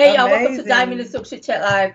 Hey, 0.00 0.14
y'all, 0.16 0.30
welcome 0.30 0.56
to 0.56 0.62
Diamond 0.62 1.02
and 1.02 1.10
Silk 1.10 1.26
Chit 1.26 1.42
Chat 1.42 1.60
Live. 1.60 1.92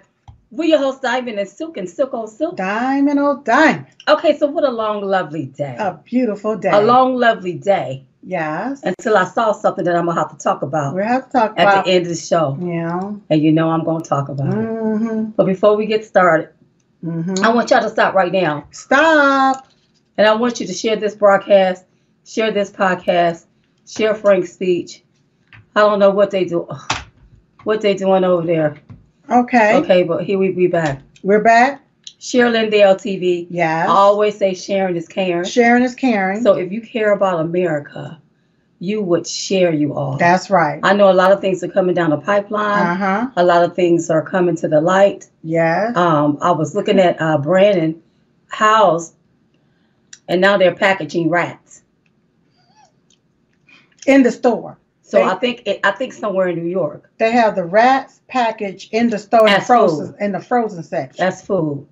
We're 0.51 0.65
your 0.65 0.77
host, 0.77 1.01
Diamond 1.01 1.39
and 1.39 1.49
Silk 1.49 1.75
and 1.77 1.89
Silk 1.89 2.13
on 2.13 2.27
Silk. 2.27 2.55
Diamond 2.55 3.17
oh 3.19 3.41
diamond. 3.43 3.87
Okay, 4.07 4.37
so 4.37 4.45
what 4.45 4.63
a 4.63 4.69
long, 4.69 5.01
lovely 5.01 5.47
day. 5.47 5.75
A 5.79 5.99
beautiful 6.05 6.55
day. 6.55 6.69
A 6.71 6.81
long, 6.81 7.15
lovely 7.15 7.53
day 7.53 8.05
Yes. 8.21 8.83
until 8.83 9.17
I 9.17 9.23
saw 9.23 9.53
something 9.53 9.83
that 9.85 9.95
I'm 9.95 10.05
going 10.05 10.15
to 10.17 10.21
have 10.21 10.29
to 10.29 10.37
talk 10.37 10.61
about 10.61 10.93
We 10.93 11.01
have 11.01 11.25
to 11.25 11.31
talk 11.31 11.51
about. 11.53 11.59
at 11.59 11.67
about 11.73 11.85
the 11.85 11.91
end 11.93 12.03
of 12.03 12.09
the 12.09 12.15
show. 12.15 12.55
Yeah. 12.61 13.13
And 13.31 13.41
you 13.41 13.51
know 13.51 13.71
I'm 13.71 13.83
going 13.83 14.03
to 14.03 14.07
talk 14.07 14.29
about 14.29 14.49
it. 14.49 14.53
Mm-hmm. 14.53 15.23
But 15.31 15.47
before 15.47 15.75
we 15.75 15.87
get 15.87 16.05
started, 16.05 16.49
Mm-hmm. 17.03 17.43
I 17.43 17.49
want 17.49 17.71
y'all 17.71 17.81
to 17.81 17.89
stop 17.89 18.13
right 18.13 18.31
now. 18.31 18.67
Stop. 18.69 19.67
And 20.17 20.27
I 20.27 20.35
want 20.35 20.59
you 20.59 20.67
to 20.67 20.73
share 20.73 20.95
this 20.95 21.15
broadcast, 21.15 21.85
share 22.23 22.51
this 22.51 22.69
podcast, 22.69 23.45
share 23.87 24.13
FrankSpeech. 24.13 25.01
I 25.75 25.79
don't 25.81 25.97
know 25.99 26.11
what 26.11 26.29
they 26.29 26.45
do, 26.45 26.67
what 27.65 27.81
they 27.81 27.93
doing 27.93 28.23
over 28.23 28.45
there. 28.45 28.77
Okay. 29.29 29.77
Okay, 29.77 30.03
but 30.03 30.23
here 30.23 30.37
we 30.37 30.51
be 30.51 30.67
back. 30.67 31.01
We're 31.23 31.43
back. 31.43 31.81
Share 32.19 32.49
Lindell 32.49 32.95
TV. 32.95 33.47
Yes. 33.49 33.89
I 33.89 33.91
always 33.91 34.37
say 34.37 34.53
sharing 34.53 34.95
is 34.95 35.07
caring. 35.07 35.45
Sharing 35.45 35.83
is 35.83 35.95
caring. 35.95 36.41
So 36.41 36.53
if 36.53 36.71
you 36.71 36.81
care 36.81 37.11
about 37.11 37.39
America, 37.39 38.21
you 38.79 39.01
would 39.01 39.25
share 39.27 39.73
you 39.73 39.93
all. 39.93 40.17
That's 40.17 40.49
right. 40.49 40.79
I 40.83 40.93
know 40.93 41.11
a 41.11 41.13
lot 41.13 41.31
of 41.31 41.41
things 41.41 41.63
are 41.63 41.67
coming 41.67 41.95
down 41.95 42.11
the 42.11 42.17
pipeline. 42.17 42.87
Uh-huh. 42.87 43.29
A 43.35 43.43
lot 43.43 43.63
of 43.63 43.75
things 43.75 44.09
are 44.09 44.21
coming 44.21 44.55
to 44.57 44.67
the 44.67 44.79
light. 44.79 45.27
Yes. 45.43 45.95
Um, 45.97 46.37
I 46.41 46.51
was 46.51 46.75
looking 46.75 46.99
at 46.99 47.19
uh, 47.19 47.37
Brannon 47.39 48.01
Howse, 48.47 49.13
and 50.27 50.39
now 50.39 50.57
they're 50.57 50.75
packaging 50.75 51.29
rats. 51.29 51.81
In 54.05 54.21
the 54.21 54.31
store. 54.31 54.77
So 55.15 55.21
They- 55.23 55.31
I 55.31 55.35
think 55.35 55.63
it, 55.65 55.79
I 55.83 55.91
think 55.91 56.13
somewhere 56.13 56.47
in 56.49 56.55
New 56.63 56.69
York, 56.69 57.09
They 57.17 57.31
have 57.31 57.55
the 57.55 57.63
rats 57.65 58.21
package 58.27 58.89
in 58.91 59.09
the 59.09 59.17
store 59.19 59.47
in 59.47 59.53
the 59.55 59.61
frozen 59.61 60.07
food. 60.07 60.15
in 60.19 60.31
the 60.33 60.39
frozen 60.39 60.83
section. 60.83 61.23
that's 61.25 61.41
food. 61.41 61.87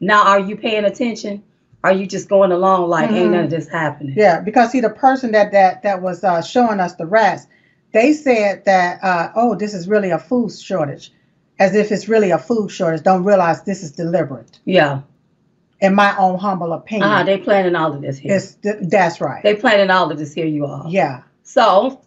Now, 0.00 0.24
are 0.24 0.40
you 0.40 0.56
paying 0.56 0.84
attention? 0.84 1.42
Are 1.84 1.92
you 1.92 2.06
just 2.06 2.28
going 2.28 2.50
along 2.50 2.88
like 2.88 3.10
ain't 3.10 3.28
Mhm. 3.28 3.30
none 3.32 3.44
of 3.44 3.50
this 3.50 3.68
happening? 3.68 4.14
Yeah, 4.16 4.40
because 4.40 4.70
see 4.70 4.80
the 4.80 4.90
person 4.90 5.32
that 5.32 5.52
that 5.52 5.82
that 5.82 6.00
was 6.02 6.24
uh, 6.24 6.40
showing 6.42 6.80
us 6.80 6.94
the 6.94 7.06
rats, 7.06 7.46
they 7.92 8.12
said 8.12 8.64
that 8.64 8.98
uh, 9.04 9.28
oh 9.36 9.54
this 9.54 9.74
is 9.74 9.86
really 9.86 10.10
a 10.10 10.18
food 10.18 10.50
shortage, 10.52 11.12
as 11.58 11.74
if 11.74 11.92
it's 11.92 12.08
really 12.08 12.30
a 12.30 12.38
food 12.38 12.70
shortage. 12.70 13.02
Don't 13.02 13.22
realize 13.24 13.62
this 13.62 13.82
is 13.82 13.92
deliberate. 13.92 14.58
Yeah. 14.64 15.00
In 15.80 15.94
my 15.94 16.16
own 16.16 16.38
humble 16.38 16.72
opinion, 16.72 17.10
Uh-huh, 17.12 17.24
they 17.24 17.36
planning 17.36 17.76
all 17.76 17.92
of 17.92 18.00
this 18.00 18.16
here. 18.16 18.34
it's 18.36 18.54
th- 18.54 18.76
that's 18.82 19.20
right. 19.20 19.42
They 19.42 19.54
planning 19.54 19.90
all 19.90 20.10
of 20.10 20.16
this 20.18 20.32
here, 20.32 20.46
you 20.46 20.64
all. 20.64 20.86
yeah. 20.88 21.20
So, 21.42 22.00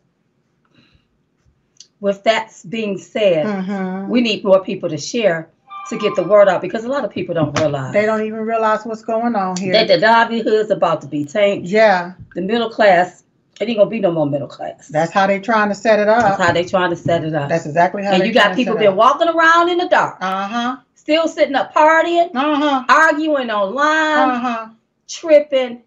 with 2.00 2.24
that 2.24 2.52
being 2.70 2.98
said, 2.98 3.46
hmm 3.48 4.10
we 4.10 4.22
need 4.22 4.44
more 4.44 4.64
people 4.64 4.88
to 4.90 4.98
share 4.98 5.50
to 5.90 5.98
get 5.98 6.16
the 6.16 6.24
word 6.24 6.48
out 6.48 6.62
because 6.62 6.84
a 6.86 6.88
lot 6.90 7.04
of 7.04 7.12
people 7.12 7.34
don't 7.36 7.58
realize 7.60 7.94
They 7.94 8.06
don't 8.06 8.22
even 8.22 8.40
realize 8.40 8.86
what's 8.86 9.02
going 9.04 9.36
on 9.36 9.58
here. 9.58 9.74
that 9.74 9.88
the 9.88 9.98
livelihood's 9.98 10.72
about 10.72 11.02
to 11.02 11.08
be 11.08 11.26
tanked. 11.26 11.68
yeah, 11.68 12.14
The 12.36 12.42
middle 12.42 12.70
class, 12.70 13.24
it 13.60 13.68
ain't 13.68 13.78
gonna 13.78 13.90
be 13.90 14.00
no 14.00 14.12
more 14.12 14.26
middle 14.26 14.48
class. 14.48 14.88
that's 14.90 15.12
how 15.12 15.28
they 15.28 15.40
trying 15.40 15.70
to 15.70 15.76
set 15.76 16.00
it 16.00 16.08
up. 16.08 16.22
That's 16.24 16.42
how 16.42 16.52
they 16.54 16.64
trying 16.66 16.90
to 16.92 16.96
set 16.96 17.24
it 17.24 17.34
up. 17.34 17.50
That's 17.50 17.66
exactly 17.66 18.04
how. 18.04 18.14
and 18.14 18.26
you 18.26 18.34
got 18.34 18.56
people 18.56 18.76
been 18.76 18.84
it 18.84 18.96
walking 18.96 19.28
around 19.30 19.70
in 19.70 19.78
the 19.78 19.88
dark, 19.90 20.18
Uh 20.22 20.48
huh. 20.48 20.78
still 20.96 21.28
sitting 21.28 21.56
up 21.56 21.74
partying, 21.74 22.30
Uh 22.36 22.56
huh. 22.56 22.84
arguing 22.90 23.50
online, 23.50 24.30
Uh 24.30 24.40
huh. 24.40 24.68
tripping, 25.08 25.82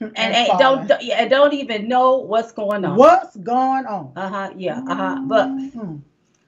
and, 0.00 0.16
and 0.16 0.48
don't, 0.58 0.86
don't 0.86 1.02
yeah, 1.02 1.26
don't 1.26 1.52
even 1.54 1.88
know 1.88 2.16
what's 2.18 2.52
going 2.52 2.84
on. 2.84 2.96
What's 2.96 3.36
going 3.36 3.86
on? 3.86 4.12
Uh 4.16 4.28
huh. 4.28 4.50
Yeah. 4.56 4.80
Uh 4.86 4.94
huh. 4.94 5.20
But 5.24 5.48
Mhm. 5.48 6.00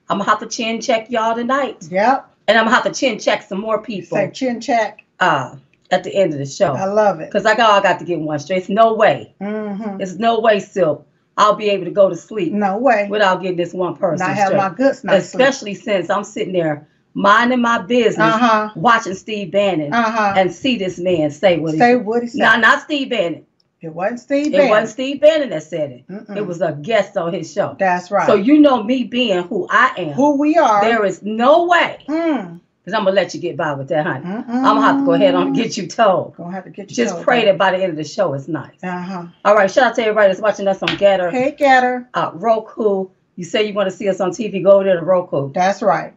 I'm 0.09 0.19
gonna 0.19 0.25
have 0.25 0.41
to 0.41 0.47
chin 0.47 0.81
check 0.81 1.11
y'all 1.11 1.35
tonight, 1.35 1.87
Yep. 1.91 2.29
and 2.49 2.59
I'm 2.59 2.65
gonna 2.65 2.75
have 2.75 2.85
to 2.85 2.93
chin 2.93 3.19
check 3.19 3.43
some 3.43 3.61
more 3.61 3.81
people. 3.83 4.17
Say 4.17 4.31
chin 4.31 4.61
check. 4.61 5.05
uh, 5.21 5.57
at 5.93 6.05
the 6.05 6.15
end 6.15 6.33
of 6.33 6.39
the 6.39 6.47
show. 6.47 6.73
I 6.75 6.85
love 6.85 7.19
it. 7.21 7.27
Because 7.29 7.45
I 7.47 7.57
got, 7.57 7.71
I 7.79 7.83
got 7.83 7.99
to 7.99 8.05
get 8.05 8.21
one 8.21 8.39
straight. 8.39 8.59
It's 8.59 8.69
no 8.69 8.95
way. 8.95 9.35
hmm 9.41 10.01
It's 10.01 10.15
no 10.15 10.39
way, 10.41 10.61
Silk. 10.61 11.05
I'll 11.37 11.55
be 11.57 11.69
able 11.71 11.85
to 11.87 11.91
go 11.91 12.09
to 12.09 12.17
sleep 12.17 12.53
No 12.53 12.79
way. 12.79 13.09
without 13.11 13.43
getting 13.43 13.57
this 13.57 13.73
one 13.75 13.97
person 13.97 14.27
Not 14.27 14.37
have 14.37 14.47
straight. 14.49 14.57
my 14.59 14.69
goods 14.71 15.03
not 15.05 15.13
sleep. 15.23 15.23
Especially 15.49 15.75
since 15.75 16.09
I'm 16.11 16.23
sitting 16.25 16.53
there 16.53 16.87
minding 17.15 17.61
my 17.61 17.79
business, 17.79 18.19
Uh 18.35 18.39
huh. 18.39 18.71
watching 18.77 19.15
Steve 19.15 19.51
Bannon, 19.53 19.93
Uh 19.93 20.11
huh. 20.11 20.35
and 20.37 20.53
see 20.53 20.77
this 20.79 20.99
man 20.99 21.31
say 21.31 21.59
what 21.59 21.75
Say 21.75 21.91
he 21.91 21.97
what 21.97 22.23
he 22.23 22.29
said. 22.29 22.39
Not, 22.39 22.61
not 22.61 22.83
Steve 22.83 23.11
Bannon. 23.11 23.47
it 23.81 23.89
wasn't 23.95 24.21
Steve 24.21 24.47
It 24.49 24.53
Bannon. 24.53 24.69
wasn't 24.71 24.89
Steve 24.91 25.21
Bannon 25.21 25.51
that 25.51 25.63
said 25.63 25.91
it. 25.91 26.09
Mm-mm. 26.09 26.37
It 26.37 26.47
was 26.47 26.61
a 26.61 26.73
guest 26.73 27.17
on 27.17 27.33
his 27.33 27.53
show. 27.53 27.77
That's 27.79 28.11
right. 28.11 28.27
So 28.27 28.35
you 28.35 28.59
know 28.61 28.83
me 28.83 29.05
being 29.05 29.43
who 29.45 29.67
I 29.71 29.93
am. 29.97 30.13
who 30.13 30.37
we 30.39 30.57
are. 30.59 30.83
There 30.83 31.05
is 31.05 31.23
no 31.23 31.67
way, 31.67 31.99
Mm. 32.09 32.61
because 32.85 32.95
I'm 32.95 33.05
going 33.05 33.15
to 33.17 33.21
let 33.21 33.35
you 33.35 33.41
get 33.41 33.57
by 33.57 33.73
with 33.75 33.89
that, 33.89 34.07
honey. 34.07 34.25
Mm-mm. 34.27 34.45
I'm 34.49 34.63
going 34.63 34.77
to 34.77 34.81
have 34.83 34.99
to 34.99 35.05
go 35.05 35.13
ahead 35.15 35.35
and 35.35 35.55
get 35.55 35.77
you 35.77 35.87
told. 35.89 36.37
Gonna 36.37 36.53
have 36.53 36.65
to 36.65 36.71
get 36.71 36.91
you. 36.91 36.97
Just 36.97 37.21
pray 37.23 37.45
that 37.47 37.59
by 37.59 37.71
the 37.73 37.79
end 37.83 37.91
of 37.91 37.97
the 37.97 38.05
show 38.05 38.35
it's 38.35 38.49
nice. 38.49 38.83
Uh 38.83 39.01
huh. 39.01 39.27
All 39.45 39.55
right, 39.55 39.71
shout 39.71 39.85
out 39.89 39.95
to 39.97 40.03
everybody 40.03 40.29
that's 40.29 40.41
watching 40.41 40.69
us 40.69 40.83
on 40.83 40.89
Gettr, 40.91 41.31
Hey, 41.33 41.53
Gator. 41.59 42.09
uh, 42.15 42.31
Roku. 42.35 43.09
You 43.37 43.45
say 43.45 43.67
you 43.67 43.73
want 43.73 43.91
to 43.91 43.97
see 43.97 44.07
us 44.09 44.21
on 44.21 44.31
TV, 44.33 44.63
go 44.63 44.73
over 44.73 44.85
there 44.85 44.99
to 45.01 45.05
Roku. 45.05 45.51
That's 45.53 45.81
right. 45.81 46.13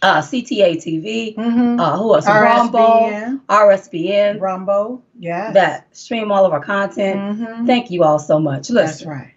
Uh, 0.00 0.20
CTA 0.20 0.76
TV. 0.76 1.34
Mm-hmm. 1.34 1.80
Uh, 1.80 1.98
who 1.98 2.14
else? 2.14 2.26
Rumble, 2.26 2.78
RSBN. 2.78 3.40
RSBN. 3.48 4.40
Rumbo. 4.40 5.02
Yes. 5.18 5.54
That 5.54 5.96
stream 5.96 6.30
all 6.30 6.46
of 6.46 6.52
our 6.52 6.62
content. 6.62 7.18
Mm-hmm. 7.20 7.66
Thank 7.66 7.90
you 7.90 8.04
all 8.04 8.18
so 8.20 8.38
much. 8.38 8.70
Listen, 8.70 8.74
That's 8.86 9.04
right. 9.06 9.34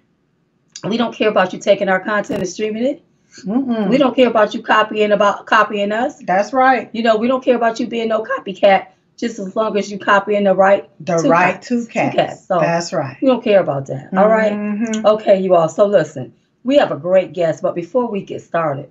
we 0.88 0.98
don't 0.98 1.16
care 1.16 1.30
about 1.30 1.52
you 1.54 1.60
taking 1.60 1.90
our 1.90 2.00
content 2.00 2.40
and 2.42 2.48
streaming 2.48 2.86
it. 2.86 3.04
Mm-mm. 3.46 3.90
We 3.90 3.98
don't 3.98 4.16
care 4.16 4.28
about 4.28 4.54
you 4.54 4.62
copying 4.62 5.14
about 5.14 5.46
copying 5.48 5.92
us. 5.92 6.20
That's 6.20 6.54
right. 6.54 6.90
You 6.94 7.02
know, 7.02 7.16
we 7.18 7.28
don't 7.28 7.44
care 7.44 7.56
about 7.56 7.80
you 7.80 7.88
being 7.88 8.10
no 8.10 8.24
copycat. 8.24 8.88
Just 9.18 9.40
as 9.40 9.56
long 9.56 9.78
as 9.78 9.92
you 9.92 9.98
copying 10.00 10.44
the 10.46 10.56
right, 10.56 10.90
The 11.06 11.18
Two 11.18 11.30
right 11.30 11.54
cats. 11.54 11.68
two 11.68 11.82
Two 11.86 11.88
cats. 11.92 12.16
cats, 12.16 12.48
so- 12.48 12.60
That's 12.60 12.92
right. 12.92 13.18
we 13.22 13.28
don't 13.28 13.44
care 13.44 13.62
about 13.62 13.86
that. 13.88 14.10
All 14.18 14.28
right. 14.28 14.52
Mhm. 14.54 15.06
Okay, 15.06 15.40
you 15.40 15.54
all. 15.56 15.70
So 15.70 15.86
listen, 15.86 16.34
we 16.64 16.78
have 16.78 16.92
a 16.92 16.96
great 16.98 17.32
guest, 17.34 17.62
but 17.62 17.74
before 17.76 18.08
we 18.10 18.22
get 18.24 18.42
started, 18.42 18.90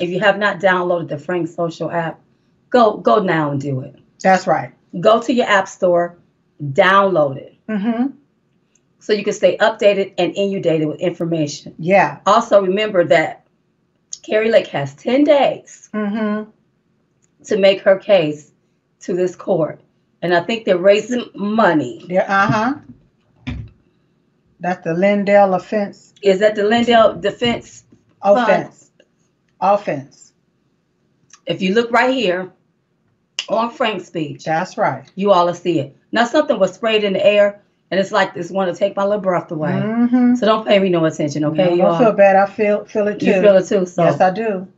if 0.00 0.10
you 0.10 0.20
have 0.20 0.38
not 0.38 0.60
downloaded 0.60 1.08
the 1.08 1.18
Frank 1.18 1.48
Social 1.48 1.90
app, 1.90 2.20
go 2.70 2.96
go 2.98 3.20
now 3.20 3.50
and 3.50 3.60
do 3.60 3.80
it. 3.80 3.96
That's 4.22 4.46
right. 4.46 4.72
Go 5.00 5.20
to 5.22 5.32
your 5.32 5.46
app 5.46 5.68
store, 5.68 6.16
download 6.62 7.36
it, 7.36 7.56
Mm-hmm. 7.68 8.08
so 9.00 9.12
you 9.12 9.24
can 9.24 9.32
stay 9.32 9.56
updated 9.58 10.14
and 10.18 10.34
inundated 10.36 10.86
with 10.88 11.00
information. 11.00 11.74
Yeah. 11.78 12.20
Also, 12.26 12.60
remember 12.62 13.04
that 13.04 13.46
Kari 14.22 14.50
Lake 14.50 14.68
has 14.68 14.94
ten 14.94 15.24
days 15.24 15.88
Mm-hmm. 15.92 16.50
to 17.44 17.56
make 17.58 17.80
her 17.82 17.98
case 17.98 18.50
to 19.00 19.14
this 19.14 19.34
court, 19.36 19.80
and 20.22 20.34
I 20.34 20.40
think 20.40 20.64
they're 20.64 20.78
raising 20.78 21.28
money. 21.34 22.04
Yeah. 22.08 22.26
Uh-huh. 22.44 23.54
That's 24.60 24.82
the 24.84 24.94
Lindell 24.94 25.54
offense. 25.54 26.14
Is 26.22 26.40
that 26.40 26.54
the 26.54 26.64
Lindell 26.64 27.20
defense? 27.20 27.84
Offense. 28.22 28.83
Offense. 29.64 30.32
If 31.46 31.62
you 31.62 31.74
look 31.74 31.90
right 31.90 32.14
here 32.14 32.52
on 33.48 33.74
FrankSpeech. 33.74 34.44
That's 34.44 34.76
right. 34.78 35.10
you 35.14 35.32
all 35.32 35.46
will 35.46 35.54
see 35.54 35.78
it. 35.80 35.96
Now 36.12 36.24
something 36.24 36.58
was 36.58 36.74
sprayed 36.74 37.04
in 37.04 37.12
the 37.12 37.24
air, 37.24 37.60
and 37.90 38.00
it's 38.00 38.12
like 38.12 38.34
this 38.34 38.50
want 38.50 38.72
to 38.72 38.78
take 38.78 38.96
my 38.96 39.04
little 39.04 39.20
breath 39.20 39.50
away. 39.50 39.72
Mm-hmm. 39.72 40.36
So 40.36 40.46
don't 40.46 40.66
pay 40.66 40.78
me 40.78 40.88
no 40.88 41.04
attention, 41.04 41.44
okay? 41.46 41.64
I 41.64 41.70
you 41.70 41.76
don't 41.78 41.92
all, 41.92 41.98
feel 41.98 42.12
bad. 42.12 42.36
I 42.36 42.46
feel 42.46 42.84
feel 42.84 43.08
it 43.08 43.20
too. 43.20 43.26
you 43.26 43.40
feel 43.40 43.56
it 43.56 43.66
too. 43.68 43.86
So 43.86 44.04
yes, 44.04 44.20
I 44.20 44.30
do. 44.30 44.68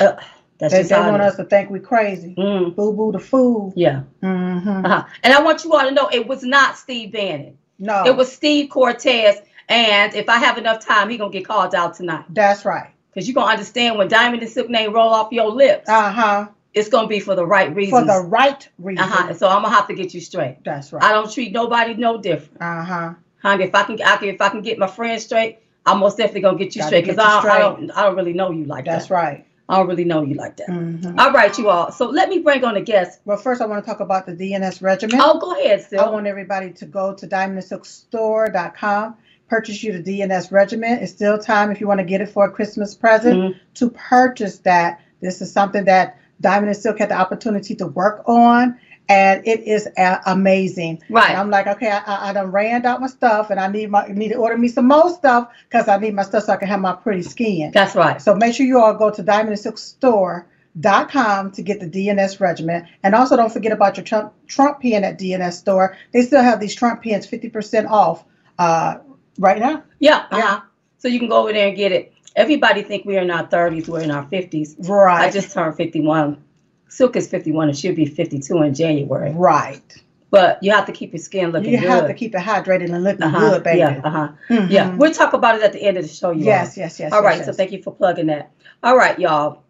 uh, 0.00 0.16
that's 0.58 0.72
They, 0.72 0.80
just 0.80 0.90
they 0.90 0.98
want 0.98 1.22
us 1.22 1.36
to 1.36 1.44
think 1.44 1.70
we 1.70 1.80
crazy. 1.80 2.34
Mm, 2.36 2.74
Boo 2.74 2.92
boo 2.94 3.12
the 3.12 3.18
fool. 3.18 3.72
yeah. 3.76 4.02
Mm-hmm. 4.22 4.86
Uh-huh. 4.86 5.04
And 5.22 5.34
I 5.34 5.42
want 5.42 5.64
you 5.64 5.72
all 5.72 5.80
to 5.86 5.90
know 5.90 6.08
it 6.12 6.26
was 6.26 6.42
not 6.42 6.76
Steve 6.76 7.12
Bannon. 7.12 7.58
No. 7.78 8.04
It 8.06 8.16
was 8.16 8.32
Steve 8.32 8.70
Cortes. 8.70 9.36
And 9.68 10.14
if 10.14 10.28
I 10.28 10.38
have 10.38 10.58
enough 10.58 10.84
time, 10.84 11.10
he 11.10 11.18
gonna 11.18 11.30
get 11.30 11.44
called 11.46 11.74
out 11.74 11.94
tonight. 11.94 12.24
That's 12.30 12.64
right. 12.64 12.90
Cause 13.16 13.26
you're 13.26 13.34
gonna 13.34 13.50
understand 13.50 13.96
when 13.98 14.08
Diamond 14.08 14.42
and 14.42 14.50
Silk 14.50 14.68
name 14.68 14.92
roll 14.92 15.08
off 15.08 15.32
your 15.32 15.50
lips, 15.50 15.88
Uh-huh. 15.88 16.48
it's 16.74 16.88
gonna 16.90 17.08
be 17.08 17.18
for 17.18 17.34
the 17.34 17.46
right 17.46 17.74
reason. 17.74 17.98
For 17.98 18.04
the 18.04 18.20
right 18.20 18.68
reason. 18.78 19.04
uh-huh. 19.04 19.32
So 19.34 19.48
I'm 19.48 19.62
gonna 19.62 19.74
have 19.74 19.88
to 19.88 19.94
get 19.94 20.12
you 20.12 20.20
straight. 20.20 20.58
That's 20.64 20.92
right. 20.92 21.02
I 21.02 21.12
don't 21.12 21.32
treat 21.32 21.50
nobody 21.52 21.94
no 21.94 22.20
different. 22.20 22.60
Uh-huh. 22.60 23.14
Honey, 23.40 23.64
if 23.64 23.74
I 23.74 23.82
can, 23.84 24.00
I 24.02 24.16
can, 24.18 24.28
if 24.28 24.40
I 24.42 24.50
can 24.50 24.60
get 24.60 24.78
my 24.78 24.86
friends 24.86 25.24
straight, 25.24 25.58
I'm 25.86 25.98
most 26.00 26.18
definitely 26.18 26.42
gonna 26.42 26.58
get 26.58 26.76
you 26.76 26.80
Gotta 26.82 26.88
straight 26.88 27.04
because 27.06 27.18
I, 27.18 27.38
I 27.48 27.58
don't, 27.58 27.90
I 27.92 28.02
don't 28.02 28.16
really 28.16 28.34
know 28.34 28.50
you 28.50 28.64
like 28.64 28.84
That's 28.84 29.08
that. 29.08 29.14
That's 29.14 29.24
right. 29.34 29.46
I 29.68 29.78
don't 29.78 29.88
really 29.88 30.04
know 30.04 30.22
you 30.22 30.34
like 30.34 30.56
that. 30.58 30.68
Mm-hmm. 30.68 31.18
All 31.18 31.32
right, 31.32 31.56
you 31.58 31.68
all. 31.70 31.90
So 31.90 32.06
let 32.08 32.28
me 32.28 32.38
bring 32.38 32.64
on 32.64 32.76
a 32.76 32.80
guest. 32.80 33.20
Well, 33.24 33.36
first 33.36 33.60
I 33.60 33.66
want 33.66 33.84
to 33.84 33.90
talk 33.90 33.98
about 34.00 34.24
the 34.26 34.32
DNS 34.32 34.80
regimen. 34.80 35.18
Oh, 35.20 35.40
go 35.40 35.58
ahead, 35.58 35.84
I 35.98 36.08
want 36.08 36.26
everybody 36.28 36.70
to 36.72 36.86
go 36.86 37.14
to 37.14 37.26
diamondandsilkstore.com, 37.26 39.16
purchase 39.48 39.82
you 39.82 40.00
the 40.00 40.20
DNS 40.20 40.50
regimen. 40.50 40.98
It's 40.98 41.12
still 41.12 41.38
time 41.38 41.70
if 41.70 41.80
you 41.80 41.86
want 41.86 42.00
to 42.00 42.04
get 42.04 42.20
it 42.20 42.28
for 42.28 42.46
a 42.46 42.50
Christmas 42.50 42.94
present 42.94 43.38
Mhm. 43.38 43.54
to 43.74 43.90
purchase 43.90 44.58
that. 44.60 45.00
This 45.20 45.40
is 45.40 45.52
something 45.52 45.84
that 45.84 46.16
Diamond 46.40 46.68
and 46.68 46.76
Silk 46.76 46.98
had 46.98 47.10
the 47.10 47.14
opportunity 47.14 47.74
to 47.76 47.86
work 47.86 48.22
on, 48.26 48.76
and 49.08 49.46
it 49.46 49.60
is 49.60 49.88
a- 49.96 50.20
amazing. 50.26 51.00
Right. 51.08 51.30
And 51.30 51.38
I'm 51.38 51.50
like, 51.50 51.66
okay, 51.66 51.90
I, 51.90 51.98
I, 52.06 52.30
I 52.30 52.32
done 52.32 52.50
ran 52.50 52.84
out 52.84 53.00
my 53.00 53.06
stuff, 53.06 53.50
and 53.50 53.58
I 53.60 53.68
need 53.68 53.90
my 53.90 54.06
need 54.08 54.28
to 54.30 54.34
order 54.34 54.58
me 54.58 54.68
some 54.68 54.88
more 54.88 55.08
stuff 55.10 55.48
because 55.68 55.88
I 55.88 55.96
need 55.96 56.14
my 56.14 56.22
stuff 56.24 56.44
so 56.44 56.52
I 56.52 56.56
can 56.56 56.68
have 56.68 56.80
my 56.80 56.92
pretty 56.92 57.22
skin. 57.22 57.70
That's 57.72 57.94
right. 57.94 58.20
So 58.20 58.34
make 58.34 58.54
sure 58.54 58.66
you 58.66 58.80
all 58.80 58.94
go 58.94 59.10
to 59.10 59.22
diamondandsilkstore.com 59.22 61.50
to 61.52 61.62
get 61.62 61.80
the 61.80 61.86
DNS 61.86 62.40
regimen. 62.40 62.86
And 63.02 63.14
also 63.14 63.36
don't 63.36 63.52
forget 63.52 63.72
about 63.72 63.96
your 63.96 64.04
Trump, 64.04 64.32
Trump 64.46 64.80
pen 64.80 65.04
at 65.04 65.18
DNS 65.18 65.52
store. 65.52 65.96
They 66.12 66.22
still 66.22 66.42
have 66.42 66.60
these 66.60 66.74
Trump 66.74 67.02
pens 67.02 67.26
50% 67.26 67.88
off 67.88 68.24
uh, 68.58 68.96
right 69.38 69.58
now. 69.58 69.82
Yeah. 69.98 70.26
Yeah. 70.32 70.38
Uh-huh. 70.38 70.60
So 70.98 71.08
you 71.08 71.18
can 71.18 71.28
go 71.28 71.36
over 71.42 71.52
there 71.52 71.68
and 71.68 71.76
get 71.76 71.92
it. 71.92 72.12
Everybody 72.34 72.82
think 72.82 73.04
we're 73.06 73.20
in 73.22 73.30
our 73.30 73.46
30s, 73.46 73.88
we're 73.88 74.00
in 74.02 74.10
our 74.10 74.24
50s. 74.26 74.88
Right. 74.88 75.28
I 75.28 75.30
just 75.30 75.52
turned 75.52 75.76
51. 75.76 76.42
Silk 76.88 77.16
is 77.16 77.28
51 77.28 77.68
and 77.68 77.76
she'll 77.78 77.94
be 77.94 78.06
52 78.06 78.62
in 78.62 78.74
January. 78.74 79.32
right. 79.32 80.02
But 80.28 80.58
you 80.62 80.72
have 80.72 80.86
to 80.86 80.92
keep 80.92 81.12
your 81.12 81.20
skin 81.22 81.50
looking 81.52 81.70
You 81.72 81.78
good. 81.80 81.88
have 81.88 82.06
to 82.08 82.12
keep 82.14 82.34
it 82.34 82.40
hydrated 82.40 82.92
and 82.92 83.04
looking 83.04 83.22
uh-huh. 83.22 83.38
good, 83.50 83.62
baby. 83.62 83.78
Yeah, 83.78 84.00
uh-huh. 84.04 84.28
Mhm. 84.50 84.70
Yeah. 84.70 84.94
We'll 84.96 85.12
talk 85.14 85.32
about 85.34 85.54
it 85.54 85.62
at 85.62 85.72
the 85.72 85.80
end 85.80 85.96
of 85.96 86.02
the 86.02 86.08
show, 86.12 86.32
you 86.32 86.44
Yes, 86.44 86.76
all. 86.76 86.82
yes, 86.82 86.98
yes. 87.00 87.12
All 87.12 87.22
yes, 87.22 87.24
right, 87.24 87.36
yes. 87.38 87.46
so 87.46 87.52
thank 87.52 87.70
you 87.72 87.80
for 87.82 87.94
plugging 87.94 88.26
that. 88.26 88.50
All 88.82 88.96
right, 88.96 89.18
y'all. 89.18 89.62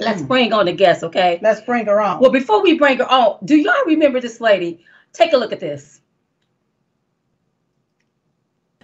Let's 0.00 0.20
Mm. 0.22 0.28
bring 0.28 0.52
on 0.52 0.66
the 0.66 0.72
guest, 0.72 1.04
okay? 1.04 1.38
Let's 1.42 1.60
bring 1.60 1.86
her 1.86 2.00
on. 2.00 2.18
Well, 2.18 2.32
before 2.32 2.60
we 2.60 2.76
bring 2.76 2.98
her 2.98 3.10
on, 3.10 3.38
do 3.44 3.56
y'all 3.56 3.84
remember 3.86 4.20
this 4.20 4.40
lady? 4.40 4.80
Take 5.12 5.32
a 5.32 5.36
look 5.36 5.52
at 5.52 5.60
this. 5.60 6.00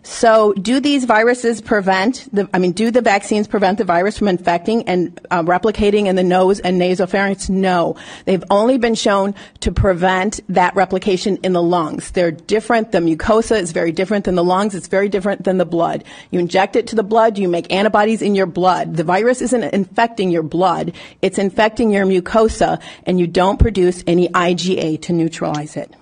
So, 0.02 0.54
do 0.54 0.80
these 0.80 1.04
viruses 1.04 1.60
prevent 1.60 2.26
the? 2.32 2.48
I 2.54 2.58
mean, 2.58 2.72
do 2.72 2.90
the 2.90 3.02
vaccines 3.02 3.46
prevent 3.46 3.76
the 3.76 3.84
virus 3.84 4.16
from 4.16 4.28
infecting 4.28 4.88
and 4.88 5.20
uh, 5.30 5.42
replicating 5.42 6.06
in 6.06 6.16
the 6.16 6.22
nose 6.22 6.58
and 6.58 6.80
nasopharynx? 6.80 7.50
No, 7.50 7.96
they've 8.24 8.42
only 8.48 8.78
been 8.78 8.94
shown 8.94 9.34
to 9.60 9.70
prevent 9.70 10.40
that 10.48 10.74
replication 10.74 11.36
in 11.42 11.52
the 11.52 11.62
lungs. 11.62 12.12
They're 12.12 12.30
different. 12.30 12.92
The 12.92 12.98
mucosa 12.98 13.60
is 13.60 13.72
very 13.72 13.92
different 13.92 14.24
than 14.24 14.36
the 14.36 14.44
lungs. 14.44 14.74
It's 14.74 14.88
very 14.88 15.10
different 15.10 15.44
than 15.44 15.58
the 15.58 15.66
blood. 15.66 16.04
You 16.30 16.38
inject 16.38 16.76
it 16.76 16.86
to 16.88 16.96
the 16.96 17.02
blood. 17.02 17.36
You 17.36 17.48
make 17.48 17.70
antibodies 17.70 18.22
in 18.22 18.34
your 18.34 18.46
blood. 18.46 18.96
The 18.96 19.04
virus 19.04 19.42
isn't 19.42 19.62
infecting 19.62 20.30
your 20.30 20.42
blood. 20.42 20.94
It's 21.20 21.36
infecting 21.36 21.90
your 21.90 22.06
mucosa, 22.06 22.80
and 23.04 23.20
you 23.20 23.26
don't 23.26 23.58
produce 23.58 24.02
any 24.06 24.28
IgA 24.30 25.02
to 25.02 25.12
neutralize 25.12 25.76
it. 25.76 25.94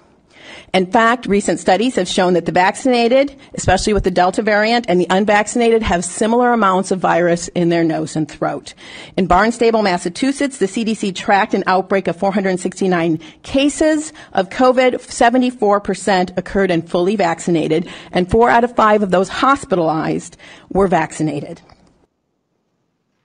In 0.74 0.90
fact, 0.90 1.26
recent 1.26 1.60
studies 1.60 1.96
have 1.96 2.08
shown 2.08 2.34
that 2.34 2.46
the 2.46 2.52
vaccinated, 2.52 3.34
especially 3.54 3.92
with 3.92 4.04
the 4.04 4.10
Delta 4.10 4.42
variant, 4.42 4.86
and 4.88 5.00
the 5.00 5.06
unvaccinated 5.10 5.82
have 5.82 6.04
similar 6.04 6.52
amounts 6.52 6.90
of 6.90 7.00
virus 7.00 7.48
in 7.48 7.68
their 7.68 7.84
nose 7.84 8.16
and 8.16 8.28
throat. 8.28 8.74
In 9.16 9.26
Barnstable, 9.26 9.82
Massachusetts, 9.82 10.58
the 10.58 10.66
CDC 10.66 11.14
tracked 11.14 11.54
an 11.54 11.64
outbreak 11.66 12.08
of 12.08 12.16
469 12.16 13.18
cases 13.42 14.12
of 14.32 14.48
COVID. 14.50 14.94
74% 14.94 16.36
occurred 16.36 16.70
in 16.70 16.82
fully 16.82 17.16
vaccinated, 17.16 17.88
and 18.12 18.30
four 18.30 18.50
out 18.50 18.64
of 18.64 18.74
five 18.76 19.02
of 19.02 19.10
those 19.10 19.28
hospitalized 19.28 20.36
were 20.70 20.88
vaccinated. 20.88 21.60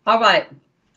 All 0.05 0.19
right. 0.19 0.47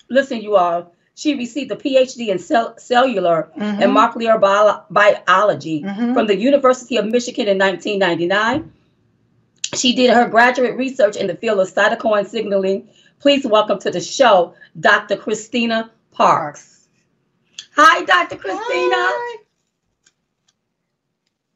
Listen, 0.08 0.40
you 0.40 0.56
all. 0.56 0.92
She 1.16 1.34
received 1.34 1.72
a 1.72 1.76
PhD 1.76 2.28
in 2.28 2.38
cell- 2.38 2.74
cellular 2.76 3.50
and 3.56 3.80
mm-hmm. 3.80 3.92
molecular 3.94 4.38
bio- 4.38 4.82
biology 4.90 5.82
mm-hmm. 5.82 6.12
from 6.12 6.26
the 6.26 6.36
University 6.36 6.98
of 6.98 7.06
Michigan 7.06 7.48
in 7.48 7.58
1999. 7.58 8.70
She 9.74 9.94
did 9.94 10.10
her 10.10 10.28
graduate 10.28 10.76
research 10.76 11.16
in 11.16 11.26
the 11.26 11.34
field 11.34 11.58
of 11.60 11.72
cytokine 11.72 12.26
signaling. 12.26 12.90
Please 13.18 13.46
welcome 13.46 13.78
to 13.78 13.90
the 13.90 14.00
show, 14.00 14.54
Dr. 14.78 15.16
Christina 15.16 15.90
Parks. 16.12 16.86
Hi, 17.76 18.04
Dr. 18.04 18.36
Christina. 18.36 18.94
Hi. 18.94 19.38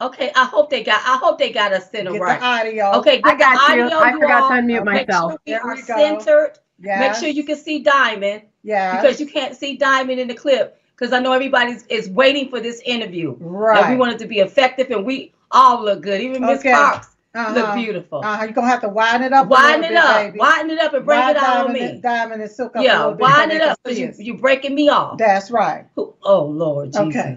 Okay, 0.00 0.32
I 0.34 0.46
hope 0.46 0.70
they 0.70 0.82
got. 0.82 1.02
I 1.04 1.18
hope 1.18 1.38
they 1.38 1.52
got 1.52 1.74
us 1.74 1.90
centered 1.90 2.14
Get 2.14 2.22
right. 2.22 2.40
the 2.40 2.46
audio. 2.46 2.92
Okay, 3.00 3.20
I 3.22 3.36
got 3.36 3.68
the 3.68 3.76
you. 3.76 3.82
audio, 3.82 3.98
I 3.98 4.12
forgot 4.12 4.42
all. 4.44 4.48
to 4.48 4.54
unmute 4.54 4.84
Make 4.86 5.06
myself. 5.06 5.32
sure 5.32 5.40
we 5.44 5.52
There 5.52 5.60
are 5.62 5.74
we 5.74 5.82
go. 5.82 5.96
centered. 5.96 6.58
Yes. 6.78 7.00
Make 7.00 7.20
sure 7.20 7.28
you 7.28 7.44
can 7.44 7.56
see 7.56 7.80
Diamond 7.80 8.44
Yes. 8.62 9.00
because 9.02 9.20
you 9.20 9.26
can't 9.26 9.56
see 9.56 9.76
Diamond 9.76 10.20
in 10.20 10.28
the 10.28 10.34
clip 10.34 10.80
because 10.96 11.12
I 11.12 11.18
know 11.20 11.32
everybody's 11.32 11.84
is 11.86 12.08
waiting 12.10 12.48
for 12.50 12.60
this 12.60 12.80
interview. 12.84 13.34
Right. 13.38 13.82
And 13.84 13.90
we 13.92 13.96
want 13.96 14.12
it 14.12 14.18
to 14.18 14.26
be 14.26 14.40
effective 14.40 14.90
and 14.90 15.04
we 15.04 15.32
all 15.50 15.82
look 15.84 16.02
good. 16.02 16.20
Even 16.20 16.42
Miss 16.44 16.60
Okay. 16.60 16.72
Parks 16.72 17.08
Uh-huh. 17.34 17.54
look 17.54 17.74
beautiful. 17.74 18.20
Uh-huh. 18.24 18.42
You're 18.44 18.52
gonna 18.52 18.66
have 18.68 18.80
to 18.82 18.88
widen 18.88 19.22
it 19.22 19.32
up. 19.32 19.46
a 19.46 19.48
widen 19.48 19.84
it 19.84 19.88
bit, 19.90 19.96
up. 19.96 20.16
baby. 20.16 20.38
Widen 20.38 20.70
it 20.70 20.78
up 20.80 20.92
and 20.94 21.04
bring 21.06 21.18
Widen 21.20 21.36
it 21.36 21.42
out 21.42 21.48
on 21.48 21.56
diamond, 21.66 21.74
me. 21.74 21.80
and- 21.90 22.02
Diamond 22.02 22.42
and 22.42 22.50
silk 22.50 22.76
up 22.76 22.82
a 22.82 22.84
Yeah, 22.84 22.98
little 22.98 23.12
bit. 23.14 23.22
widen 23.22 23.50
it 23.56 23.62
up 23.62 23.68
can 23.68 23.76
because 23.84 23.96
see 23.96 24.02
you 24.02 24.08
us. 24.10 24.18
you 24.20 24.34
breaking 24.36 24.74
me 24.74 24.88
off. 24.88 25.16
That's 25.18 25.50
right. 25.50 25.86
Oh 25.96 26.44
Lord 26.44 26.92
Jesus. 26.92 27.06
Okay. 27.08 27.36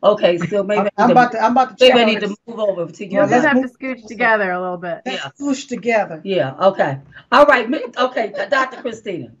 Okay, 0.00 0.38
so 0.38 0.62
maybe 0.62 0.88
I 0.96 1.02
I'm 1.02 1.08
need 1.08 1.12
about 1.12 1.32
to, 1.32 1.38
to. 1.38 1.44
I'm 1.44 1.52
about 1.52 1.76
to 1.76 1.84
check 1.86 1.94
maybe 1.94 2.10
I 2.10 2.14
need 2.14 2.20
to 2.20 2.28
move 2.46 2.60
over 2.60 2.86
to 2.92 3.04
You'll 3.04 3.12
your 3.14 3.26
just 3.28 3.44
have 3.46 3.60
to 3.60 3.68
scooch 3.68 4.06
together 4.06 4.52
a 4.52 4.60
little 4.60 4.76
bit. 4.76 5.00
Let's 5.04 5.24
Yeah. 5.24 5.30
swoosh 5.36 5.64
together. 5.66 6.20
Yeah, 6.24 6.54
okay. 6.60 6.98
All 7.32 7.46
right. 7.46 7.68
Okay, 7.98 8.32
Dr. 8.48 8.80
Christina. 8.80 9.32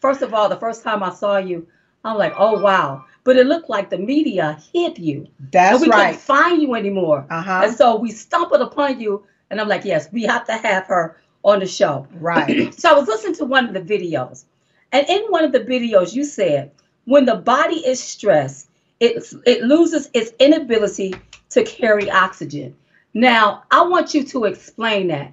First 0.00 0.22
of 0.22 0.34
all, 0.34 0.48
the 0.48 0.56
first 0.56 0.82
time 0.82 1.02
I 1.02 1.10
saw 1.10 1.38
you, 1.38 1.66
I'm 2.04 2.16
like, 2.18 2.34
oh 2.38 2.58
wow. 2.60 3.04
But 3.24 3.36
it 3.36 3.46
looked 3.46 3.68
like 3.68 3.90
the 3.90 3.98
media 3.98 4.58
hid 4.72 4.98
you. 4.98 5.26
That's 5.52 5.74
and 5.74 5.82
we 5.82 5.88
right. 5.88 6.06
couldn't 6.06 6.20
find 6.20 6.62
you 6.62 6.74
anymore. 6.74 7.26
Uh-huh. 7.30 7.62
And 7.64 7.74
so 7.76 7.96
we 7.96 8.10
stumbled 8.10 8.62
upon 8.62 9.00
you, 9.00 9.24
and 9.50 9.60
I'm 9.60 9.68
like, 9.68 9.84
yes, 9.84 10.10
we 10.12 10.22
have 10.24 10.46
to 10.46 10.54
have 10.54 10.86
her 10.86 11.18
on 11.44 11.60
the 11.60 11.66
show. 11.66 12.06
Right. 12.12 12.74
So 12.78 12.90
I 12.90 12.98
was 12.98 13.08
listening 13.08 13.34
to 13.36 13.44
one 13.44 13.66
of 13.66 13.74
the 13.74 13.80
videos, 13.80 14.44
and 14.92 15.06
in 15.08 15.22
one 15.28 15.44
of 15.44 15.52
the 15.52 15.60
videos, 15.60 16.14
you 16.14 16.24
said 16.24 16.70
when 17.04 17.24
the 17.24 17.36
body 17.36 17.76
is 17.86 18.02
stressed, 18.02 18.68
it 19.00 19.22
it 19.46 19.62
loses 19.62 20.10
its 20.14 20.32
inability 20.38 21.14
to 21.50 21.64
carry 21.64 22.10
oxygen. 22.10 22.76
Now, 23.14 23.64
I 23.70 23.82
want 23.82 24.14
you 24.14 24.24
to 24.24 24.44
explain 24.44 25.08
that. 25.08 25.32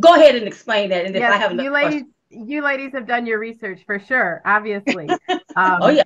Go 0.00 0.14
ahead 0.14 0.36
and 0.36 0.46
explain 0.46 0.90
that, 0.90 1.06
and 1.06 1.16
if 1.16 1.28
I 1.28 1.36
Yes, 1.36 1.38
have 1.38 1.52
you 1.52 1.60
another 1.60 1.70
ladies, 1.70 2.02
question. 2.02 2.14
You 2.30 2.62
ladies 2.62 2.92
have 2.92 3.06
done 3.06 3.26
your 3.26 3.38
research 3.38 3.80
for 3.86 3.98
sure. 3.98 4.42
Obviously. 4.44 5.08
Um, 5.56 5.78
Oh 5.82 5.88
yeah, 5.88 6.04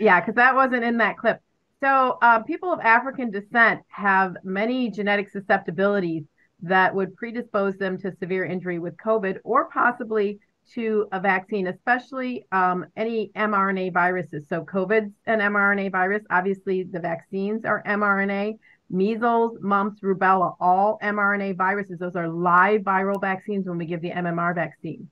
Yeah, 0.00 0.18
because 0.20 0.36
that 0.36 0.54
wasn't 0.54 0.84
in 0.84 0.96
that 0.98 1.18
clip. 1.18 1.38
So, 1.80 2.16
uh, 2.22 2.42
people 2.44 2.72
of 2.72 2.80
African 2.80 3.30
descent 3.30 3.82
have 3.88 4.36
many 4.42 4.90
genetic 4.90 5.28
susceptibilities 5.28 6.24
that 6.62 6.94
would 6.94 7.14
predispose 7.14 7.76
them 7.76 7.98
to 7.98 8.16
severe 8.16 8.46
injury 8.46 8.78
with 8.78 8.96
COVID 8.96 9.38
or 9.44 9.68
possibly 9.68 10.38
to 10.72 11.06
a 11.12 11.20
vaccine, 11.20 11.66
especially 11.66 12.46
um, 12.52 12.86
any 12.96 13.30
mRNA 13.36 13.92
viruses. 13.92 14.48
So, 14.48 14.64
COVID's 14.64 15.12
an 15.26 15.40
mRNA 15.40 15.92
virus. 15.92 16.22
Obviously, 16.30 16.84
the 16.84 17.00
vaccines 17.00 17.66
are 17.66 17.82
mRNA. 17.86 18.58
Measles, 18.88 19.58
mumps, 19.60 20.00
rubella, 20.00 20.56
all 20.58 20.98
mRNA 21.02 21.56
viruses. 21.56 21.98
Those 21.98 22.16
are 22.16 22.28
live 22.28 22.80
viral 22.80 23.20
vaccines 23.20 23.66
when 23.66 23.76
we 23.76 23.84
give 23.84 24.00
the 24.00 24.10
MMR 24.12 24.54
vaccine. 24.54 25.10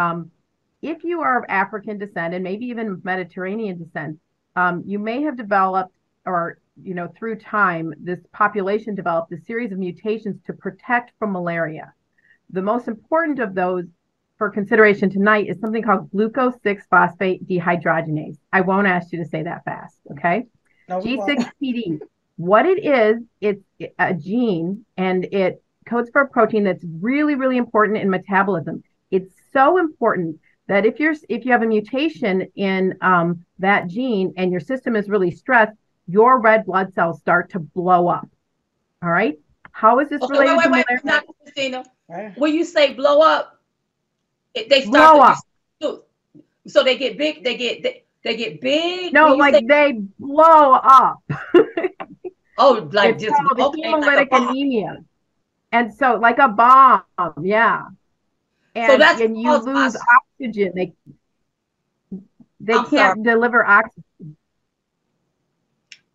Um, 0.00 0.30
if 0.82 1.04
you 1.04 1.20
are 1.20 1.38
of 1.38 1.44
African 1.48 1.98
descent 1.98 2.34
and 2.34 2.42
maybe 2.42 2.66
even 2.66 3.00
Mediterranean 3.04 3.78
descent, 3.78 4.18
um, 4.56 4.82
you 4.86 4.98
may 4.98 5.22
have 5.22 5.36
developed, 5.36 5.94
or 6.24 6.58
you 6.82 6.94
know, 6.94 7.08
through 7.18 7.36
time, 7.36 7.92
this 8.00 8.20
population 8.32 8.94
developed 8.94 9.32
a 9.32 9.40
series 9.46 9.72
of 9.72 9.78
mutations 9.78 10.40
to 10.46 10.54
protect 10.54 11.12
from 11.18 11.32
malaria. 11.32 11.92
The 12.50 12.62
most 12.62 12.88
important 12.88 13.38
of 13.38 13.54
those 13.54 13.84
for 14.38 14.48
consideration 14.48 15.10
tonight 15.10 15.48
is 15.48 15.60
something 15.60 15.82
called 15.82 16.10
glucose 16.10 16.54
6 16.62 16.86
phosphate 16.88 17.46
dehydrogenase. 17.46 18.38
I 18.52 18.62
won't 18.62 18.86
ask 18.86 19.12
you 19.12 19.18
to 19.22 19.28
say 19.28 19.42
that 19.42 19.64
fast, 19.66 19.96
okay? 20.12 20.46
No. 20.88 21.00
G6PD. 21.00 22.00
What 22.36 22.64
it 22.64 22.82
is, 22.82 23.18
it's 23.42 23.62
a 23.98 24.14
gene 24.14 24.86
and 24.96 25.26
it 25.26 25.62
codes 25.86 26.08
for 26.10 26.22
a 26.22 26.28
protein 26.28 26.64
that's 26.64 26.84
really, 27.00 27.34
really 27.34 27.58
important 27.58 27.98
in 27.98 28.08
metabolism. 28.08 28.82
It's 29.10 29.34
so 29.52 29.78
important 29.78 30.40
that 30.68 30.86
if 30.86 31.00
you're 31.00 31.14
if 31.28 31.44
you 31.44 31.52
have 31.52 31.62
a 31.62 31.66
mutation 31.66 32.46
in 32.54 32.96
um, 33.00 33.44
that 33.58 33.88
gene 33.88 34.32
and 34.36 34.50
your 34.52 34.60
system 34.60 34.94
is 34.96 35.08
really 35.08 35.30
stressed, 35.30 35.76
your 36.06 36.40
red 36.40 36.64
blood 36.66 36.92
cells 36.94 37.18
start 37.20 37.50
to 37.50 37.58
blow 37.58 38.08
up. 38.08 38.28
All 39.02 39.10
right. 39.10 39.38
How 39.72 39.98
is 40.00 40.08
this 40.08 40.20
Okay, 40.22 40.32
related 40.32 40.56
wait, 40.56 40.64
to 40.64 40.70
wait, 40.70 40.86
wait, 40.88 41.04
malaria? 41.04 41.20
Dr. 41.26 41.32
Christina. 41.42 41.84
Right. 42.08 42.38
When 42.38 42.54
you 42.54 42.64
say 42.64 42.92
blow 42.94 43.20
up, 43.20 43.60
it, 44.54 44.68
they 44.68 44.84
Blow 44.84 45.16
start 45.16 45.36
up. 45.82 46.04
so 46.66 46.82
they 46.82 46.96
get 46.98 47.16
big. 47.16 47.44
They 47.44 47.56
get 47.56 47.82
they, 47.82 48.04
they 48.24 48.36
get 48.36 48.60
big. 48.60 49.12
No, 49.12 49.34
like 49.34 49.54
say- 49.54 49.64
they 49.66 50.00
blow 50.18 50.74
up. 50.74 51.22
oh, 52.58 52.88
like 52.92 53.14
it's 53.14 53.24
just 53.24 53.36
called 53.36 53.74
okay, 53.74 53.90
like 53.90 54.02
hemolytic 54.02 54.30
bomb. 54.30 54.48
anemia. 54.48 55.04
And 55.72 55.94
so, 55.94 56.16
like 56.16 56.38
a 56.38 56.48
bomb, 56.48 57.02
yeah. 57.42 57.84
And, 58.74 58.92
So 58.92 58.98
that's 58.98 59.20
and 59.20 59.40
you 59.40 59.56
lose 59.64 59.96
oxygen. 60.40 60.72
They 60.74 60.92
they 62.60 62.74
I'm 62.74 62.86
can't 62.86 63.22
deliver 63.24 63.66
oxygen. 63.66 64.04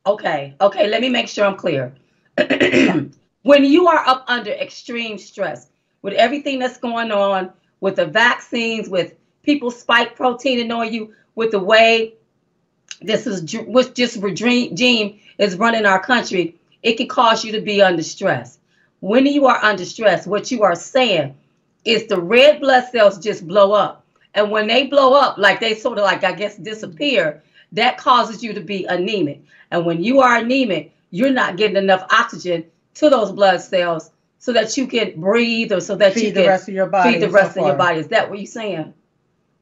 Okay, 0.05 0.55
okay, 0.62 0.88
let 0.88 1.01
me 1.01 1.09
make 1.09 1.27
sure 1.27 1.45
I'm 1.45 1.57
clear. 1.57 1.95
when 2.38 3.63
you 3.63 3.88
are 3.88 4.07
up 4.07 4.24
under 4.27 4.51
extreme 4.51 5.17
stress, 5.17 5.67
with 6.03 6.13
everything 6.13 6.59
that's 6.59 6.77
going 6.77 7.12
on, 7.12 7.51
with 7.79 7.95
the 7.95 8.05
vaccines, 8.05 8.88
with 8.88 9.15
people 9.41 9.71
spike 9.71 10.15
protein 10.15 10.71
on 10.71 10.93
you, 10.93 11.13
with 11.33 11.51
the 11.51 11.59
way 11.59 12.13
this 13.01 13.25
is 13.27 13.55
which 13.65 13.93
just 13.95 14.17
regime 14.17 15.19
is 15.39 15.57
running 15.57 15.85
our 15.85 16.00
country, 16.00 16.55
it 16.83 16.97
can 16.97 17.07
cause 17.07 17.43
you 17.43 17.51
to 17.53 17.62
be 17.62 17.81
under 17.81 18.03
stress. 18.03 18.59
When 19.00 19.25
you 19.25 19.47
are 19.47 19.57
under 19.63 19.85
stress, 19.85 20.27
what 20.27 20.51
you 20.51 20.63
are 20.63 20.75
saying 20.75 21.35
is 21.85 22.07
the 22.07 22.19
red 22.19 22.59
blood 22.59 22.85
cells 22.91 23.19
just 23.19 23.47
blow 23.47 23.71
up. 23.71 24.05
And 24.33 24.51
when 24.51 24.67
they 24.67 24.87
blow 24.87 25.13
up, 25.13 25.37
like 25.37 25.59
they 25.59 25.75
sort 25.75 25.97
of 25.97 26.03
like, 26.03 26.23
I 26.23 26.33
guess, 26.33 26.57
disappear, 26.57 27.41
that 27.71 27.97
causes 27.97 28.43
you 28.43 28.53
to 28.53 28.61
be 28.61 28.85
anemic. 28.85 29.41
And 29.71 29.85
when 29.85 30.03
you 30.03 30.19
are 30.19 30.37
anemic, 30.37 30.93
you're 31.11 31.31
not 31.31 31.57
getting 31.57 31.77
enough 31.77 32.05
oxygen 32.11 32.65
to 32.95 33.09
those 33.09 33.31
blood 33.31 33.61
cells 33.61 34.11
so 34.39 34.51
that 34.53 34.75
you 34.75 34.87
can 34.87 35.19
breathe 35.19 35.71
or 35.71 35.79
so 35.79 35.95
that 35.95 36.13
feed 36.13 36.25
you 36.25 36.31
the 36.31 36.41
can 36.41 36.49
rest 36.49 36.67
of 36.67 36.73
your 36.73 36.87
body. 36.87 37.13
feed 37.13 37.21
the 37.21 37.29
rest 37.29 37.53
so 37.53 37.61
of 37.61 37.67
your 37.67 37.77
body. 37.77 37.99
Is 37.99 38.07
that 38.09 38.29
what 38.29 38.39
you're 38.39 38.45
saying? 38.45 38.93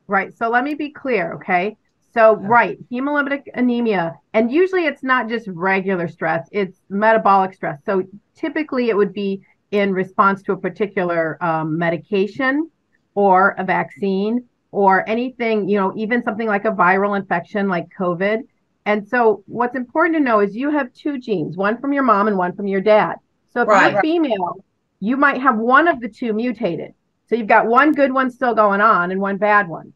Right. 0.08 0.36
So 0.38 0.50
let 0.50 0.64
me 0.64 0.74
be 0.74 0.90
clear, 0.90 1.34
okay? 1.34 1.78
So, 2.14 2.36
right, 2.36 2.78
hemolytic 2.92 3.48
anemia, 3.56 4.20
and 4.34 4.52
usually 4.52 4.86
it's 4.86 5.02
not 5.02 5.28
just 5.28 5.48
regular 5.48 6.08
stress, 6.08 6.48
it's 6.52 6.78
metabolic 6.88 7.56
stress. 7.56 7.80
So, 7.88 8.04
typically 8.36 8.90
it 8.90 8.96
would 8.96 9.14
be 9.14 9.42
in 9.74 9.92
response 9.92 10.42
to 10.44 10.54
a 10.54 10.58
particular 10.58 11.38
um, 11.44 11.78
medication 11.78 12.70
or 13.16 13.56
a 13.58 13.64
vaccine 13.64 14.46
or 14.72 15.08
anything, 15.10 15.68
you 15.68 15.78
know, 15.78 15.94
even 15.96 16.24
something 16.24 16.48
like 16.48 16.66
a 16.66 16.72
viral 16.72 17.18
infection 17.18 17.68
like 17.68 17.88
COVID. 17.98 18.42
And 18.86 19.08
so, 19.08 19.44
what's 19.48 19.76
important 19.76 20.16
to 20.16 20.20
know 20.20 20.40
is 20.40 20.56
you 20.56 20.70
have 20.72 20.94
two 20.94 21.18
genes, 21.18 21.56
one 21.58 21.80
from 21.80 21.94
your 21.94 22.04
mom 22.04 22.28
and 22.28 22.38
one 22.38 22.56
from 22.56 22.68
your 22.68 22.82
dad. 22.82 23.16
So, 23.52 23.62
if 23.62 23.68
right. 23.68 23.94
you're 23.94 24.02
female, 24.02 24.64
you 25.00 25.16
might 25.16 25.42
have 25.42 25.58
one 25.58 25.88
of 25.88 26.02
the 26.02 26.10
two 26.10 26.34
mutated. 26.34 26.94
So, 27.28 27.36
you've 27.36 27.48
got 27.48 27.68
one 27.68 27.94
good 27.94 28.12
one 28.12 28.30
still 28.30 28.54
going 28.54 28.82
on 28.82 29.12
and 29.12 29.22
one 29.22 29.38
bad 29.38 29.68
one. 29.70 29.94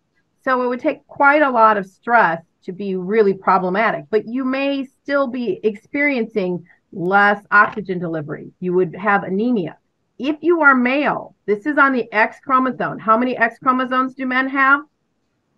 So 0.48 0.64
it 0.64 0.68
would 0.68 0.80
take 0.80 1.06
quite 1.08 1.42
a 1.42 1.50
lot 1.50 1.76
of 1.76 1.86
stress 1.86 2.42
to 2.64 2.72
be 2.72 2.96
really 2.96 3.34
problematic, 3.34 4.06
but 4.10 4.30
you 4.30 4.46
may 4.46 4.86
still 4.86 5.28
be 5.28 5.60
experiencing 5.62 6.66
less 6.92 7.44
oxygen 7.52 8.00
delivery. 8.00 8.52
You 8.60 8.74
would 8.74 8.96
have 8.96 9.24
anemia. 9.24 9.78
If 10.20 10.38
you 10.42 10.62
are 10.62 10.76
male, 10.76 11.36
this 11.46 11.66
is 11.66 11.78
on 11.78 11.94
the 11.94 12.12
X 12.12 12.40
chromosome. 12.44 13.00
How 13.00 13.18
many 13.18 13.38
X 13.38 13.60
chromosomes 13.60 14.16
do 14.16 14.26
men 14.26 14.50
have? 14.50 14.82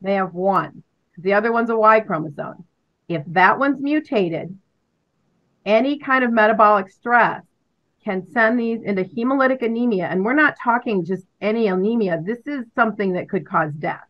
They 0.01 0.15
have 0.15 0.33
one. 0.33 0.83
The 1.17 1.33
other 1.33 1.51
one's 1.51 1.69
a 1.69 1.77
Y 1.77 1.99
chromosome. 2.01 2.65
If 3.07 3.23
that 3.27 3.57
one's 3.57 3.81
mutated, 3.81 4.57
any 5.65 5.97
kind 5.97 6.23
of 6.23 6.31
metabolic 6.31 6.89
stress 6.89 7.43
can 8.03 8.25
send 8.31 8.59
these 8.59 8.81
into 8.81 9.03
hemolytic 9.03 9.61
anemia. 9.61 10.07
And 10.07 10.23
we're 10.23 10.33
not 10.33 10.55
talking 10.61 11.05
just 11.05 11.25
any 11.41 11.67
anemia. 11.67 12.21
This 12.25 12.45
is 12.45 12.65
something 12.75 13.13
that 13.13 13.29
could 13.29 13.47
cause 13.47 13.73
death 13.73 14.09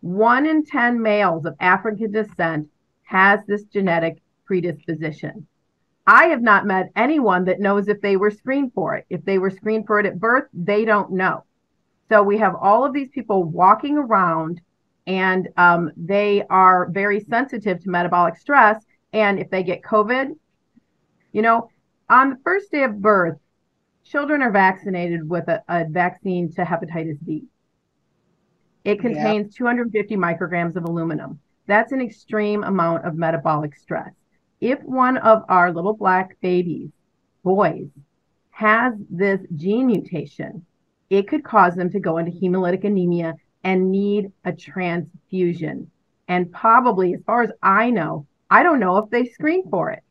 one 0.00 0.46
in 0.46 0.64
10 0.64 1.00
males 1.00 1.44
of 1.44 1.54
African 1.60 2.10
descent 2.10 2.68
has 3.02 3.40
this 3.46 3.64
genetic 3.64 4.22
predisposition. 4.46 5.46
I 6.10 6.24
have 6.24 6.42
not 6.42 6.66
met 6.66 6.90
anyone 6.96 7.44
that 7.44 7.60
knows 7.60 7.86
if 7.86 8.00
they 8.00 8.16
were 8.16 8.32
screened 8.32 8.72
for 8.74 8.96
it. 8.96 9.06
If 9.10 9.24
they 9.24 9.38
were 9.38 9.48
screened 9.48 9.86
for 9.86 10.00
it 10.00 10.06
at 10.06 10.18
birth, 10.18 10.48
they 10.52 10.84
don't 10.84 11.12
know. 11.12 11.44
So 12.08 12.20
we 12.20 12.36
have 12.38 12.56
all 12.60 12.84
of 12.84 12.92
these 12.92 13.10
people 13.10 13.44
walking 13.44 13.96
around 13.96 14.60
and 15.06 15.48
um, 15.56 15.92
they 15.96 16.42
are 16.50 16.90
very 16.90 17.20
sensitive 17.20 17.80
to 17.84 17.90
metabolic 17.90 18.36
stress. 18.36 18.84
And 19.12 19.38
if 19.38 19.50
they 19.50 19.62
get 19.62 19.82
COVID, 19.82 20.36
you 21.30 21.42
know, 21.42 21.70
on 22.08 22.30
the 22.30 22.38
first 22.42 22.72
day 22.72 22.82
of 22.82 23.00
birth, 23.00 23.38
children 24.02 24.42
are 24.42 24.50
vaccinated 24.50 25.30
with 25.30 25.46
a, 25.46 25.62
a 25.68 25.84
vaccine 25.88 26.52
to 26.54 26.62
hepatitis 26.62 27.24
B. 27.24 27.44
It 28.82 28.98
contains 28.98 29.54
250 29.54 30.16
micrograms 30.16 30.74
of 30.74 30.86
aluminum. 30.86 31.38
That's 31.68 31.92
an 31.92 32.00
extreme 32.00 32.64
amount 32.64 33.06
of 33.06 33.14
metabolic 33.14 33.76
stress. 33.76 34.10
If 34.60 34.82
one 34.82 35.16
of 35.16 35.44
our 35.48 35.72
little 35.72 35.94
black 35.94 36.36
babies, 36.40 36.90
boys, 37.42 37.88
has 38.50 38.92
this 39.08 39.40
gene 39.56 39.86
mutation, 39.86 40.66
it 41.08 41.28
could 41.28 41.42
cause 41.42 41.74
them 41.74 41.90
to 41.90 42.00
go 42.00 42.18
into 42.18 42.30
hemolytic 42.30 42.84
anemia 42.84 43.34
and 43.64 43.90
need 43.90 44.32
a 44.44 44.52
transfusion. 44.52 45.90
And 46.28 46.52
probably, 46.52 47.14
as 47.14 47.22
far 47.24 47.42
as 47.42 47.50
I 47.62 47.90
know, 47.90 48.26
I 48.50 48.62
don't 48.62 48.80
know 48.80 48.98
if 48.98 49.10
they 49.10 49.24
screen 49.24 49.68
for 49.70 49.90
it. 49.90 50.02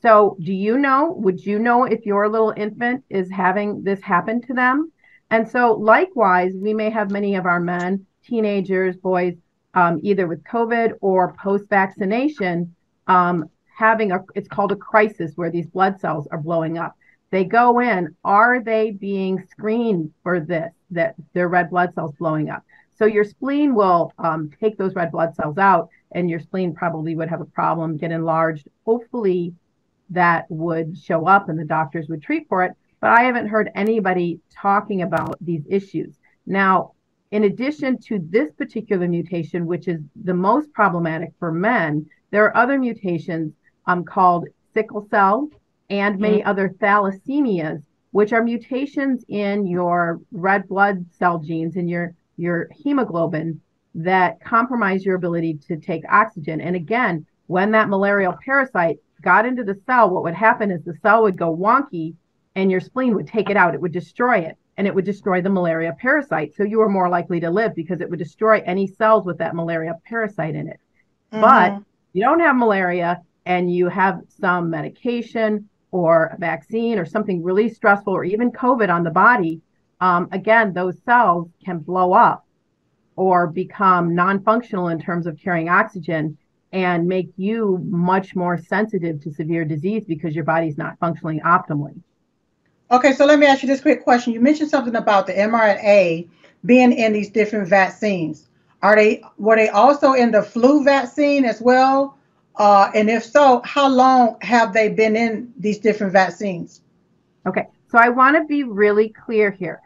So, 0.00 0.36
do 0.40 0.52
you 0.52 0.78
know? 0.78 1.12
Would 1.12 1.44
you 1.44 1.58
know 1.58 1.84
if 1.84 2.04
your 2.04 2.28
little 2.28 2.54
infant 2.56 3.04
is 3.08 3.30
having 3.30 3.84
this 3.84 4.00
happen 4.02 4.40
to 4.42 4.54
them? 4.54 4.90
And 5.30 5.48
so, 5.48 5.74
likewise, 5.74 6.52
we 6.54 6.74
may 6.74 6.90
have 6.90 7.10
many 7.10 7.36
of 7.36 7.46
our 7.46 7.60
men, 7.60 8.06
teenagers, 8.24 8.96
boys, 8.96 9.34
um, 9.74 10.00
either 10.02 10.26
with 10.26 10.42
COVID 10.44 10.94
or 11.00 11.34
post 11.34 11.68
vaccination, 11.68 12.74
um, 13.06 13.48
having 13.76 14.12
a, 14.12 14.20
it's 14.34 14.48
called 14.48 14.72
a 14.72 14.76
crisis 14.76 15.32
where 15.36 15.50
these 15.50 15.66
blood 15.66 16.00
cells 16.00 16.26
are 16.30 16.38
blowing 16.38 16.78
up. 16.78 16.96
They 17.30 17.44
go 17.44 17.80
in, 17.80 18.14
are 18.24 18.60
they 18.60 18.90
being 18.90 19.42
screened 19.50 20.12
for 20.22 20.40
this, 20.40 20.72
that 20.90 21.14
their 21.32 21.48
red 21.48 21.70
blood 21.70 21.94
cells 21.94 22.14
blowing 22.18 22.50
up? 22.50 22.64
So 22.98 23.06
your 23.06 23.24
spleen 23.24 23.74
will 23.74 24.12
um, 24.18 24.50
take 24.60 24.76
those 24.76 24.94
red 24.94 25.10
blood 25.10 25.34
cells 25.34 25.58
out, 25.58 25.88
and 26.12 26.28
your 26.28 26.40
spleen 26.40 26.74
probably 26.74 27.16
would 27.16 27.30
have 27.30 27.40
a 27.40 27.46
problem, 27.46 27.96
get 27.96 28.12
enlarged. 28.12 28.68
Hopefully, 28.84 29.54
that 30.10 30.44
would 30.50 30.98
show 30.98 31.26
up 31.26 31.48
and 31.48 31.58
the 31.58 31.64
doctors 31.64 32.08
would 32.08 32.22
treat 32.22 32.46
for 32.48 32.62
it 32.64 32.72
but 33.02 33.10
I 33.10 33.24
haven't 33.24 33.48
heard 33.48 33.68
anybody 33.74 34.40
talking 34.54 35.02
about 35.02 35.36
these 35.40 35.64
issues. 35.68 36.14
Now, 36.46 36.92
in 37.32 37.44
addition 37.44 37.98
to 38.02 38.20
this 38.30 38.52
particular 38.52 39.08
mutation, 39.08 39.66
which 39.66 39.88
is 39.88 40.00
the 40.24 40.34
most 40.34 40.72
problematic 40.72 41.32
for 41.40 41.50
men, 41.50 42.06
there 42.32 42.44
are 42.46 42.56
other 42.56 42.78
mutations 42.78 43.52
um, 43.86 44.04
called 44.04 44.48
sickle 44.74 45.06
cell 45.10 45.48
and 45.90 46.18
many 46.18 46.38
mm-hmm. 46.38 46.48
other 46.48 46.70
thalassemias, 46.80 47.82
which 48.10 48.32
are 48.32 48.42
mutations 48.42 49.24
in 49.28 49.66
your 49.66 50.20
red 50.32 50.66
blood 50.66 51.04
cell 51.12 51.38
genes 51.38 51.76
and 51.76 51.88
your 51.88 52.14
your 52.38 52.68
hemoglobin 52.72 53.60
that 53.94 54.40
compromise 54.40 55.04
your 55.04 55.14
ability 55.14 55.54
to 55.68 55.76
take 55.76 56.02
oxygen. 56.08 56.60
And 56.60 56.74
again, 56.74 57.26
when 57.46 57.70
that 57.72 57.90
malarial 57.90 58.34
parasite 58.42 58.98
got 59.20 59.44
into 59.44 59.62
the 59.62 59.78
cell, 59.86 60.08
what 60.08 60.22
would 60.22 60.34
happen 60.34 60.70
is 60.70 60.82
the 60.82 60.96
cell 61.02 61.22
would 61.22 61.36
go 61.36 61.54
wonky 61.54 62.14
and 62.54 62.70
your 62.70 62.80
spleen 62.80 63.14
would 63.14 63.26
take 63.26 63.50
it 63.50 63.56
out. 63.56 63.74
It 63.74 63.80
would 63.82 63.92
destroy 63.92 64.38
it 64.38 64.56
and 64.78 64.86
it 64.86 64.94
would 64.94 65.04
destroy 65.04 65.42
the 65.42 65.50
malaria 65.50 65.94
parasite. 66.00 66.54
So 66.54 66.64
you 66.64 66.78
were 66.78 66.88
more 66.88 67.10
likely 67.10 67.40
to 67.40 67.50
live 67.50 67.74
because 67.74 68.00
it 68.00 68.08
would 68.08 68.18
destroy 68.18 68.62
any 68.64 68.86
cells 68.86 69.26
with 69.26 69.36
that 69.38 69.54
malaria 69.54 69.98
parasite 70.06 70.54
in 70.54 70.68
it. 70.68 70.80
Mm-hmm. 71.30 71.40
But 71.42 71.82
you 72.12 72.22
don't 72.22 72.40
have 72.40 72.56
malaria 72.56 73.20
and 73.46 73.74
you 73.74 73.88
have 73.88 74.20
some 74.28 74.70
medication 74.70 75.68
or 75.90 76.26
a 76.34 76.38
vaccine 76.38 76.98
or 76.98 77.04
something 77.04 77.42
really 77.42 77.68
stressful 77.68 78.12
or 78.12 78.24
even 78.24 78.50
COVID 78.50 78.88
on 78.88 79.04
the 79.04 79.10
body, 79.10 79.60
um, 80.00 80.28
again, 80.32 80.72
those 80.72 80.96
cells 81.04 81.48
can 81.64 81.78
blow 81.78 82.12
up 82.12 82.44
or 83.16 83.46
become 83.46 84.14
non 84.14 84.42
functional 84.42 84.88
in 84.88 85.00
terms 85.00 85.26
of 85.26 85.38
carrying 85.38 85.68
oxygen 85.68 86.36
and 86.72 87.06
make 87.06 87.30
you 87.36 87.78
much 87.84 88.34
more 88.34 88.56
sensitive 88.56 89.22
to 89.22 89.32
severe 89.32 89.64
disease 89.64 90.04
because 90.06 90.34
your 90.34 90.44
body's 90.44 90.78
not 90.78 90.98
functioning 90.98 91.40
optimally. 91.40 92.00
Okay, 92.90 93.12
so 93.12 93.26
let 93.26 93.38
me 93.38 93.46
ask 93.46 93.62
you 93.62 93.68
this 93.68 93.80
quick 93.80 94.02
question. 94.02 94.32
You 94.32 94.40
mentioned 94.40 94.70
something 94.70 94.96
about 94.96 95.26
the 95.26 95.34
mRNA 95.34 96.28
being 96.64 96.92
in 96.92 97.12
these 97.12 97.30
different 97.30 97.68
vaccines. 97.68 98.48
Are 98.82 98.96
they 98.96 99.22
were 99.38 99.56
they 99.56 99.68
also 99.68 100.14
in 100.14 100.30
the 100.30 100.42
flu 100.42 100.82
vaccine 100.84 101.44
as 101.44 101.60
well? 101.60 102.18
Uh, 102.56 102.90
and 102.94 103.08
if 103.08 103.24
so, 103.24 103.62
how 103.64 103.88
long 103.88 104.36
have 104.42 104.72
they 104.72 104.88
been 104.88 105.16
in 105.16 105.52
these 105.58 105.78
different 105.78 106.12
vaccines? 106.12 106.82
Okay, 107.46 107.66
so 107.90 107.98
I 107.98 108.08
want 108.08 108.36
to 108.36 108.44
be 108.44 108.64
really 108.64 109.08
clear 109.08 109.50
here. 109.50 109.80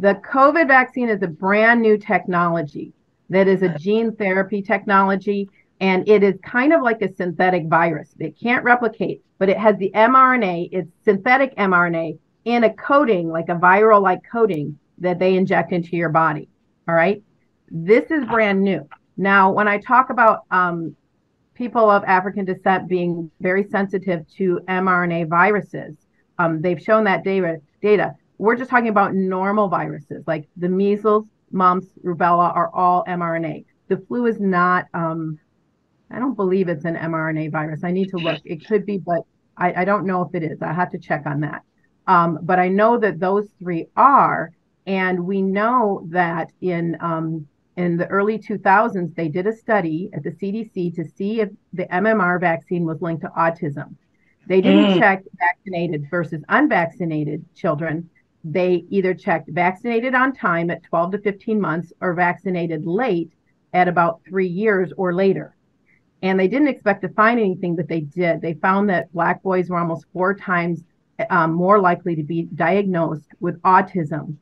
The 0.00 0.14
COVID 0.14 0.66
vaccine 0.66 1.08
is 1.08 1.22
a 1.22 1.28
brand 1.28 1.82
new 1.82 1.98
technology 1.98 2.92
that 3.30 3.48
is 3.48 3.62
a 3.62 3.76
gene 3.78 4.14
therapy 4.14 4.62
technology, 4.62 5.48
and 5.80 6.08
it 6.08 6.22
is 6.22 6.34
kind 6.42 6.72
of 6.72 6.82
like 6.82 7.02
a 7.02 7.14
synthetic 7.14 7.66
virus. 7.66 8.14
It 8.18 8.38
can't 8.40 8.64
replicate, 8.64 9.22
but 9.38 9.48
it 9.48 9.58
has 9.58 9.76
the 9.76 9.90
mRNA, 9.94 10.70
it's 10.72 10.90
synthetic 11.04 11.54
mRNA 11.56 12.18
in 12.44 12.64
a 12.64 12.72
coating, 12.74 13.28
like 13.28 13.48
a 13.48 13.56
viral 13.56 14.00
like 14.00 14.20
coating 14.30 14.78
that 14.98 15.18
they 15.18 15.34
inject 15.34 15.72
into 15.72 15.96
your 15.96 16.08
body. 16.08 16.48
All 16.88 16.94
right. 16.94 17.22
This 17.68 18.10
is 18.10 18.24
brand 18.26 18.62
new. 18.62 18.88
Now, 19.16 19.50
when 19.50 19.66
I 19.68 19.78
talk 19.78 20.10
about 20.10 20.44
um, 20.50 20.94
people 21.54 21.90
of 21.90 22.04
African 22.04 22.44
descent 22.44 22.88
being 22.88 23.30
very 23.40 23.64
sensitive 23.64 24.28
to 24.36 24.60
mRNA 24.68 25.28
viruses, 25.28 25.96
um, 26.38 26.60
they've 26.60 26.80
shown 26.80 27.04
that 27.04 27.24
data. 27.24 27.60
Data. 27.80 28.14
We're 28.38 28.56
just 28.56 28.70
talking 28.70 28.88
about 28.88 29.14
normal 29.14 29.68
viruses 29.68 30.24
like 30.26 30.46
the 30.56 30.68
measles, 30.68 31.24
mumps, 31.50 31.86
rubella 32.04 32.54
are 32.54 32.70
all 32.74 33.04
mRNA. 33.08 33.64
The 33.88 33.98
flu 34.08 34.26
is 34.26 34.38
not. 34.40 34.86
Um, 34.92 35.38
I 36.10 36.18
don't 36.18 36.34
believe 36.34 36.68
it's 36.68 36.84
an 36.84 36.96
mRNA 36.96 37.50
virus. 37.50 37.82
I 37.82 37.90
need 37.90 38.10
to 38.10 38.16
look. 38.16 38.40
It 38.44 38.66
could 38.66 38.84
be, 38.86 38.98
but 38.98 39.22
I, 39.56 39.82
I 39.82 39.84
don't 39.84 40.06
know 40.06 40.22
if 40.22 40.34
it 40.34 40.42
is. 40.42 40.60
I 40.62 40.72
have 40.72 40.90
to 40.92 40.98
check 40.98 41.24
on 41.26 41.40
that. 41.40 41.62
Um, 42.06 42.38
but 42.42 42.58
I 42.58 42.68
know 42.68 42.98
that 42.98 43.18
those 43.18 43.48
three 43.58 43.86
are, 43.96 44.52
and 44.86 45.26
we 45.26 45.42
know 45.42 46.06
that 46.10 46.52
in 46.60 46.96
um, 47.00 47.48
in 47.76 47.96
the 47.96 48.06
early 48.06 48.38
2000s, 48.38 49.14
they 49.14 49.28
did 49.28 49.46
a 49.46 49.52
study 49.52 50.08
at 50.14 50.22
the 50.22 50.30
CDC 50.30 50.94
to 50.94 51.04
see 51.04 51.40
if 51.40 51.50
the 51.72 51.84
MMR 51.84 52.40
vaccine 52.40 52.84
was 52.84 53.02
linked 53.02 53.22
to 53.22 53.28
autism. 53.28 53.94
They 54.46 54.60
didn't 54.60 54.94
mm. 54.94 54.98
check 54.98 55.24
vaccinated 55.38 56.08
versus 56.10 56.42
unvaccinated 56.48 57.44
children. 57.54 58.08
They 58.44 58.84
either 58.88 59.12
checked 59.12 59.50
vaccinated 59.50 60.14
on 60.14 60.32
time 60.32 60.70
at 60.70 60.84
12 60.84 61.12
to 61.12 61.18
15 61.18 61.60
months 61.60 61.92
or 62.00 62.14
vaccinated 62.14 62.86
late 62.86 63.32
at 63.74 63.88
about 63.88 64.20
three 64.26 64.46
years 64.46 64.92
or 64.96 65.12
later. 65.12 65.54
And 66.22 66.40
they 66.40 66.48
didn't 66.48 66.68
expect 66.68 67.02
to 67.02 67.08
find 67.10 67.38
anything, 67.38 67.76
but 67.76 67.88
they 67.88 68.00
did. 68.00 68.40
They 68.40 68.54
found 68.54 68.88
that 68.88 69.12
Black 69.12 69.42
boys 69.42 69.68
were 69.68 69.78
almost 69.78 70.06
four 70.12 70.34
times 70.34 70.82
um, 71.28 71.52
more 71.52 71.78
likely 71.78 72.16
to 72.16 72.22
be 72.22 72.44
diagnosed 72.54 73.28
with 73.40 73.60
autism 73.62 74.36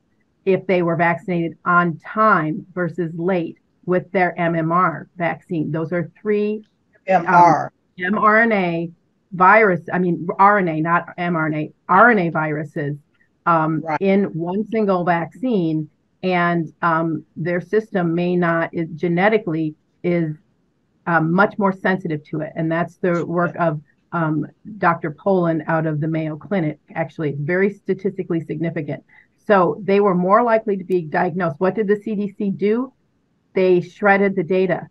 if 0.44 0.66
they 0.66 0.82
were 0.82 0.96
vaccinated 0.96 1.56
on 1.64 1.98
time 1.98 2.66
versus 2.74 3.12
late 3.14 3.58
with 3.86 4.10
their 4.12 4.34
MMR 4.38 5.06
vaccine. 5.16 5.70
Those 5.70 5.92
are 5.92 6.10
three 6.20 6.64
MR. 7.08 7.66
Um, 7.66 7.70
mRNA 7.98 8.92
virus, 9.32 9.80
I 9.92 9.98
mean, 9.98 10.26
RNA, 10.26 10.82
not 10.82 11.16
mRNA, 11.16 11.72
RNA 11.88 12.32
viruses 12.32 12.96
um, 13.46 13.80
right. 13.80 14.00
in 14.00 14.24
one 14.34 14.66
single 14.68 15.04
vaccine. 15.04 15.88
And 16.22 16.72
um, 16.80 17.24
their 17.36 17.60
system 17.60 18.14
may 18.14 18.34
not, 18.34 18.72
is, 18.72 18.88
genetically, 18.94 19.74
is 20.02 20.34
um, 21.06 21.32
much 21.32 21.58
more 21.58 21.72
sensitive 21.72 22.24
to 22.30 22.40
it. 22.40 22.52
And 22.56 22.72
that's 22.72 22.96
the 22.96 23.26
work 23.26 23.54
of 23.56 23.80
um, 24.12 24.46
Dr. 24.78 25.10
Poland 25.10 25.64
out 25.66 25.86
of 25.86 26.00
the 26.00 26.08
Mayo 26.08 26.36
Clinic. 26.36 26.78
Actually, 26.94 27.34
very 27.38 27.74
statistically 27.74 28.40
significant. 28.40 29.04
So 29.46 29.80
they 29.82 30.00
were 30.00 30.14
more 30.14 30.42
likely 30.42 30.76
to 30.76 30.84
be 30.84 31.02
diagnosed. 31.02 31.56
What 31.58 31.74
did 31.74 31.86
the 31.86 31.96
CDC 31.96 32.56
do? 32.56 32.92
They 33.54 33.80
shredded 33.80 34.36
the 34.36 34.42
data 34.42 34.88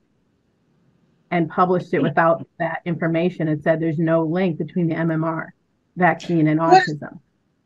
and 1.32 1.50
published 1.50 1.94
it 1.94 2.02
without 2.02 2.48
that 2.60 2.82
information 2.86 3.48
and 3.48 3.62
said 3.62 3.80
there's 3.80 3.98
no 3.98 4.24
link 4.24 4.58
between 4.58 4.88
the 4.88 4.96
MMR 4.96 5.48
vaccine 5.96 6.48
and 6.48 6.60
autism. 6.60 7.20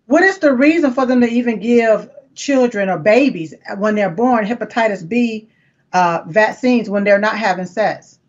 What 0.06 0.24
is 0.24 0.40
the 0.40 0.54
reason 0.54 0.94
for 0.94 1.06
them 1.06 1.20
to 1.22 1.28
even 1.28 1.60
give 1.60 2.10
children 2.34 2.88
or 2.88 2.98
babies 2.98 3.54
when 3.78 3.96
they're 3.96 4.10
born 4.10 4.46
hepatitis 4.46 5.08
B 5.08 5.50
uh, 5.92 6.22
vaccines 6.28 6.90
when 6.90 7.04
they're 7.04 7.20
not 7.20 7.38
having 7.38 7.66
sex? 7.66 8.20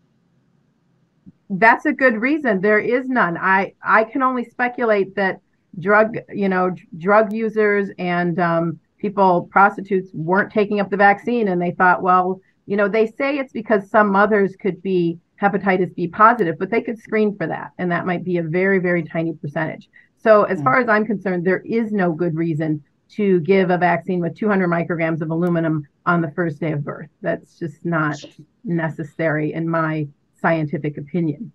That's 1.49 1.85
a 1.85 1.93
good 1.93 2.15
reason. 2.17 2.59
There 2.59 2.79
is 2.79 3.07
none. 3.07 3.37
I 3.37 3.73
I 3.81 4.03
can 4.03 4.21
only 4.21 4.43
speculate 4.45 5.15
that 5.15 5.39
drug 5.77 6.17
you 6.33 6.49
know 6.49 6.75
drug 6.97 7.31
users 7.31 7.89
and 7.99 8.39
um, 8.39 8.79
people 8.97 9.47
prostitutes 9.51 10.09
weren't 10.13 10.51
taking 10.51 10.79
up 10.79 10.89
the 10.89 10.97
vaccine 10.97 11.47
and 11.49 11.61
they 11.61 11.71
thought 11.71 12.01
well 12.01 12.41
you 12.65 12.75
know 12.75 12.87
they 12.87 13.05
say 13.05 13.37
it's 13.37 13.53
because 13.53 13.89
some 13.89 14.11
mothers 14.11 14.55
could 14.55 14.81
be 14.81 15.19
hepatitis 15.41 15.95
B 15.95 16.07
positive, 16.07 16.57
but 16.59 16.69
they 16.69 16.81
could 16.81 16.99
screen 16.99 17.35
for 17.35 17.47
that, 17.47 17.71
and 17.77 17.91
that 17.91 18.05
might 18.05 18.23
be 18.23 18.37
a 18.37 18.43
very, 18.43 18.79
very 18.79 19.03
tiny 19.03 19.33
percentage. 19.33 19.89
So, 20.21 20.43
as 20.43 20.61
far 20.61 20.79
as 20.79 20.89
I'm 20.89 21.05
concerned, 21.05 21.45
there 21.45 21.61
is 21.61 21.91
no 21.91 22.11
good 22.11 22.35
reason 22.35 22.83
to 23.11 23.39
give 23.41 23.69
a 23.69 23.77
vaccine 23.77 24.19
with 24.19 24.37
200 24.37 24.67
micrograms 24.67 25.21
of 25.21 25.31
aluminum 25.31 25.87
on 26.05 26.21
the 26.21 26.31
first 26.31 26.59
day 26.59 26.73
of 26.73 26.83
birth. 26.83 27.09
That's 27.21 27.57
just 27.57 27.85
not 27.85 28.17
necessary, 28.65 29.53
in 29.53 29.67
my 29.67 30.07
scientific 30.41 30.97
opinion. 30.97 31.51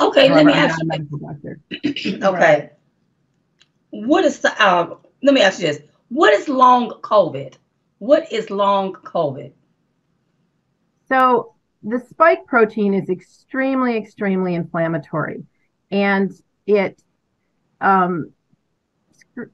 Okay, 0.00 0.32
let 0.32 0.46
me 0.46 0.54
ask 0.54 0.78
you. 0.82 2.18
okay. 2.24 2.70
What 3.90 4.24
is 4.24 4.40
the, 4.40 4.52
uh, 4.62 4.96
let 5.22 5.34
me 5.34 5.42
ask 5.42 5.60
you 5.60 5.68
this. 5.68 5.80
What 6.08 6.32
is 6.34 6.48
long 6.48 6.90
COVID? 7.02 7.54
What 7.98 8.30
is 8.32 8.50
long 8.50 8.92
COVID? 8.92 9.52
So 11.08 11.54
the 11.82 12.00
spike 12.10 12.46
protein 12.46 12.94
is 12.94 13.08
extremely, 13.08 13.96
extremely 13.96 14.54
inflammatory, 14.54 15.44
and 15.90 16.32
it 16.66 17.00
um, 17.80 18.32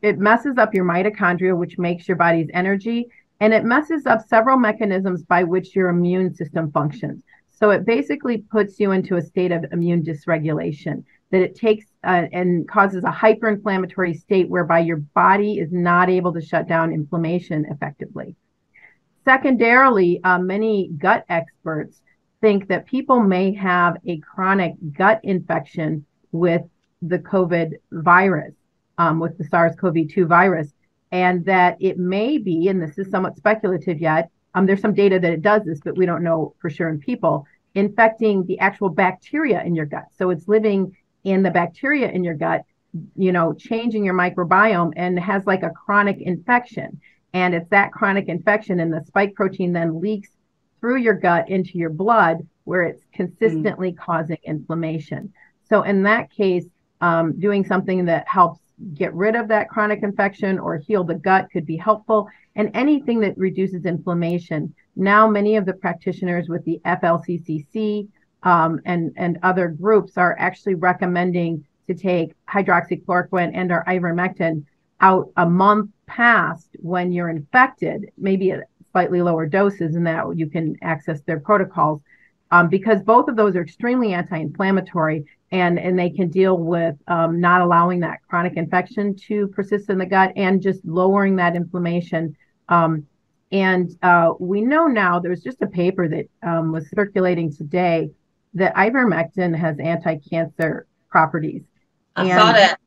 it 0.01 0.19
messes 0.19 0.59
up 0.59 0.75
your 0.75 0.85
mitochondria, 0.85 1.57
which 1.57 1.79
makes 1.79 2.07
your 2.09 2.17
body's 2.17 2.49
energy, 2.55 3.09
and 3.41 3.53
it 3.53 3.65
messes 3.65 4.07
up 4.07 4.27
several 4.27 4.57
mechanisms 4.57 5.25
by 5.25 5.43
which 5.43 5.75
your 5.75 5.89
immune 5.89 6.35
system 6.35 6.71
functions. 6.71 7.23
So 7.51 7.71
it 7.71 7.85
basically 7.85 8.39
puts 8.39 8.80
you 8.80 8.93
into 8.93 9.17
a 9.17 9.23
state 9.23 9.52
of 9.52 9.65
immune 9.73 10.02
dysregulation 10.02 11.04
that 11.32 11.40
it 11.40 11.56
takes 11.56 11.86
uh, 12.04 12.26
and 12.32 12.68
causes 12.68 13.02
a 13.04 13.10
hyperinflammatory 13.10 14.16
state 14.18 14.49
whereby 14.49 14.78
your 14.78 14.99
body 14.99 15.58
is 15.58 15.73
not 15.73 16.08
able 16.08 16.32
to 16.34 16.40
shut 16.40 16.68
down 16.68 16.92
inflammation 16.92 17.64
effectively. 17.71 18.36
Secondarily, 19.25 20.21
uh, 20.23 20.38
many 20.38 20.90
gut 20.99 21.25
experts 21.28 22.02
think 22.40 22.68
that 22.68 22.86
people 22.86 23.21
may 23.21 23.54
have 23.54 23.97
a 24.06 24.18
chronic 24.18 24.75
gut 24.92 25.21
infection 25.23 26.04
with 26.32 26.62
the 27.00 27.18
COVID 27.18 27.73
virus, 27.90 28.54
um, 28.99 29.18
with 29.18 29.38
the 29.38 29.45
SARS 29.45 29.75
CoV 29.76 30.08
2 30.08 30.26
virus, 30.26 30.73
and 31.12 31.45
that 31.47 31.76
it 31.80 31.99
may 31.99 32.36
be, 32.36 32.68
and 32.68 32.82
this 32.82 32.99
is 32.99 33.10
somewhat 33.10 33.36
speculative 33.36 34.00
yet, 34.00 34.30
um, 34.54 34.66
there's 34.66 34.80
some 34.80 34.95
data 34.95 35.18
that 35.18 35.32
it 35.32 35.40
does 35.40 35.62
this, 35.64 35.80
but 35.82 35.97
we 35.97 36.04
don't 36.04 36.23
know 36.23 36.54
for 36.60 36.68
sure 36.68 36.88
in 36.88 36.99
people, 36.99 37.47
infecting 37.75 38.45
the 38.45 38.58
actual 38.58 38.90
bacteria 38.90 39.62
in 39.62 39.75
your 39.75 39.86
gut. 39.86 40.04
So 40.18 40.30
it's 40.30 40.47
living 40.47 40.95
in 41.25 41.43
the 41.43 41.50
bacteria 41.50 42.11
in 42.11 42.25
your 42.25 42.35
gut, 42.35 42.63
you 43.17 43.32
know, 43.32 43.52
changing 43.54 44.04
your 44.04 44.15
microbiome 44.15 44.93
and 44.97 45.19
has 45.19 45.47
like 45.47 45.63
a 45.63 45.71
chronic 45.71 46.21
infection. 46.21 47.00
And 47.32 47.54
it's 47.54 47.69
that 47.71 47.93
chronic 47.93 48.28
infection, 48.28 48.80
and 48.80 48.93
the 48.93 49.02
spike 49.06 49.35
protein 49.35 49.73
then 49.73 50.00
leaks 50.00 50.28
through 50.80 50.97
your 50.99 51.15
gut 51.15 51.49
into 51.49 51.78
your 51.78 51.91
blood 51.91 52.47
where 52.65 52.82
it's 52.82 53.02
consistently 53.13 53.93
mm. 53.93 53.99
causing 53.99 54.39
inflammation. 54.45 55.32
So, 55.69 55.82
in 55.82 56.02
that 56.02 56.30
case, 56.30 56.67
um, 57.00 57.39
doing 57.39 57.65
something 57.65 58.04
that 58.04 58.28
helps 58.28 58.61
get 58.95 59.15
rid 59.15 59.35
of 59.35 59.49
that 59.49 59.69
chronic 59.69 60.02
infection 60.02 60.58
or 60.58 60.76
heal 60.76 61.04
the 61.04 61.15
gut 61.15 61.49
could 61.52 61.67
be 61.67 61.76
helpful. 61.76 62.28
And 62.54 62.71
anything 62.75 63.21
that 63.21 63.39
reduces 63.39 63.87
inflammation. 63.87 64.75
Now, 64.95 65.26
many 65.26 65.56
of 65.56 65.65
the 65.65 65.73
practitioners 65.73 66.49
with 66.49 66.65
the 66.65 66.80
FLCCC 66.85 68.08
um, 68.43 68.81
and, 68.85 69.13
and 69.17 69.39
other 69.43 69.69
groups 69.69 70.17
are 70.17 70.37
actually 70.39 70.75
recommending 70.75 71.65
to 71.87 71.95
take 71.95 72.33
hydroxychloroquine 72.49 73.52
and 73.55 73.71
or 73.71 73.85
ivermectin 73.87 74.65
out 75.00 75.31
a 75.37 75.47
month 75.49 75.91
past 76.07 76.69
when 76.78 77.13
you're 77.13 77.28
infected, 77.28 78.11
maybe 78.17 78.52
at 78.52 78.61
slightly 78.93 79.23
lower 79.23 79.47
doses, 79.47 79.95
and 79.97 80.07
that 80.07 80.25
you 80.37 80.49
can 80.49 80.76
access 80.83 81.21
their 81.23 81.41
protocols. 81.41 82.00
Um, 82.50 82.69
because 82.69 83.02
both 83.02 83.28
of 83.28 83.37
those 83.37 83.57
are 83.57 83.63
extremely 83.63 84.13
anti-inflammatory 84.13 85.25
and, 85.52 85.78
and 85.78 85.99
they 85.99 86.11
can 86.11 86.28
deal 86.28 86.59
with 86.59 86.95
um, 87.09 87.41
not 87.41 87.63
allowing 87.63 88.00
that 88.00 88.19
chronic 88.28 88.59
infection 88.59 89.17
to 89.28 89.49
persist 89.49 89.89
in 89.89 89.97
the 89.97 90.05
gut 90.05 90.33
and 90.37 90.61
just 90.61 90.85
lowering 90.85 91.37
that 91.37 91.57
inflammation. 91.57 92.37
Um, 92.69 93.07
and 93.50 93.97
uh, 94.02 94.35
we 94.39 94.61
know 94.61 94.87
now 94.87 95.19
there's 95.19 95.43
just 95.43 95.63
a 95.63 95.67
paper 95.67 96.09
that 96.09 96.26
um, 96.43 96.73
was 96.73 96.89
circulating 96.91 97.50
today 97.55 98.11
that 98.54 98.75
ivermectin 98.75 99.56
has 99.56 99.78
anti-cancer 99.78 100.86
properties. 101.08 101.62
I 102.17 102.23
and 102.23 102.32
saw 102.32 102.52
that. 102.52 102.78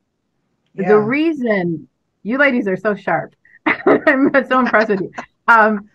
Yeah. 0.74 0.88
The 0.88 0.98
reason 0.98 1.88
you 2.22 2.38
ladies 2.38 2.68
are 2.68 2.76
so 2.76 2.94
sharp, 2.94 3.34
I'm 3.66 4.30
so 4.48 4.60
impressed 4.60 4.90
with 4.90 5.00
you. 5.00 5.12
Um, 5.48 5.88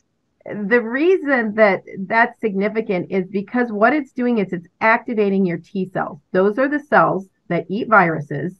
the 0.45 0.81
reason 0.81 1.53
that 1.55 1.83
that's 1.99 2.39
significant 2.39 3.11
is 3.11 3.27
because 3.27 3.71
what 3.71 3.93
it's 3.93 4.11
doing 4.11 4.39
is 4.39 4.51
it's 4.51 4.67
activating 4.79 5.45
your 5.45 5.59
T 5.59 5.89
cells. 5.93 6.19
Those 6.31 6.57
are 6.57 6.67
the 6.67 6.79
cells 6.79 7.27
that 7.47 7.65
eat 7.69 7.87
viruses. 7.87 8.59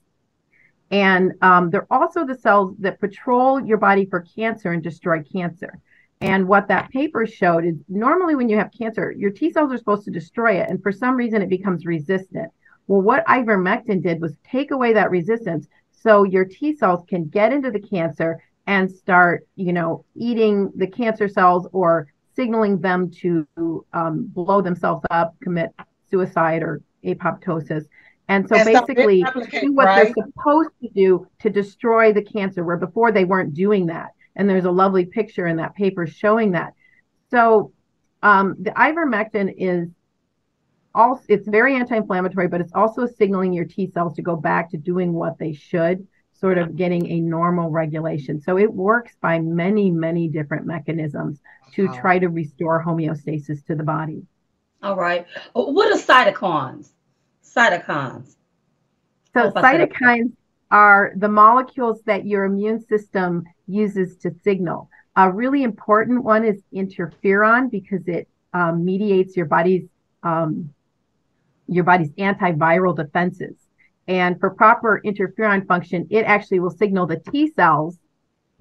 And 0.91 1.33
um, 1.41 1.69
they're 1.69 1.87
also 1.89 2.25
the 2.25 2.35
cells 2.37 2.75
that 2.79 2.99
patrol 2.99 3.65
your 3.65 3.77
body 3.77 4.05
for 4.05 4.25
cancer 4.35 4.71
and 4.71 4.83
destroy 4.83 5.23
cancer. 5.23 5.79
And 6.21 6.47
what 6.47 6.67
that 6.67 6.91
paper 6.91 7.25
showed 7.25 7.65
is 7.65 7.75
normally 7.89 8.35
when 8.35 8.47
you 8.47 8.55
have 8.57 8.71
cancer, 8.77 9.11
your 9.11 9.31
T 9.31 9.51
cells 9.51 9.73
are 9.73 9.77
supposed 9.77 10.05
to 10.05 10.11
destroy 10.11 10.61
it. 10.61 10.69
And 10.69 10.81
for 10.81 10.91
some 10.91 11.15
reason, 11.15 11.41
it 11.41 11.49
becomes 11.49 11.85
resistant. 11.85 12.51
Well, 12.87 13.01
what 13.01 13.25
ivermectin 13.25 14.03
did 14.03 14.21
was 14.21 14.37
take 14.43 14.71
away 14.71 14.93
that 14.93 15.09
resistance 15.09 15.67
so 15.91 16.23
your 16.23 16.45
T 16.45 16.75
cells 16.75 17.03
can 17.07 17.25
get 17.25 17.51
into 17.51 17.71
the 17.71 17.79
cancer 17.79 18.41
and 18.67 18.89
start, 18.89 19.47
you 19.55 19.73
know, 19.73 20.05
eating 20.15 20.71
the 20.75 20.87
cancer 20.87 21.27
cells 21.27 21.67
or 21.71 22.07
signaling 22.35 22.79
them 22.79 23.09
to 23.09 23.47
um, 23.93 24.25
blow 24.27 24.61
themselves 24.61 25.03
up, 25.09 25.35
commit 25.41 25.73
suicide 26.09 26.61
or 26.61 26.81
apoptosis. 27.03 27.85
And 28.27 28.47
so 28.47 28.55
and 28.55 28.65
basically 28.65 29.25
do 29.59 29.73
what 29.73 29.85
right? 29.85 30.05
they're 30.05 30.25
supposed 30.25 30.69
to 30.81 30.89
do 30.89 31.27
to 31.39 31.49
destroy 31.49 32.13
the 32.13 32.21
cancer, 32.21 32.63
where 32.63 32.77
before 32.77 33.11
they 33.11 33.25
weren't 33.25 33.53
doing 33.53 33.87
that. 33.87 34.11
And 34.35 34.49
there's 34.49 34.65
a 34.65 34.71
lovely 34.71 35.05
picture 35.05 35.47
in 35.47 35.57
that 35.57 35.75
paper 35.75 36.07
showing 36.07 36.51
that. 36.51 36.73
So 37.29 37.73
um, 38.23 38.55
the 38.59 38.71
ivermectin 38.71 39.53
is 39.57 39.89
also 40.93 41.23
it's 41.27 41.47
very 41.47 41.75
anti-inflammatory, 41.75 42.47
but 42.47 42.61
it's 42.61 42.73
also 42.73 43.05
signaling 43.05 43.53
your 43.53 43.65
T 43.65 43.89
cells 43.91 44.15
to 44.15 44.21
go 44.21 44.35
back 44.35 44.71
to 44.71 44.77
doing 44.77 45.13
what 45.13 45.37
they 45.37 45.53
should 45.53 46.07
sort 46.33 46.57
of 46.57 46.75
getting 46.75 47.07
a 47.07 47.19
normal 47.19 47.69
regulation. 47.69 48.41
So 48.41 48.57
it 48.57 48.73
works 48.73 49.15
by 49.21 49.39
many, 49.39 49.91
many 49.91 50.27
different 50.27 50.65
mechanisms 50.65 51.39
to 51.73 51.85
wow. 51.85 52.01
try 52.01 52.19
to 52.19 52.29
restore 52.29 52.83
homeostasis 52.83 53.63
to 53.67 53.75
the 53.75 53.83
body. 53.83 54.23
All 54.81 54.95
right. 54.95 55.27
What 55.53 55.91
are 55.91 55.99
cytokines? 55.99 56.89
Cytokines. 57.45 58.35
So 59.33 59.51
cytokines 59.51 60.33
are 60.71 61.13
the 61.15 61.27
molecules 61.27 62.01
that 62.05 62.25
your 62.25 62.45
immune 62.45 62.79
system 62.85 63.43
uses 63.67 64.15
to 64.17 64.33
signal. 64.43 64.89
A 65.15 65.31
really 65.31 65.63
important 65.63 66.23
one 66.23 66.45
is 66.45 66.61
interferon 66.73 67.69
because 67.69 68.07
it 68.07 68.27
um, 68.53 68.83
mediates 68.85 69.35
your 69.35 69.45
body's 69.45 69.87
um, 70.23 70.73
your 71.67 71.83
body's 71.83 72.11
antiviral 72.11 72.95
defenses. 72.95 73.55
And 74.07 74.39
for 74.39 74.49
proper 74.49 75.01
interferon 75.05 75.65
function, 75.67 76.07
it 76.09 76.23
actually 76.23 76.59
will 76.59 76.71
signal 76.71 77.05
the 77.07 77.21
T 77.31 77.51
cells. 77.55 77.97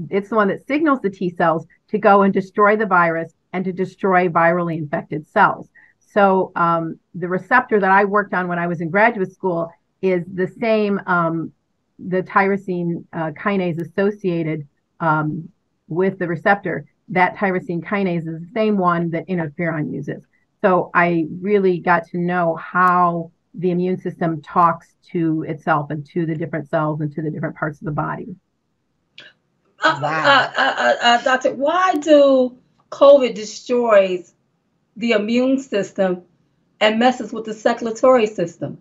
It's 0.08 0.30
the 0.30 0.36
one 0.36 0.48
that 0.48 0.66
signals 0.66 1.00
the 1.00 1.10
T 1.10 1.30
cells 1.30 1.66
to 1.88 1.98
go 1.98 2.22
and 2.22 2.32
destroy 2.32 2.76
the 2.76 2.86
virus 2.86 3.34
and 3.52 3.64
to 3.64 3.72
destroy 3.72 4.28
virally 4.28 4.78
infected 4.78 5.26
cells. 5.26 5.68
So 5.98 6.52
um, 6.56 6.98
the 7.14 7.28
receptor 7.28 7.78
that 7.80 7.90
I 7.90 8.04
worked 8.04 8.34
on 8.34 8.48
when 8.48 8.58
I 8.58 8.66
was 8.66 8.80
in 8.80 8.90
graduate 8.90 9.32
school 9.32 9.70
is 10.02 10.24
the 10.32 10.48
same, 10.60 11.00
um, 11.06 11.52
the 12.08 12.22
tyrosine 12.22 13.04
uh, 13.12 13.30
kinase 13.32 13.80
associated 13.80 14.66
um, 15.00 15.48
with 15.88 16.18
the 16.18 16.26
receptor. 16.26 16.86
That 17.08 17.36
tyrosine 17.36 17.84
kinase 17.84 18.18
is 18.18 18.40
the 18.40 18.48
same 18.54 18.76
one 18.76 19.10
that 19.10 19.26
interferon 19.28 19.92
uses. 19.92 20.24
So 20.62 20.90
I 20.94 21.26
really 21.40 21.78
got 21.78 22.06
to 22.08 22.18
know 22.18 22.54
how 22.56 23.32
the 23.54 23.70
immune 23.70 24.00
system 24.00 24.42
talks 24.42 24.94
to 25.12 25.42
itself 25.48 25.90
and 25.90 26.06
to 26.06 26.26
the 26.26 26.34
different 26.34 26.68
cells 26.68 27.00
and 27.00 27.12
to 27.14 27.22
the 27.22 27.30
different 27.30 27.56
parts 27.56 27.80
of 27.80 27.86
the 27.86 27.92
body. 27.92 28.36
Uh, 29.82 29.98
wow. 30.02 30.52
Uh, 30.56 30.60
uh, 30.60 30.96
uh, 31.02 31.22
doctor, 31.22 31.54
why 31.54 31.94
do 31.96 32.56
COVID 32.90 33.34
destroys 33.34 34.32
the 34.96 35.12
immune 35.12 35.58
system 35.58 36.22
and 36.80 36.98
messes 36.98 37.32
with 37.32 37.44
the 37.44 37.54
circulatory 37.54 38.26
system? 38.26 38.78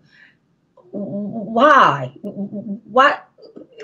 Why? 0.92 2.12
What? 2.22 3.26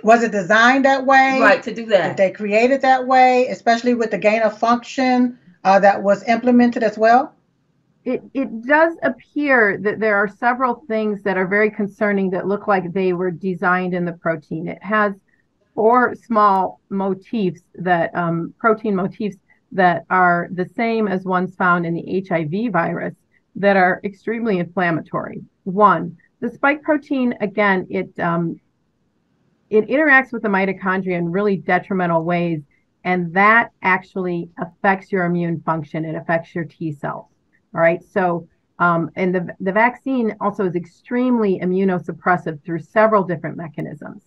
Was 0.03 0.23
it 0.23 0.33
designed 0.33 0.85
that 0.85 1.07
way? 1.07 1.39
Right, 1.41 1.63
to 1.63 1.75
do 1.75 1.87
that. 1.87 2.09
Did 2.09 2.17
they 2.17 2.31
create 2.31 2.71
it 2.71 2.83
that 2.83 3.07
way, 3.07 3.49
especially 3.49 3.95
with 3.95 4.11
the 4.11 4.19
gain 4.19 4.43
of 4.43 4.59
function 4.59 5.39
uh, 5.65 5.81
that 5.81 6.03
was 6.03 6.23
implemented 6.29 6.83
as 6.83 6.99
well? 6.99 7.37
it, 8.07 8.23
it 8.35 8.65
does 8.65 8.95
appear 9.03 9.79
that 9.83 9.99
there 9.99 10.15
are 10.15 10.29
several 10.29 10.85
things 10.87 11.25
that 11.25 11.37
are 11.37 11.49
very 11.49 11.73
concerning 11.73 12.31
that 12.31 12.47
look 12.47 12.69
like 12.69 12.93
they 12.93 13.13
were 13.13 13.33
designed 13.33 13.95
in 13.95 14.05
the 14.05 14.13
protein. 14.13 14.69
It 14.69 14.81
has 14.81 15.13
four 15.75 16.15
small 16.15 16.81
motifs 16.89 17.63
that 17.75 18.15
um, 18.15 18.55
protein 18.59 18.95
motifs 18.95 19.37
that 19.73 20.05
are 20.09 20.49
the 20.53 20.71
same 20.77 21.09
as 21.09 21.25
ones 21.25 21.57
found 21.57 21.85
in 21.85 21.95
the 21.95 22.25
HIV 22.27 22.73
virus 22.73 23.15
that 23.57 23.77
are 23.77 24.01
extremely 24.05 24.61
inflammatory. 24.61 25.43
One, 25.65 26.17
the 26.41 26.51
spike 26.51 26.83
protein, 26.83 27.35
again, 27.41 27.87
it 27.91 28.19
um, 28.21 28.61
it 29.71 29.89
interacts 29.89 30.33
with 30.33 30.43
the 30.43 30.49
mitochondria 30.49 31.19
in 31.19 31.33
really 31.33 31.57
detrimental 31.57 32.23
ways, 32.23 32.61
and 33.05 33.33
that 33.35 33.71
actually 33.83 34.51
affects 34.59 35.11
your 35.11 35.25
immune 35.25 35.61
function. 35.63 36.05
It 36.05 36.15
affects 36.15 36.55
your 36.55 36.65
T 36.65 36.93
cells. 36.93 37.27
All 37.75 37.81
right. 37.81 38.03
So, 38.05 38.49
um, 38.79 39.11
and 39.17 39.35
the, 39.35 39.49
the 39.61 39.73
vaccine 39.73 40.37
also 40.41 40.67
is 40.67 40.77
extremely 40.77 41.59
immunosuppressive 41.59 42.63
through 42.65 42.81
several 42.81 43.25
different 43.25 43.57
mechanisms. 43.57 44.23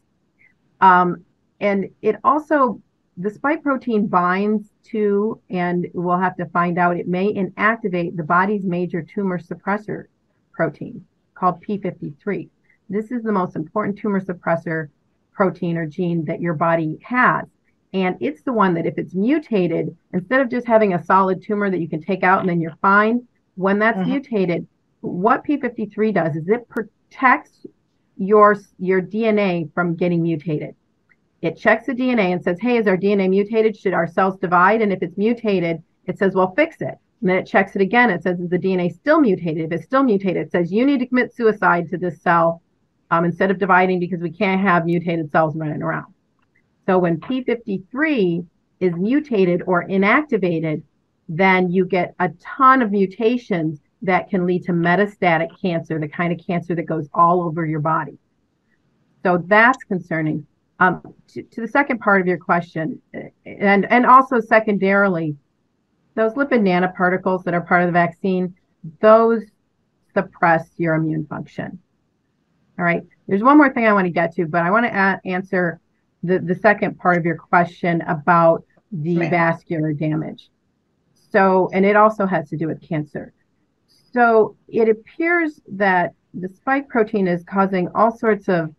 Um, 0.81 1.23
and 1.59 1.89
it 2.01 2.17
also, 2.23 2.81
the 3.17 3.29
spike 3.29 3.63
protein 3.63 4.07
binds 4.07 4.69
to, 4.91 5.39
and 5.49 5.87
we'll 5.93 6.17
have 6.17 6.37
to 6.37 6.45
find 6.47 6.77
out, 6.77 6.97
it 6.97 7.07
may 7.07 7.33
inactivate 7.33 8.15
the 8.17 8.23
body's 8.23 8.65
major 8.65 9.01
tumor 9.01 9.39
suppressor 9.39 10.05
protein 10.51 11.05
called 11.39 11.63
P53. 11.63 12.49
This 12.89 13.11
is 13.11 13.23
the 13.23 13.31
most 13.31 13.55
important 13.55 13.97
tumor 13.97 14.19
suppressor 14.19 14.89
protein 15.31 15.77
or 15.77 15.85
gene 15.85 16.25
that 16.25 16.41
your 16.41 16.53
body 16.53 16.99
has. 17.03 17.45
And 17.93 18.17
it's 18.19 18.41
the 18.43 18.53
one 18.53 18.73
that, 18.75 18.85
if 18.85 18.97
it's 18.97 19.15
mutated, 19.15 19.95
instead 20.13 20.41
of 20.41 20.49
just 20.49 20.67
having 20.67 20.93
a 20.93 21.03
solid 21.03 21.41
tumor 21.41 21.69
that 21.69 21.79
you 21.79 21.89
can 21.89 22.01
take 22.01 22.23
out 22.23 22.41
and 22.41 22.49
then 22.49 22.61
you're 22.61 22.77
fine, 22.81 23.27
when 23.55 23.79
that's 23.79 23.97
mm-hmm. 23.97 24.11
mutated, 24.11 24.67
what 25.01 25.43
P53 25.45 26.13
does 26.13 26.35
is 26.35 26.47
it 26.49 26.67
protects 26.69 27.65
your 28.17 28.57
your 28.77 29.01
DNA 29.01 29.73
from 29.73 29.95
getting 29.95 30.21
mutated. 30.21 30.75
It 31.41 31.57
checks 31.57 31.85
the 31.85 31.93
DNA 31.93 32.33
and 32.33 32.43
says, 32.43 32.59
"Hey, 32.59 32.77
is 32.77 32.85
our 32.85 32.97
DNA 32.97 33.29
mutated? 33.29 33.77
Should 33.77 33.93
our 33.93 34.07
cells 34.07 34.37
divide?" 34.37 34.81
And 34.81 34.91
if 34.91 35.01
it's 35.01 35.17
mutated, 35.17 35.81
it 36.05 36.17
says, 36.17 36.35
"Well, 36.35 36.53
fix 36.53 36.81
it." 36.81 36.97
And 37.21 37.29
then 37.29 37.37
it 37.37 37.45
checks 37.45 37.75
it 37.75 37.81
again. 37.81 38.09
It 38.09 38.23
says, 38.23 38.39
"Is 38.39 38.49
the 38.49 38.57
DNA 38.57 38.89
still 38.89 39.19
mutated?" 39.19 39.65
If 39.65 39.71
it's 39.71 39.85
still 39.85 40.03
mutated, 40.03 40.47
it 40.47 40.51
says, 40.51 40.71
"You 40.71 40.85
need 40.85 40.99
to 40.99 41.05
commit 41.05 41.33
suicide 41.33 41.89
to 41.89 41.97
this 41.97 42.21
cell 42.21 42.61
um, 43.11 43.25
instead 43.25 43.51
of 43.51 43.59
dividing 43.59 43.99
because 43.99 44.21
we 44.21 44.31
can't 44.31 44.61
have 44.61 44.85
mutated 44.85 45.31
cells 45.31 45.55
running 45.55 45.81
around." 45.81 46.13
So 46.85 46.97
when 46.97 47.19
P53 47.19 48.45
is 48.79 48.95
mutated 48.95 49.63
or 49.67 49.85
inactivated, 49.85 50.81
then 51.27 51.71
you 51.71 51.85
get 51.85 52.15
a 52.19 52.29
ton 52.39 52.81
of 52.81 52.91
mutations 52.91 53.79
that 54.01 54.29
can 54.29 54.45
lead 54.45 54.63
to 54.63 54.71
metastatic 54.71 55.49
cancer, 55.61 55.99
the 55.99 56.07
kind 56.07 56.31
of 56.33 56.39
cancer 56.45 56.73
that 56.73 56.83
goes 56.83 57.07
all 57.13 57.41
over 57.41 57.65
your 57.65 57.79
body. 57.79 58.17
So 59.23 59.43
that's 59.45 59.83
concerning. 59.83 60.47
Um, 60.79 61.13
to, 61.33 61.43
to, 61.43 61.61
the 61.61 61.67
second 61.67 61.99
part 61.99 62.21
of 62.21 62.27
your 62.27 62.37
question, 62.37 63.01
and 63.45 63.85
and 63.91 64.05
also 64.05 64.39
secondarily, 64.39 65.35
those 66.15 66.33
lipid 66.33 66.61
nanoparticles 66.61 67.43
that 67.43 67.53
are 67.53 67.61
part 67.61 67.81
of 67.81 67.87
the 67.87 67.93
vaccine, 67.93 68.55
those 69.01 69.43
suppress 70.13 70.69
your 70.77 70.95
immune 70.95 71.25
function. 71.25 71.79
All 72.77 72.85
right. 72.85 73.03
There's 73.27 73.43
one 73.43 73.57
more 73.57 73.71
thing 73.71 73.85
I 73.85 73.93
want 73.93 74.05
to 74.05 74.11
get 74.11 74.33
to, 74.35 74.45
but 74.45 74.63
I 74.63 74.71
want 74.71 74.85
to 74.85 74.95
a- 74.95 75.21
answer 75.27 75.79
the, 76.23 76.39
the 76.39 76.55
second 76.55 76.97
part 76.97 77.17
of 77.17 77.25
your 77.25 77.37
question 77.37 78.01
about 78.01 78.63
the 78.91 79.17
vascular 79.17 79.93
damage. 79.93 80.49
So, 81.31 81.69
and 81.73 81.85
it 81.85 81.95
also 81.95 82.25
has 82.25 82.49
to 82.49 82.57
do 82.57 82.67
with 82.67 82.81
cancer. 82.81 83.33
So 84.13 84.55
it 84.67 84.89
appears 84.89 85.61
that 85.73 86.13
the 86.33 86.49
spike 86.49 86.87
protein 86.87 87.27
is 87.27 87.43
causing 87.43 87.89
all 87.93 88.15
sorts 88.15 88.47
of 88.47 88.73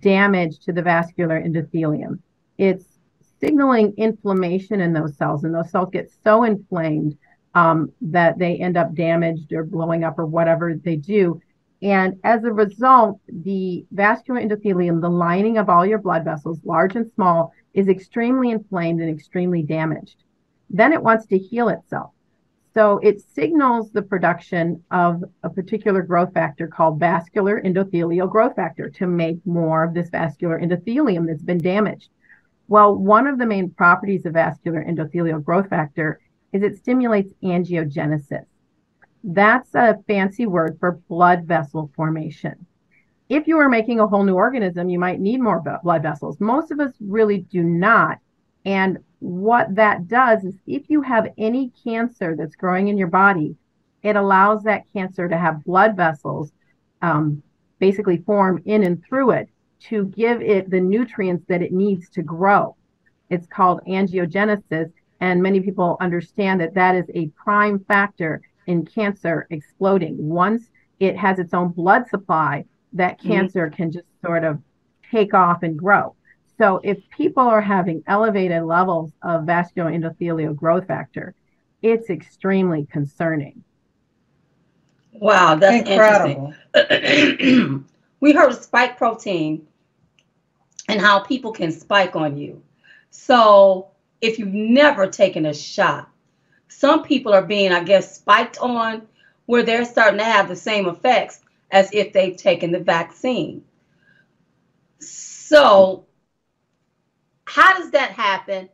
damage 0.00 0.60
to 0.60 0.72
the 0.72 0.82
vascular 0.82 1.42
endothelium. 1.42 2.20
It's 2.58 2.97
signaling 3.40 3.94
inflammation 3.96 4.80
in 4.80 4.92
those 4.92 5.16
cells, 5.16 5.44
and 5.44 5.54
those 5.54 5.70
cells 5.70 5.90
get 5.92 6.10
so 6.24 6.44
inflamed 6.44 7.16
um, 7.54 7.92
that 8.00 8.38
they 8.38 8.56
end 8.56 8.76
up 8.76 8.94
damaged 8.94 9.52
or 9.52 9.64
blowing 9.64 10.04
up 10.04 10.18
or 10.18 10.26
whatever 10.26 10.74
they 10.74 10.96
do. 10.96 11.40
And 11.80 12.18
as 12.24 12.44
a 12.44 12.52
result, 12.52 13.20
the 13.28 13.86
vascular 13.92 14.40
endothelium, 14.40 15.00
the 15.00 15.08
lining 15.08 15.58
of 15.58 15.68
all 15.68 15.86
your 15.86 15.98
blood 15.98 16.24
vessels, 16.24 16.60
large 16.64 16.96
and 16.96 17.10
small, 17.14 17.52
is 17.74 17.88
extremely 17.88 18.50
inflamed 18.50 19.00
and 19.00 19.10
extremely 19.10 19.62
damaged. 19.62 20.24
Then 20.70 20.92
it 20.92 21.02
wants 21.02 21.26
to 21.26 21.38
heal 21.38 21.68
itself. 21.68 22.10
So 22.74 22.98
it 22.98 23.20
signals 23.20 23.90
the 23.90 24.02
production 24.02 24.82
of 24.90 25.24
a 25.42 25.50
particular 25.50 26.02
growth 26.02 26.34
factor 26.34 26.68
called 26.68 27.00
vascular 27.00 27.60
endothelial 27.62 28.30
growth 28.30 28.56
factor 28.56 28.90
to 28.90 29.06
make 29.06 29.44
more 29.46 29.84
of 29.84 29.94
this 29.94 30.10
vascular 30.10 30.60
endothelium 30.60 31.26
that's 31.26 31.42
been 31.42 31.58
damaged. 31.58 32.10
Well, 32.68 32.94
one 32.94 33.26
of 33.26 33.38
the 33.38 33.46
main 33.46 33.70
properties 33.70 34.26
of 34.26 34.34
vascular 34.34 34.84
endothelial 34.84 35.42
growth 35.42 35.70
factor 35.70 36.20
is 36.52 36.62
it 36.62 36.76
stimulates 36.76 37.32
angiogenesis. 37.42 38.44
That's 39.24 39.74
a 39.74 39.98
fancy 40.06 40.46
word 40.46 40.76
for 40.78 41.00
blood 41.08 41.44
vessel 41.44 41.90
formation. 41.96 42.66
If 43.28 43.46
you 43.46 43.58
are 43.58 43.68
making 43.68 44.00
a 44.00 44.06
whole 44.06 44.22
new 44.22 44.34
organism, 44.34 44.88
you 44.88 44.98
might 44.98 45.20
need 45.20 45.40
more 45.40 45.62
blood 45.82 46.02
vessels. 46.02 46.40
Most 46.40 46.70
of 46.70 46.80
us 46.80 46.92
really 47.00 47.38
do 47.38 47.62
not. 47.62 48.18
And 48.64 48.98
what 49.18 49.74
that 49.74 50.06
does 50.06 50.44
is 50.44 50.54
if 50.66 50.88
you 50.88 51.02
have 51.02 51.32
any 51.36 51.72
cancer 51.84 52.36
that's 52.36 52.56
growing 52.56 52.88
in 52.88 52.98
your 52.98 53.08
body, 53.08 53.56
it 54.02 54.16
allows 54.16 54.62
that 54.62 54.84
cancer 54.92 55.28
to 55.28 55.36
have 55.36 55.64
blood 55.64 55.96
vessels 55.96 56.52
um, 57.02 57.42
basically 57.78 58.18
form 58.18 58.62
in 58.64 58.84
and 58.84 59.02
through 59.04 59.32
it 59.32 59.48
to 59.80 60.06
give 60.06 60.42
it 60.42 60.70
the 60.70 60.80
nutrients 60.80 61.44
that 61.48 61.62
it 61.62 61.72
needs 61.72 62.08
to 62.10 62.22
grow. 62.22 62.76
It's 63.30 63.46
called 63.46 63.80
angiogenesis, 63.86 64.92
and 65.20 65.42
many 65.42 65.60
people 65.60 65.96
understand 66.00 66.60
that 66.60 66.74
that 66.74 66.94
is 66.94 67.06
a 67.14 67.28
prime 67.28 67.78
factor 67.80 68.40
in 68.66 68.84
cancer 68.84 69.46
exploding. 69.50 70.16
Once 70.28 70.70
it 71.00 71.16
has 71.16 71.38
its 71.38 71.54
own 71.54 71.68
blood 71.68 72.08
supply, 72.08 72.64
that 72.92 73.18
mm-hmm. 73.18 73.28
cancer 73.28 73.66
mm-hmm. 73.66 73.76
can 73.76 73.92
just 73.92 74.06
sort 74.24 74.44
of 74.44 74.60
take 75.10 75.34
off 75.34 75.62
and 75.62 75.78
grow. 75.78 76.14
So 76.58 76.80
if 76.82 76.98
people 77.10 77.44
are 77.44 77.60
having 77.60 78.02
elevated 78.06 78.64
levels 78.64 79.12
of 79.22 79.44
vascular 79.44 79.92
endothelial 79.92 80.56
growth 80.56 80.86
factor, 80.88 81.34
it's 81.82 82.10
extremely 82.10 82.86
concerning. 82.90 83.62
Wow, 85.12 85.54
that's 85.54 85.88
Incredible. 85.88 86.54
we 88.20 88.32
heard 88.32 88.54
spike 88.54 88.96
protein 88.96 89.67
and 90.88 91.00
how 91.00 91.20
people 91.20 91.52
can 91.52 91.70
spike 91.70 92.16
on 92.16 92.36
you. 92.36 92.62
So 93.10 93.90
if 94.20 94.38
you've 94.38 94.54
never 94.54 95.06
taken 95.06 95.46
a 95.46 95.54
shot, 95.54 96.10
some 96.68 97.02
people 97.02 97.32
are 97.32 97.42
being, 97.42 97.72
I 97.72 97.84
guess, 97.84 98.16
spiked 98.16 98.58
on 98.58 99.06
where 99.46 99.62
they're 99.62 99.84
starting 99.84 100.18
to 100.18 100.24
have 100.24 100.48
the 100.48 100.56
same 100.56 100.86
effects 100.86 101.40
as 101.70 101.90
if 101.92 102.12
they've 102.12 102.36
taken 102.36 102.72
the 102.72 102.80
vaccine. 102.80 103.64
So, 104.98 106.06
how 107.44 107.78
does 107.78 107.90
that 107.92 108.10
happen? 108.10 108.68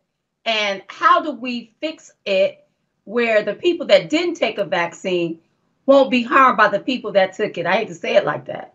And 0.45 0.83
how 0.89 1.23
do 1.23 1.33
we 1.33 1.75
fix 1.81 2.13
it 2.25 2.67
where 3.05 3.43
the 3.43 3.55
people 3.55 3.87
that 3.87 4.11
didn't 4.11 4.35
take 4.35 4.59
a 4.59 4.65
vaccine 4.65 5.41
won't 5.87 6.11
be 6.11 6.23
harmed 6.23 6.57
by 6.57 6.69
the 6.69 6.81
people 6.81 7.13
that 7.13 7.35
took 7.35 7.57
it? 7.57 7.67
I 7.67 7.77
hate 7.77 7.89
to 7.89 7.95
say 7.95 8.17
it 8.17 8.25
like 8.25 8.47
that. 8.47 8.74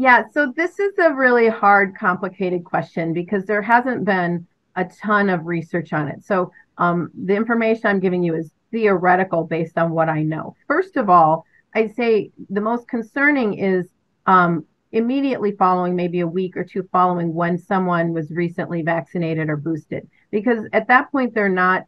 Yeah, 0.00 0.22
so 0.32 0.50
this 0.56 0.78
is 0.78 0.96
a 0.96 1.12
really 1.12 1.48
hard, 1.48 1.94
complicated 1.94 2.64
question 2.64 3.12
because 3.12 3.44
there 3.44 3.60
hasn't 3.60 4.06
been 4.06 4.46
a 4.74 4.86
ton 4.86 5.28
of 5.28 5.44
research 5.44 5.92
on 5.92 6.08
it. 6.08 6.24
So 6.24 6.50
um, 6.78 7.10
the 7.14 7.36
information 7.36 7.84
I'm 7.84 8.00
giving 8.00 8.22
you 8.22 8.34
is 8.34 8.50
theoretical 8.70 9.44
based 9.44 9.76
on 9.76 9.90
what 9.90 10.08
I 10.08 10.22
know. 10.22 10.56
First 10.66 10.96
of 10.96 11.10
all, 11.10 11.44
I'd 11.74 11.94
say 11.94 12.30
the 12.48 12.62
most 12.62 12.88
concerning 12.88 13.58
is 13.58 13.88
um, 14.24 14.64
immediately 14.92 15.52
following, 15.52 15.94
maybe 15.94 16.20
a 16.20 16.26
week 16.26 16.56
or 16.56 16.64
two 16.64 16.88
following 16.90 17.34
when 17.34 17.58
someone 17.58 18.14
was 18.14 18.30
recently 18.30 18.80
vaccinated 18.80 19.50
or 19.50 19.58
boosted, 19.58 20.08
because 20.30 20.64
at 20.72 20.88
that 20.88 21.12
point 21.12 21.34
they're 21.34 21.50
not 21.50 21.84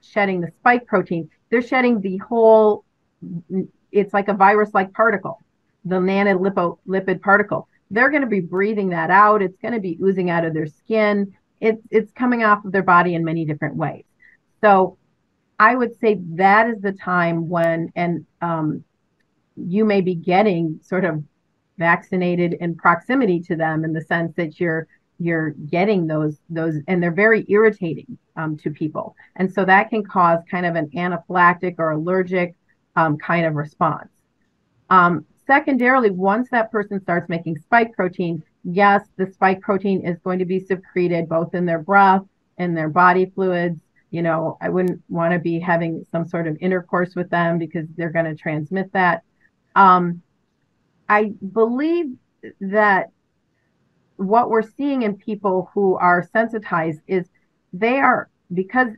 shedding 0.00 0.40
the 0.40 0.50
spike 0.60 0.86
protein, 0.86 1.28
they're 1.50 1.60
shedding 1.60 2.00
the 2.00 2.16
whole, 2.26 2.86
it's 3.92 4.14
like 4.14 4.28
a 4.28 4.34
virus 4.34 4.72
like 4.72 4.94
particle, 4.94 5.42
the 5.84 5.96
nanolipid 5.96 7.20
particle. 7.22 7.68
They're 7.90 8.10
going 8.10 8.22
to 8.22 8.28
be 8.28 8.40
breathing 8.40 8.90
that 8.90 9.10
out. 9.10 9.42
It's 9.42 9.58
going 9.58 9.74
to 9.74 9.80
be 9.80 9.98
oozing 10.02 10.30
out 10.30 10.44
of 10.44 10.54
their 10.54 10.66
skin. 10.66 11.34
It's, 11.60 11.82
it's 11.90 12.12
coming 12.12 12.44
off 12.44 12.64
of 12.64 12.72
their 12.72 12.82
body 12.82 13.14
in 13.14 13.24
many 13.24 13.44
different 13.44 13.76
ways. 13.76 14.04
So 14.60 14.98
I 15.58 15.74
would 15.74 15.98
say 16.00 16.20
that 16.34 16.68
is 16.70 16.80
the 16.80 16.92
time 16.92 17.48
when, 17.48 17.92
and 17.96 18.26
um, 18.40 18.84
you 19.56 19.84
may 19.84 20.00
be 20.00 20.14
getting 20.14 20.80
sort 20.82 21.04
of 21.04 21.22
vaccinated 21.78 22.54
in 22.54 22.76
proximity 22.76 23.40
to 23.40 23.56
them 23.56 23.84
in 23.84 23.92
the 23.92 24.02
sense 24.02 24.34
that 24.36 24.60
you're 24.60 24.86
you're 25.18 25.50
getting 25.50 26.06
those 26.06 26.38
those 26.48 26.76
and 26.88 27.02
they're 27.02 27.10
very 27.10 27.44
irritating 27.48 28.18
um, 28.36 28.56
to 28.56 28.70
people 28.70 29.14
and 29.36 29.52
so 29.52 29.64
that 29.64 29.90
can 29.90 30.04
cause 30.04 30.38
kind 30.50 30.66
of 30.66 30.76
an 30.76 30.88
anaphylactic 30.94 31.74
or 31.78 31.90
allergic 31.90 32.54
um, 32.96 33.16
kind 33.16 33.46
of 33.46 33.54
response 33.54 34.10
um, 34.90 35.24
secondarily 35.50 36.10
once 36.10 36.48
that 36.50 36.70
person 36.70 37.00
starts 37.00 37.28
making 37.28 37.58
spike 37.58 37.92
protein 37.92 38.40
yes 38.62 39.02
the 39.16 39.26
spike 39.26 39.60
protein 39.60 40.06
is 40.06 40.16
going 40.20 40.38
to 40.38 40.44
be 40.44 40.60
secreted 40.60 41.28
both 41.28 41.54
in 41.54 41.66
their 41.66 41.80
breath 41.80 42.22
and 42.58 42.76
their 42.76 42.88
body 42.88 43.26
fluids. 43.34 43.80
You 44.12 44.22
know 44.22 44.56
i 44.60 44.68
wouldn't 44.68 45.02
want 45.08 45.32
to 45.32 45.40
be 45.40 45.58
having 45.58 46.06
some 46.12 46.24
sort 46.28 46.46
of 46.46 46.56
intercourse 46.60 47.16
with 47.16 47.30
them 47.30 47.58
because 47.58 47.86
they're 47.96 48.10
going 48.10 48.26
to 48.26 48.36
transmit 48.36 48.92
that. 48.92 49.24
Um, 49.74 50.22
I 51.08 51.32
believe 51.52 52.06
that 52.60 53.10
what 54.16 54.50
we're 54.50 54.70
seeing 54.78 55.02
in 55.02 55.16
people 55.16 55.70
who 55.74 55.96
are 55.96 56.28
sensitized 56.32 57.00
is 57.08 57.26
they 57.72 57.98
are 57.98 58.28
because 58.52 58.90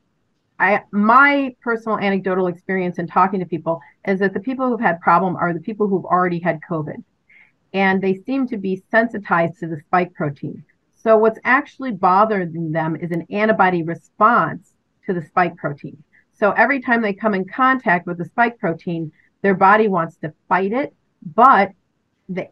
I 0.62 0.85
my 0.92 1.57
personal 1.61 1.98
anecdotal 1.98 2.46
experience 2.46 2.98
in 2.98 3.09
talking 3.09 3.40
to 3.40 3.46
people 3.46 3.81
is 4.07 4.20
that 4.20 4.33
the 4.33 4.40
people 4.40 4.68
who've 4.68 4.81
had 4.81 5.01
problem 5.01 5.35
are 5.35 5.53
the 5.53 5.61
people 5.61 5.88
who've 5.88 6.05
already 6.05 6.38
had 6.38 6.61
COVID. 6.70 7.03
And 7.75 8.01
they 8.01 8.14
seem 8.27 8.46
to 8.48 8.57
be 8.57 8.83
sensitized 8.90 9.59
to 9.59 9.66
the 9.66 9.81
spike 9.81 10.14
protein. 10.14 10.62
So 10.94 11.16
what's 11.16 11.40
actually 11.42 11.90
bothering 11.90 12.70
them 12.70 12.94
is 12.94 13.11
an 13.11 13.27
antibody 13.31 13.83
response 13.83 14.75
to 15.07 15.12
the 15.12 15.22
spike 15.22 15.57
protein. 15.57 16.01
So 16.33 16.53
every 16.53 16.81
time 16.81 17.03
they 17.03 17.12
come 17.12 17.35
in 17.35 17.44
contact 17.44 18.07
with 18.07 18.18
the 18.18 18.25
spike 18.25 18.59
protein, 18.59 19.11
their 19.40 19.55
body 19.55 19.88
wants 19.88 20.16
to 20.18 20.33
fight 20.48 20.72
it, 20.72 20.94
but 21.35 21.72
the 22.29 22.48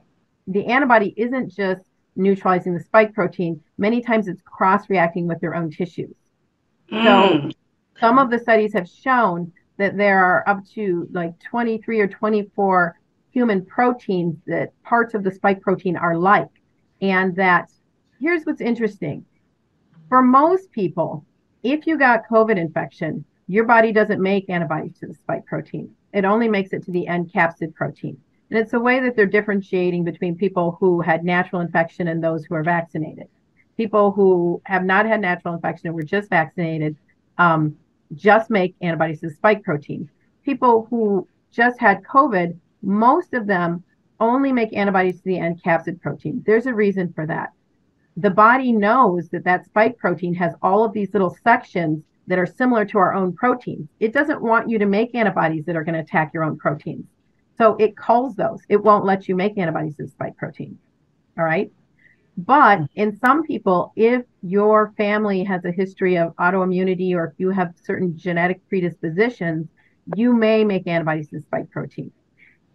the 0.49 0.67
antibody 0.67 1.15
isn't 1.17 1.55
just 1.55 1.83
neutralizing 2.17 2.75
the 2.75 2.83
spike 2.83 3.15
protein. 3.15 3.63
Many 3.79 4.01
times 4.01 4.27
it's 4.27 4.43
cross 4.43 4.91
reacting 4.91 5.29
with 5.29 5.41
their 5.41 5.55
own 5.55 5.71
tissues. 5.71 6.17
Mm. 6.91 7.55
So 8.01 8.07
some 8.07 8.19
of 8.19 8.31
the 8.31 8.39
studies 8.39 8.73
have 8.73 8.89
shown 8.89 9.53
that 9.77 9.97
there 9.97 10.25
are 10.25 10.49
up 10.49 10.67
to 10.71 11.07
like 11.13 11.39
23 11.41 12.01
or 12.01 12.09
24 12.09 12.99
human 13.31 13.65
proteins 13.65 14.37
that 14.47 14.73
parts 14.83 15.15
of 15.15 15.23
the 15.23 15.31
spike 15.31 15.61
protein 15.61 15.97
are 15.97 16.17
like. 16.17 16.49
And 17.03 17.37
that 17.37 17.71
here's 18.19 18.45
what's 18.45 18.61
interesting. 18.61 19.25
For 20.09 20.23
most 20.23 20.73
people, 20.73 21.25
if 21.63 21.87
you 21.87 21.99
got 21.99 22.29
COVID 22.29 22.57
infection, 22.57 23.25
your 23.49 23.65
body 23.65 23.93
doesn't 23.93 24.21
make 24.21 24.49
antibodies 24.49 24.99
to 25.01 25.07
the 25.07 25.15
spike 25.15 25.45
protein. 25.45 25.95
It 26.13 26.25
only 26.25 26.49
makes 26.49 26.73
it 26.73 26.83
to 26.85 26.91
the 26.91 27.07
N 27.07 27.27
capsid 27.27 27.75
protein. 27.75 28.17
And 28.51 28.59
it's 28.59 28.73
a 28.73 28.81
way 28.81 29.01
that 29.01 29.15
they're 29.15 29.27
differentiating 29.27 30.05
between 30.05 30.37
people 30.37 30.77
who 30.81 31.01
had 31.01 31.23
natural 31.25 31.61
infection 31.61 32.09
and 32.09 32.23
those 32.23 32.45
who 32.45 32.55
are 32.55 32.65
vaccinated. 32.65 33.29
People 33.77 34.11
who 34.11 34.61
have 34.65 34.85
not 34.85 35.07
had 35.07 35.21
natural 35.21 35.55
infection 35.55 35.89
and 35.89 35.95
were 35.95 36.03
just 36.03 36.29
vaccinated 36.31 36.97
um, 37.39 37.77
just 38.15 38.51
make 38.51 38.75
antibodies 38.81 39.21
to 39.21 39.29
the 39.29 39.35
spike 39.35 39.63
protein. 39.63 40.09
People 40.45 40.87
who 40.91 41.27
just 41.53 41.79
had 41.79 42.03
COVID, 42.03 42.57
most 42.83 43.35
of 43.35 43.47
them 43.47 43.85
only 44.21 44.53
make 44.53 44.77
antibodies 44.77 45.19
to 45.19 45.25
the 45.25 45.39
N 45.39 45.57
capsid 45.65 46.01
protein. 46.01 46.43
There's 46.47 46.67
a 46.67 46.75
reason 46.75 47.13
for 47.13 47.27
that. 47.27 47.53
The 48.17 48.31
body 48.31 48.73
knows 48.73 49.29
that 49.31 49.45
that 49.45 49.65
spike 49.65 49.97
protein 49.97 50.35
has 50.35 50.55
all 50.63 50.85
of 50.85 50.93
these 50.93 51.13
little 51.13 51.37
sections 51.43 52.03
that 52.27 52.39
are 52.39 52.47
similar 52.47 52.85
to 52.85 52.99
our 52.99 53.15
own 53.15 53.33
proteins. 53.33 53.89
It 53.99 54.13
doesn't 54.13 54.43
want 54.43 54.69
you 54.69 54.79
to 54.79 54.87
make 54.87 55.15
antibodies 55.15 55.65
that 55.65 55.77
are 55.77 55.85
going 55.85 55.95
to 55.95 56.01
attack 56.01 56.33
your 56.35 56.45
own 56.45 56.59
proteins. 56.59 57.07
So 57.57 57.77
it 57.77 57.97
calls 57.97 58.37
those. 58.37 58.61
It 58.69 58.83
won't 58.83 59.05
let 59.05 59.29
you 59.29 59.35
make 59.35 59.59
antibodies 59.59 59.97
to 59.97 60.07
spike 60.07 60.37
protein. 60.37 60.79
All 61.39 61.45
right. 61.45 61.71
But 62.37 62.81
in 62.95 63.17
some 63.19 63.43
people, 63.43 63.93
if 63.97 64.25
your 64.43 64.93
family 64.97 65.45
has 65.45 65.65
a 65.65 65.73
history 65.73 66.17
of 66.17 66.35
autoimmunity 66.37 67.15
or 67.15 67.27
if 67.27 67.33
you 67.39 67.51
have 67.51 67.75
certain 67.83 68.17
genetic 68.17 68.67
predispositions, 68.69 69.69
you 70.17 70.33
may 70.33 70.65
make 70.65 70.87
antibodies 70.87 71.29
to 71.29 71.41
spike 71.41 71.71
protein. 71.71 72.11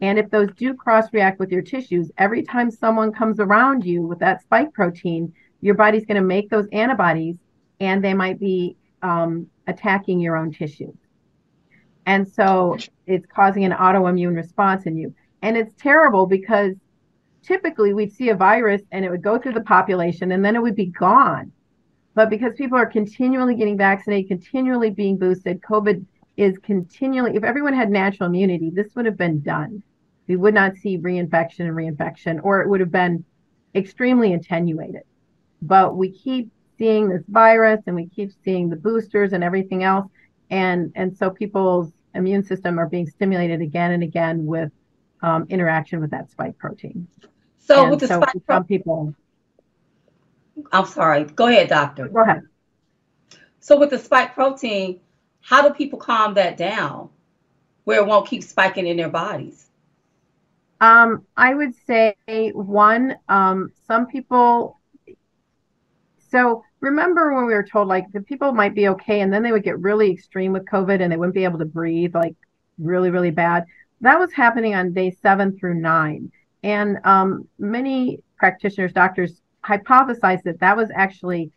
And 0.01 0.19
if 0.19 0.29
those 0.29 0.49
do 0.55 0.73
cross 0.73 1.05
react 1.13 1.39
with 1.39 1.51
your 1.51 1.61
tissues, 1.61 2.11
every 2.17 2.43
time 2.43 2.69
someone 2.69 3.11
comes 3.11 3.39
around 3.39 3.85
you 3.85 4.01
with 4.01 4.19
that 4.19 4.41
spike 4.43 4.73
protein, 4.73 5.33
your 5.61 5.75
body's 5.75 6.05
going 6.05 6.21
to 6.21 6.27
make 6.27 6.49
those 6.49 6.67
antibodies 6.71 7.37
and 7.79 8.03
they 8.03 8.13
might 8.13 8.39
be 8.39 8.77
um, 9.01 9.47
attacking 9.67 10.19
your 10.19 10.35
own 10.35 10.51
tissues. 10.51 10.95
And 12.05 12.27
so 12.27 12.77
it's 13.07 13.25
causing 13.25 13.65
an 13.65 13.71
autoimmune 13.71 14.35
response 14.35 14.85
in 14.85 14.97
you. 14.97 15.15
And 15.41 15.57
it's 15.57 15.73
terrible 15.81 16.25
because 16.27 16.75
typically 17.45 17.93
we'd 17.93 18.13
see 18.13 18.29
a 18.29 18.35
virus 18.35 18.81
and 18.91 19.05
it 19.05 19.11
would 19.11 19.21
go 19.21 19.37
through 19.37 19.53
the 19.53 19.61
population 19.61 20.31
and 20.31 20.43
then 20.43 20.55
it 20.55 20.61
would 20.61 20.75
be 20.75 20.87
gone. 20.87 21.51
But 22.13 22.29
because 22.29 22.53
people 22.55 22.77
are 22.77 22.85
continually 22.85 23.55
getting 23.55 23.77
vaccinated, 23.77 24.29
continually 24.29 24.89
being 24.89 25.17
boosted, 25.17 25.61
COVID 25.61 26.05
is 26.37 26.57
continually, 26.59 27.35
if 27.35 27.43
everyone 27.43 27.73
had 27.73 27.89
natural 27.89 28.29
immunity, 28.29 28.69
this 28.69 28.95
would 28.95 29.05
have 29.05 29.17
been 29.17 29.41
done. 29.41 29.83
We 30.27 30.37
would 30.37 30.53
not 30.53 30.75
see 30.77 30.97
reinfection 30.97 31.61
and 31.61 31.75
reinfection, 31.75 32.39
or 32.43 32.61
it 32.61 32.69
would 32.69 32.79
have 32.79 32.91
been 32.91 33.23
extremely 33.75 34.33
attenuated. 34.33 35.03
But 35.61 35.97
we 35.97 36.09
keep 36.09 36.49
seeing 36.77 37.09
this 37.09 37.23
virus 37.27 37.81
and 37.87 37.95
we 37.95 38.07
keep 38.07 38.31
seeing 38.43 38.69
the 38.69 38.75
boosters 38.75 39.33
and 39.33 39.43
everything 39.43 39.83
else 39.83 40.07
and 40.49 40.91
and 40.95 41.15
so 41.17 41.29
people's 41.29 41.91
immune 42.13 42.43
system 42.43 42.79
are 42.79 42.87
being 42.87 43.07
stimulated 43.07 43.61
again 43.61 43.91
and 43.91 44.03
again 44.03 44.45
with 44.45 44.71
um, 45.21 45.45
interaction 45.49 45.99
with 45.99 46.11
that 46.11 46.29
spike 46.29 46.57
protein 46.57 47.07
so 47.65 47.81
and 47.81 47.91
with 47.91 47.99
the 47.99 48.07
so 48.07 48.21
spike 48.21 48.41
some 48.47 48.63
people 48.63 49.13
i'm 50.71 50.85
sorry 50.85 51.23
go 51.23 51.47
ahead 51.47 51.67
doctor 51.67 52.07
go 52.07 52.21
ahead 52.21 52.43
so 53.59 53.77
with 53.79 53.89
the 53.89 53.99
spike 53.99 54.33
protein 54.33 54.99
how 55.41 55.67
do 55.67 55.73
people 55.73 55.99
calm 55.99 56.33
that 56.33 56.57
down 56.57 57.09
where 57.83 57.99
it 57.99 58.07
won't 58.07 58.27
keep 58.27 58.43
spiking 58.43 58.87
in 58.87 58.97
their 58.97 59.09
bodies 59.09 59.67
um, 60.81 61.25
i 61.37 61.53
would 61.53 61.73
say 61.87 62.15
one 62.53 63.15
um, 63.29 63.71
some 63.87 64.07
people 64.07 64.79
so 66.31 66.63
remember 66.81 67.33
when 67.33 67.45
we 67.45 67.53
were 67.53 67.63
told 67.63 67.87
like 67.87 68.11
the 68.11 68.21
people 68.21 68.51
might 68.51 68.75
be 68.75 68.89
okay 68.89 69.21
and 69.21 69.33
then 69.33 69.41
they 69.41 69.51
would 69.51 69.63
get 69.63 69.79
really 69.79 70.11
extreme 70.11 70.53
with 70.53 70.65
COVID 70.65 71.01
and 71.01 71.11
they 71.11 71.17
wouldn't 71.17 71.33
be 71.33 71.43
able 71.43 71.59
to 71.59 71.65
breathe 71.65 72.13
like 72.13 72.35
really, 72.77 73.09
really 73.09 73.31
bad. 73.31 73.65
That 74.01 74.19
was 74.19 74.31
happening 74.33 74.75
on 74.75 74.93
day 74.93 75.11
seven 75.11 75.57
through 75.57 75.75
nine. 75.75 76.31
And 76.65 76.97
um, 77.03 77.47
many 77.59 78.23
practitioners, 78.37 78.91
doctors 78.91 79.39
hypothesized 79.63 80.41
that 80.45 80.59
that 80.61 80.75
was 80.75 80.89
actually 80.95 81.51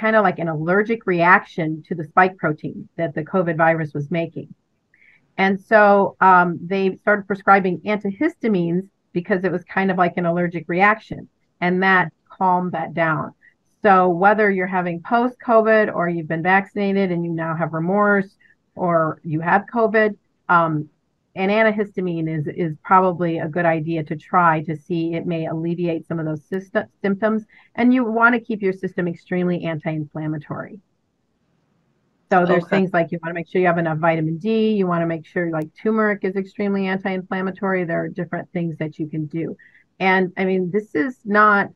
kind 0.00 0.16
of 0.16 0.22
like 0.22 0.38
an 0.38 0.48
allergic 0.48 1.06
reaction 1.06 1.84
to 1.86 1.94
the 1.94 2.04
spike 2.04 2.38
protein 2.38 2.88
that 2.96 3.14
the 3.14 3.22
COVID 3.22 3.58
virus 3.58 3.92
was 3.92 4.10
making. 4.10 4.52
And 5.36 5.60
so 5.60 6.16
um, 6.22 6.58
they 6.62 6.96
started 6.96 7.26
prescribing 7.26 7.80
antihistamines 7.80 8.88
because 9.12 9.44
it 9.44 9.52
was 9.52 9.62
kind 9.64 9.90
of 9.90 9.98
like 9.98 10.14
an 10.16 10.24
allergic 10.24 10.64
reaction, 10.66 11.28
and 11.60 11.82
that 11.82 12.10
calmed 12.30 12.72
that 12.72 12.94
down. 12.94 13.34
So 13.82 14.08
whether 14.08 14.50
you're 14.50 14.66
having 14.66 15.02
post 15.02 15.36
COVID 15.46 15.94
or 15.94 16.08
you've 16.08 16.26
been 16.26 16.42
vaccinated 16.42 17.12
and 17.12 17.22
you 17.22 17.32
now 17.32 17.54
have 17.54 17.74
remorse 17.74 18.34
or 18.74 19.20
you 19.24 19.40
have 19.40 19.66
COVID, 19.72 20.16
um, 20.48 20.88
an 21.36 21.48
antihistamine 21.48 22.28
is 22.28 22.46
is 22.46 22.76
probably 22.84 23.38
a 23.38 23.48
good 23.48 23.64
idea 23.64 24.04
to 24.04 24.16
try 24.16 24.62
to 24.62 24.76
see 24.76 25.14
it 25.14 25.26
may 25.26 25.46
alleviate 25.46 26.06
some 26.06 26.20
of 26.20 26.26
those 26.26 26.44
system, 26.44 26.84
symptoms. 27.02 27.44
And 27.74 27.92
you 27.92 28.04
want 28.04 28.34
to 28.34 28.40
keep 28.40 28.62
your 28.62 28.72
system 28.72 29.08
extremely 29.08 29.64
anti-inflammatory. 29.64 30.80
So 32.30 32.46
there's 32.46 32.64
okay. 32.64 32.78
things 32.78 32.92
like 32.92 33.12
you 33.12 33.18
want 33.22 33.30
to 33.30 33.34
make 33.34 33.48
sure 33.48 33.60
you 33.60 33.66
have 33.66 33.78
enough 33.78 33.98
vitamin 33.98 34.38
D. 34.38 34.72
You 34.72 34.86
want 34.86 35.02
to 35.02 35.06
make 35.06 35.26
sure 35.26 35.50
like 35.50 35.68
turmeric 35.80 36.20
is 36.22 36.36
extremely 36.36 36.86
anti-inflammatory. 36.86 37.84
There 37.84 38.04
are 38.04 38.08
different 38.08 38.50
things 38.52 38.78
that 38.78 38.98
you 38.98 39.08
can 39.08 39.26
do. 39.26 39.56
And 40.00 40.32
I 40.36 40.44
mean, 40.44 40.70
this 40.70 40.94
is 40.94 41.18
not. 41.24 41.68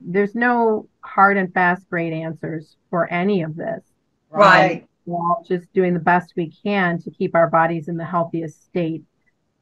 There's 0.00 0.34
no 0.34 0.88
hard 1.00 1.36
and 1.36 1.52
fast 1.52 1.88
great 1.90 2.12
answers 2.12 2.76
for 2.90 3.12
any 3.12 3.42
of 3.42 3.56
this. 3.56 3.84
Right. 4.30 4.82
Um, 4.82 4.88
We're 5.06 5.16
all 5.16 5.44
just 5.46 5.72
doing 5.72 5.94
the 5.94 6.00
best 6.00 6.34
we 6.36 6.50
can 6.62 7.00
to 7.02 7.10
keep 7.10 7.34
our 7.34 7.48
bodies 7.48 7.88
in 7.88 7.96
the 7.96 8.04
healthiest 8.04 8.64
state 8.64 9.04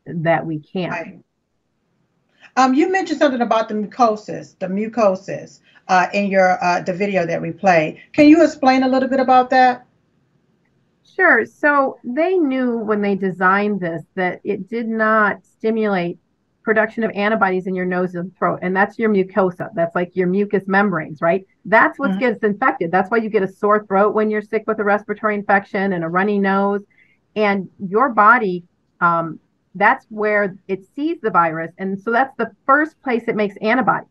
that 0.06 0.44
we 0.44 0.60
can. 0.60 0.90
Right. 0.90 1.20
Um, 2.56 2.74
you 2.74 2.90
mentioned 2.90 3.20
something 3.20 3.40
about 3.40 3.68
the 3.68 3.74
mucosis, 3.74 4.58
the 4.58 4.66
mucosis 4.66 5.60
uh, 5.88 6.08
in 6.12 6.30
your 6.30 6.62
uh, 6.62 6.80
the 6.80 6.92
video 6.92 7.26
that 7.26 7.40
we 7.40 7.52
played. 7.52 8.00
Can 8.12 8.28
you 8.28 8.44
explain 8.44 8.82
a 8.82 8.88
little 8.88 9.08
bit 9.08 9.20
about 9.20 9.50
that? 9.50 9.86
Sure. 11.04 11.44
So 11.44 11.98
they 12.04 12.36
knew 12.36 12.78
when 12.78 13.02
they 13.02 13.14
designed 13.14 13.80
this 13.80 14.02
that 14.14 14.40
it 14.44 14.68
did 14.68 14.88
not 14.88 15.44
stimulate 15.44 16.18
production 16.62 17.04
of 17.04 17.10
antibodies 17.12 17.66
in 17.66 17.74
your 17.74 17.86
nose 17.86 18.14
and 18.14 18.36
throat, 18.36 18.58
and 18.62 18.76
that's 18.76 18.98
your 18.98 19.10
mucosa. 19.10 19.70
That's 19.74 19.94
like 19.94 20.14
your 20.14 20.26
mucous 20.26 20.64
membranes, 20.66 21.20
right? 21.20 21.46
That's 21.64 21.98
what 21.98 22.10
mm-hmm. 22.10 22.20
gets 22.20 22.44
infected. 22.44 22.92
That's 22.92 23.10
why 23.10 23.18
you 23.18 23.30
get 23.30 23.42
a 23.42 23.48
sore 23.48 23.86
throat 23.86 24.14
when 24.14 24.30
you're 24.30 24.42
sick 24.42 24.64
with 24.66 24.78
a 24.78 24.84
respiratory 24.84 25.34
infection 25.34 25.94
and 25.94 26.04
a 26.04 26.08
runny 26.08 26.38
nose. 26.38 26.82
And 27.36 27.68
your 27.78 28.10
body, 28.10 28.64
um, 29.00 29.38
that's 29.74 30.06
where 30.10 30.56
it 30.68 30.84
sees 30.94 31.20
the 31.20 31.30
virus. 31.30 31.72
And 31.78 32.00
so 32.00 32.10
that's 32.10 32.36
the 32.36 32.50
first 32.66 33.00
place 33.02 33.24
it 33.28 33.36
makes 33.36 33.56
antibodies. 33.62 34.08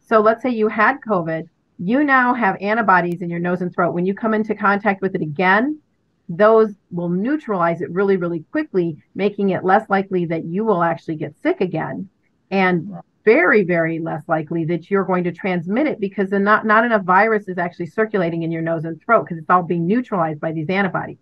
So 0.00 0.20
let's 0.20 0.42
say 0.42 0.50
you 0.50 0.68
had 0.68 0.98
COVID, 1.06 1.48
you 1.78 2.04
now 2.04 2.34
have 2.34 2.56
antibodies 2.60 3.22
in 3.22 3.30
your 3.30 3.38
nose 3.38 3.62
and 3.62 3.74
throat. 3.74 3.92
When 3.92 4.06
you 4.06 4.14
come 4.14 4.34
into 4.34 4.54
contact 4.54 5.02
with 5.02 5.14
it 5.14 5.22
again, 5.22 5.80
those 6.28 6.74
will 6.90 7.08
neutralize 7.08 7.80
it 7.80 7.90
really, 7.90 8.16
really 8.16 8.40
quickly, 8.50 9.02
making 9.14 9.50
it 9.50 9.64
less 9.64 9.88
likely 9.88 10.26
that 10.26 10.44
you 10.44 10.64
will 10.64 10.82
actually 10.82 11.16
get 11.16 11.40
sick 11.42 11.60
again. 11.60 12.08
And 12.50 12.94
very, 13.24 13.64
very 13.64 13.98
less 13.98 14.22
likely 14.28 14.64
that 14.66 14.90
you're 14.90 15.04
going 15.04 15.24
to 15.24 15.32
transmit 15.32 15.86
it 15.86 15.98
because 15.98 16.30
not, 16.30 16.64
not 16.64 16.84
enough 16.84 17.02
virus 17.02 17.48
is 17.48 17.58
actually 17.58 17.86
circulating 17.86 18.44
in 18.44 18.52
your 18.52 18.62
nose 18.62 18.84
and 18.84 19.00
throat 19.02 19.24
because 19.24 19.38
it's 19.38 19.50
all 19.50 19.62
being 19.62 19.86
neutralized 19.86 20.40
by 20.40 20.52
these 20.52 20.68
antibodies. 20.68 21.18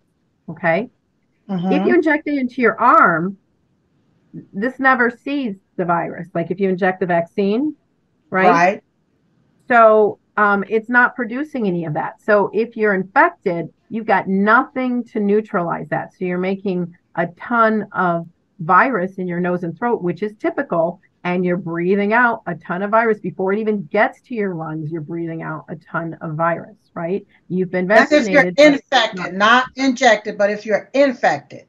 Okay. 0.47 0.89
Mm-hmm. 1.49 1.71
If 1.71 1.87
you 1.87 1.95
inject 1.95 2.27
it 2.27 2.37
into 2.37 2.61
your 2.61 2.79
arm, 2.79 3.37
this 4.53 4.79
never 4.79 5.09
sees 5.09 5.55
the 5.77 5.85
virus. 5.85 6.27
Like 6.33 6.51
if 6.51 6.59
you 6.59 6.69
inject 6.69 6.99
the 6.99 7.05
vaccine, 7.05 7.75
right? 8.29 8.49
Right. 8.49 8.83
So 9.67 10.19
um, 10.37 10.63
it's 10.69 10.89
not 10.89 11.15
producing 11.15 11.67
any 11.67 11.85
of 11.85 11.93
that. 11.93 12.21
So 12.21 12.51
if 12.53 12.75
you're 12.75 12.93
infected, 12.93 13.73
you've 13.89 14.05
got 14.05 14.27
nothing 14.27 15.03
to 15.05 15.19
neutralize 15.19 15.87
that. 15.89 16.13
So 16.13 16.25
you're 16.25 16.37
making 16.37 16.95
a 17.15 17.27
ton 17.27 17.87
of 17.91 18.27
virus 18.59 19.15
in 19.15 19.27
your 19.27 19.39
nose 19.39 19.63
and 19.63 19.77
throat, 19.77 20.01
which 20.01 20.23
is 20.23 20.33
typical, 20.39 21.01
and 21.23 21.43
you're 21.43 21.57
breathing 21.57 22.13
out 22.13 22.43
a 22.45 22.55
ton 22.55 22.83
of 22.83 22.91
virus 22.91 23.19
before 23.19 23.51
it 23.51 23.59
even 23.59 23.83
gets 23.85 24.21
to 24.21 24.35
your 24.35 24.53
lungs. 24.53 24.91
You're 24.91 25.01
breathing 25.01 25.41
out 25.41 25.65
a 25.69 25.75
ton 25.75 26.15
of 26.21 26.35
virus, 26.35 26.77
right? 26.93 27.25
You've 27.49 27.71
been 27.71 27.87
vaccinated. 27.87 28.35
That's 28.35 28.59
if 28.59 28.65
you're 28.65 28.73
infected, 28.73 29.33
not 29.33 29.67
injected, 29.75 30.37
but 30.37 30.49
if 30.49 30.65
you're 30.65 30.89
infected. 30.93 31.65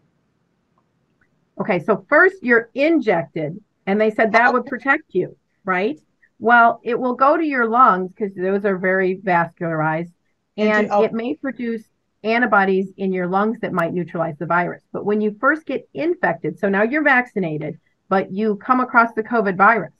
Okay, 1.59 1.83
so 1.83 2.05
first 2.09 2.37
you're 2.43 2.69
injected, 2.75 3.59
and 3.87 3.99
they 3.99 4.11
said 4.11 4.33
that 4.33 4.53
would 4.53 4.67
protect 4.67 5.15
you, 5.15 5.37
right? 5.65 5.99
Well, 6.39 6.81
it 6.85 6.99
will 6.99 7.15
go 7.15 7.39
to 7.39 7.45
your 7.45 7.67
lungs 7.67 8.13
because 8.13 8.35
those 8.35 8.67
are 8.67 8.77
very 8.77 9.17
vascularized, 9.17 10.13
and 10.59 10.91
it 10.91 11.13
may 11.15 11.35
produce 11.35 11.83
antibodies 12.27 12.93
in 12.97 13.13
your 13.13 13.27
lungs 13.27 13.61
that 13.61 13.73
might 13.73 13.95
neutralize 13.95 14.37
the 14.39 14.47
virus. 14.47 14.83
But 14.93 15.05
when 15.05 15.21
you 15.21 15.37
first 15.41 15.67
get 15.67 15.89
infected, 15.95 16.59
so 16.59 16.69
now 16.69 16.83
you're 16.83 17.03
vaccinated, 17.03 17.79
but 18.09 18.33
you 18.33 18.57
come 18.57 18.81
across 18.81 19.13
the 19.15 19.23
COVID 19.23 19.57
virus, 19.57 19.93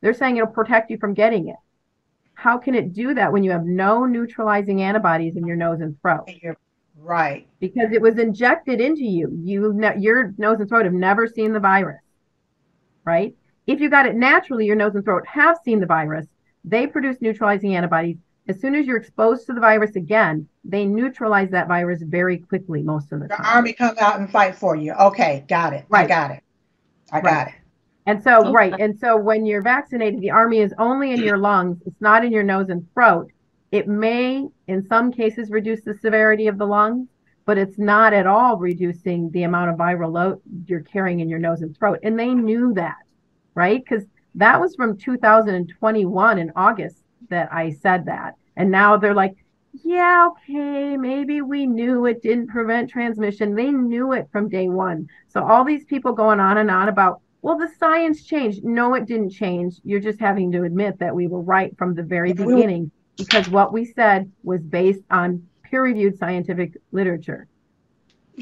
they're 0.00 0.14
saying 0.14 0.36
it'll 0.36 0.48
protect 0.48 0.90
you 0.90 0.98
from 0.98 1.14
getting 1.14 1.48
it. 1.48 1.56
How 2.34 2.58
can 2.58 2.74
it 2.74 2.92
do 2.92 3.14
that 3.14 3.32
when 3.32 3.42
you 3.42 3.50
have 3.50 3.64
no 3.64 4.04
neutralizing 4.04 4.82
antibodies 4.82 5.36
in 5.36 5.46
your 5.46 5.56
nose 5.56 5.80
and 5.80 6.00
throat? 6.00 6.28
Right. 6.96 7.48
Because 7.58 7.92
it 7.92 8.02
was 8.02 8.18
injected 8.18 8.80
into 8.80 9.04
you. 9.04 9.30
You 9.42 9.72
ne- 9.72 9.98
your 9.98 10.34
nose 10.38 10.60
and 10.60 10.68
throat 10.68 10.84
have 10.84 10.94
never 10.94 11.26
seen 11.26 11.52
the 11.52 11.60
virus. 11.60 12.02
Right? 13.04 13.34
If 13.66 13.80
you 13.80 13.90
got 13.90 14.06
it 14.06 14.14
naturally, 14.14 14.66
your 14.66 14.76
nose 14.76 14.94
and 14.94 15.04
throat 15.04 15.26
have 15.26 15.58
seen 15.64 15.80
the 15.80 15.86
virus. 15.86 16.26
They 16.64 16.86
produce 16.86 17.16
neutralizing 17.20 17.74
antibodies. 17.74 18.18
As 18.48 18.60
soon 18.60 18.74
as 18.74 18.86
you're 18.86 18.96
exposed 18.96 19.46
to 19.46 19.52
the 19.52 19.60
virus 19.60 19.96
again, 19.96 20.48
they 20.64 20.84
neutralize 20.84 21.50
that 21.50 21.68
virus 21.68 22.02
very 22.02 22.38
quickly 22.38 22.82
most 22.82 23.12
of 23.12 23.20
the 23.20 23.28
time. 23.28 23.38
The 23.42 23.48
army 23.48 23.72
comes 23.72 23.98
out 23.98 24.18
and 24.18 24.30
fight 24.30 24.54
for 24.54 24.74
you. 24.74 24.92
Okay, 24.94 25.44
got 25.48 25.72
it. 25.72 25.84
Right. 25.88 26.06
I 26.06 26.08
got 26.08 26.30
it. 26.30 26.42
I 27.12 27.20
got 27.20 27.48
it. 27.48 27.54
And 28.06 28.22
so, 28.22 28.40
okay. 28.40 28.50
right. 28.50 28.74
And 28.78 28.98
so 28.98 29.16
when 29.16 29.44
you're 29.44 29.62
vaccinated, 29.62 30.20
the 30.20 30.30
army 30.30 30.58
is 30.58 30.72
only 30.78 31.12
in 31.12 31.22
your 31.22 31.36
lungs. 31.36 31.78
It's 31.86 32.00
not 32.00 32.24
in 32.24 32.32
your 32.32 32.42
nose 32.42 32.70
and 32.70 32.86
throat. 32.94 33.30
It 33.70 33.86
may, 33.86 34.48
in 34.66 34.86
some 34.88 35.12
cases, 35.12 35.50
reduce 35.50 35.82
the 35.82 35.94
severity 35.94 36.46
of 36.46 36.56
the 36.56 36.66
lungs, 36.66 37.08
but 37.44 37.58
it's 37.58 37.78
not 37.78 38.14
at 38.14 38.26
all 38.26 38.56
reducing 38.56 39.30
the 39.32 39.42
amount 39.42 39.70
of 39.70 39.76
viral 39.76 40.10
load 40.10 40.40
you're 40.66 40.80
carrying 40.80 41.20
in 41.20 41.28
your 41.28 41.38
nose 41.38 41.60
and 41.60 41.76
throat. 41.76 41.98
And 42.02 42.18
they 42.18 42.32
knew 42.32 42.72
that 42.74 42.96
right? 43.58 43.84
Because 43.84 44.06
that 44.36 44.60
was 44.60 44.76
from 44.76 44.96
2021 44.96 46.38
in 46.38 46.52
August 46.54 47.02
that 47.30 47.52
I 47.52 47.70
said 47.70 48.06
that. 48.06 48.34
And 48.56 48.70
now 48.70 48.96
they're 48.96 49.14
like, 49.14 49.36
yeah, 49.84 50.28
okay, 50.30 50.96
maybe 50.96 51.40
we 51.42 51.66
knew 51.66 52.06
it 52.06 52.22
didn't 52.22 52.48
prevent 52.48 52.90
transmission. 52.90 53.54
They 53.54 53.70
knew 53.70 54.12
it 54.12 54.28
from 54.32 54.48
day 54.48 54.68
one. 54.68 55.08
So 55.28 55.44
all 55.44 55.64
these 55.64 55.84
people 55.84 56.12
going 56.12 56.40
on 56.40 56.58
and 56.58 56.70
on 56.70 56.88
about, 56.88 57.20
well, 57.42 57.58
the 57.58 57.70
science 57.78 58.24
changed. 58.24 58.64
No, 58.64 58.94
it 58.94 59.06
didn't 59.06 59.30
change. 59.30 59.76
You're 59.84 60.00
just 60.00 60.20
having 60.20 60.50
to 60.52 60.64
admit 60.64 60.98
that 60.98 61.14
we 61.14 61.28
were 61.28 61.40
right 61.40 61.76
from 61.76 61.94
the 61.94 62.02
very 62.02 62.32
beginning 62.32 62.90
because 63.16 63.48
what 63.48 63.72
we 63.72 63.84
said 63.84 64.30
was 64.42 64.60
based 64.62 65.04
on 65.10 65.46
peer 65.62 65.82
reviewed 65.82 66.18
scientific 66.18 66.76
literature. 66.92 67.46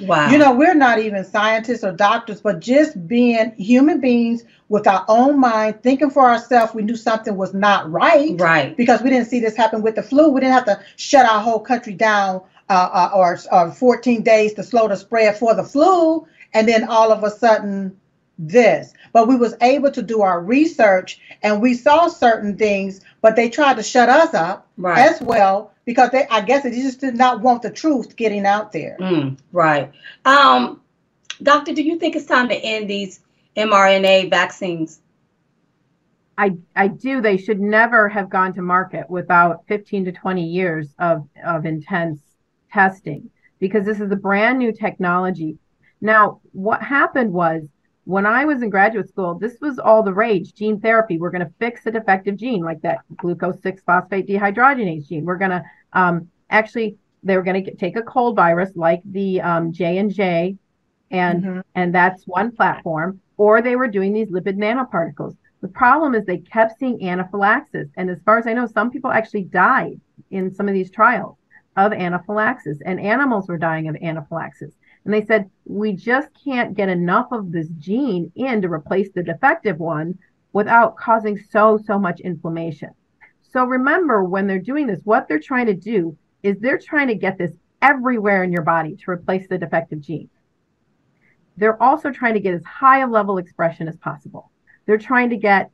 Wow. 0.03 0.31
You 0.31 0.39
know, 0.39 0.55
we're 0.55 0.75
not 0.75 0.99
even 0.99 1.25
scientists 1.25 1.85
or 1.85 1.93
doctors, 1.93 2.41
but 2.41 2.61
just 2.61 3.07
being 3.07 3.53
human 3.57 4.01
beings 4.01 4.45
with 4.69 4.87
our 4.87 5.05
own 5.09 5.41
mind, 5.41 5.83
thinking 5.83 6.11
for 6.11 6.29
ourselves, 6.29 6.75
we 6.75 6.83
knew 6.83 6.97
something 6.97 7.37
was 7.37 7.55
not 7.55 7.91
right. 7.91 8.39
Right. 8.39 8.77
Because 8.77 9.03
we 9.03 9.11
didn't 9.11 9.29
see 9.29 9.41
this 9.41 9.57
happen 9.57 9.83
with 9.83 9.95
the 9.95 10.03
flu. 10.03 10.31
We 10.31 10.41
didn't 10.41 10.55
have 10.55 10.65
to 10.67 10.81
shut 10.97 11.27
our 11.27 11.41
whole 11.41 11.61
country 11.61 11.95
down 11.95 12.43
uh, 12.69 12.73
uh, 12.93 13.11
or, 13.15 13.39
or 13.53 13.71
14 13.71 14.23
days 14.23 14.55
to 14.55 14.63
slow 14.63 14.89
the 14.89 14.97
spread 14.97 15.39
for 15.39 15.55
the 15.55 15.65
flu. 15.65 16.27
And 16.53 16.69
then 16.69 16.85
all 16.85 17.13
of 17.13 17.23
a 17.23 17.31
sudden, 17.31 17.99
this 18.39 18.93
but 19.13 19.29
we 19.29 19.37
was 19.37 19.55
able 19.63 19.91
to 19.91 20.03
do 20.03 20.21
our 20.21 20.43
research 20.43 21.21
and 21.43 21.63
we 21.63 21.73
saw 21.73 22.07
certain 22.07 22.57
things 22.57 23.01
but 23.23 23.35
they 23.35 23.49
tried 23.49 23.77
to 23.77 23.83
shut 23.83 24.09
us 24.09 24.35
up 24.35 24.69
right. 24.77 24.99
as 24.99 25.21
well 25.23 25.73
because 25.87 26.11
they 26.11 26.27
i 26.31 26.41
guess 26.41 26.63
they 26.63 26.71
just 26.71 27.01
did 27.01 27.17
not 27.17 27.41
want 27.41 27.63
the 27.63 27.71
truth 27.71 28.15
getting 28.17 28.45
out 28.45 28.73
there 28.73 28.97
mm, 29.01 29.37
right 29.53 29.91
um 30.27 30.81
doctor 31.43 31.73
do 31.73 31.83
you 31.83 31.99
think 31.99 32.15
it's 32.15 32.27
time 32.27 32.49
to 32.49 32.57
end 32.57 32.91
these 32.91 33.21
mrna 33.57 34.29
vaccines 34.29 35.01
I, 36.39 36.57
I 36.75 36.89
do. 36.89 37.21
They 37.21 37.39
should 37.39 37.61
never 37.61 38.09
have 38.09 38.29
gone 38.29 38.53
to 38.55 38.63
market 38.63 39.09
without 39.09 39.65
15 39.69 40.05
to 40.05 40.13
20 40.13 40.45
years 40.45 40.95
of, 40.99 41.27
of 41.45 41.65
intense 41.65 42.21
testing 42.71 43.31
because 43.59 43.87
this 43.87 44.01
is 44.01 44.11
a 44.11 44.17
brand 44.17 44.59
new 44.59 44.73
technology. 44.73 45.57
Now, 46.01 46.41
what 46.53 46.83
happened 46.83 47.33
was 47.33 47.67
when 48.07 48.25
I 48.25 48.45
was 48.45 48.63
in 48.63 48.71
graduate 48.71 49.09
school, 49.09 49.35
this 49.35 49.59
was 49.61 49.81
all 49.81 50.01
the 50.01 50.15
rage 50.15 50.55
gene 50.55 50.81
therapy. 50.81 51.19
We're 51.19 51.33
going 51.33 51.45
to 51.45 51.53
fix 51.59 51.87
a 51.87 51.91
defective 51.91 52.37
gene 52.37 52.63
like 52.63 52.81
that 52.83 53.01
glucose 53.17 53.61
6 53.63 53.83
phosphate 53.83 54.29
dehydrogenase 54.29 55.09
gene. 55.09 55.25
We're 55.25 55.37
going 55.37 55.51
to 55.51 55.65
um, 55.93 56.29
actually, 56.49 56.97
they 57.25 57.37
were 57.37 57.43
going 57.43 57.65
to 57.65 57.75
take 57.75 57.97
a 57.97 58.03
cold 58.03 58.37
virus 58.37 58.71
like 58.77 59.03
the 59.07 59.41
um, 59.41 59.73
J 59.73 59.99
and 59.99 60.15
J, 60.15 60.57
and 61.11 61.43
mm-hmm. 61.43 61.61
and 61.75 61.93
that's 61.93 62.29
one 62.29 62.53
platform. 62.53 63.21
Or 63.39 63.61
they 63.61 63.75
were 63.75 63.89
doing 63.89 64.13
these 64.13 64.31
lipid 64.31 64.57
nanoparticles. 64.57 65.37
The 65.61 65.69
problem 65.69 66.15
is 66.15 66.25
they 66.25 66.39
kept 66.39 66.79
seeing 66.79 67.09
anaphylaxis, 67.09 67.89
and 67.97 68.09
as 68.09 68.23
far 68.25 68.39
as 68.39 68.47
I 68.47 68.53
know, 68.53 68.67
some 68.67 68.93
people 68.93 69.11
actually 69.11 69.45
died 69.45 70.01
in 70.31 70.55
some 70.55 70.69
of 70.69 70.75
these 70.75 70.93
trials 70.93 71.39
of 71.77 71.93
anaphylaxis, 71.93 72.79
and 72.87 73.01
animals 73.01 73.49
were 73.49 73.59
dying 73.59 73.89
of 73.89 73.97
anaphylaxis. 73.97 74.73
And 75.07 75.15
they 75.15 75.25
said, 75.25 75.49
we 75.65 75.93
just 75.93 76.29
can't 76.45 76.75
get 76.75 76.89
enough 76.89 77.29
of 77.31 77.53
this 77.53 77.69
gene 77.79 78.33
in 78.35 78.61
to 78.61 78.69
replace 78.69 79.09
the 79.15 79.23
defective 79.23 79.79
one 79.79 80.19
without 80.53 80.97
causing 80.97 81.39
so, 81.39 81.79
so 81.87 81.97
much 81.97 82.19
inflammation. 82.19 82.91
So 83.41 83.65
remember, 83.65 84.25
when 84.25 84.49
they're 84.49 84.59
doing 84.59 84.89
this, 84.89 85.01
what 85.05 85.29
they're 85.29 85.39
trying 85.39 85.67
to 85.67 85.75
do 85.75 86.19
is 86.43 86.59
they're 86.59 86.77
trying 86.77 87.07
to 87.07 87.15
get 87.15 87.39
this 87.39 87.53
everywhere 87.81 88.43
in 88.43 88.51
your 88.51 88.63
body 88.63 88.97
to 88.97 89.11
replace 89.13 89.47
the 89.47 89.59
defective 89.59 90.01
gene. 90.01 90.29
They're 91.57 91.81
also 91.81 92.11
trying 92.11 92.35
to 92.35 92.41
get 92.41 92.55
as 92.55 92.65
high 92.65 92.99
a 92.99 93.07
level 93.07 93.39
expression 93.39 93.87
as 93.87 93.97
possible. 93.99 94.51
They're 94.87 94.99
trying 94.99 95.31
to 95.31 95.37
get 95.37 95.71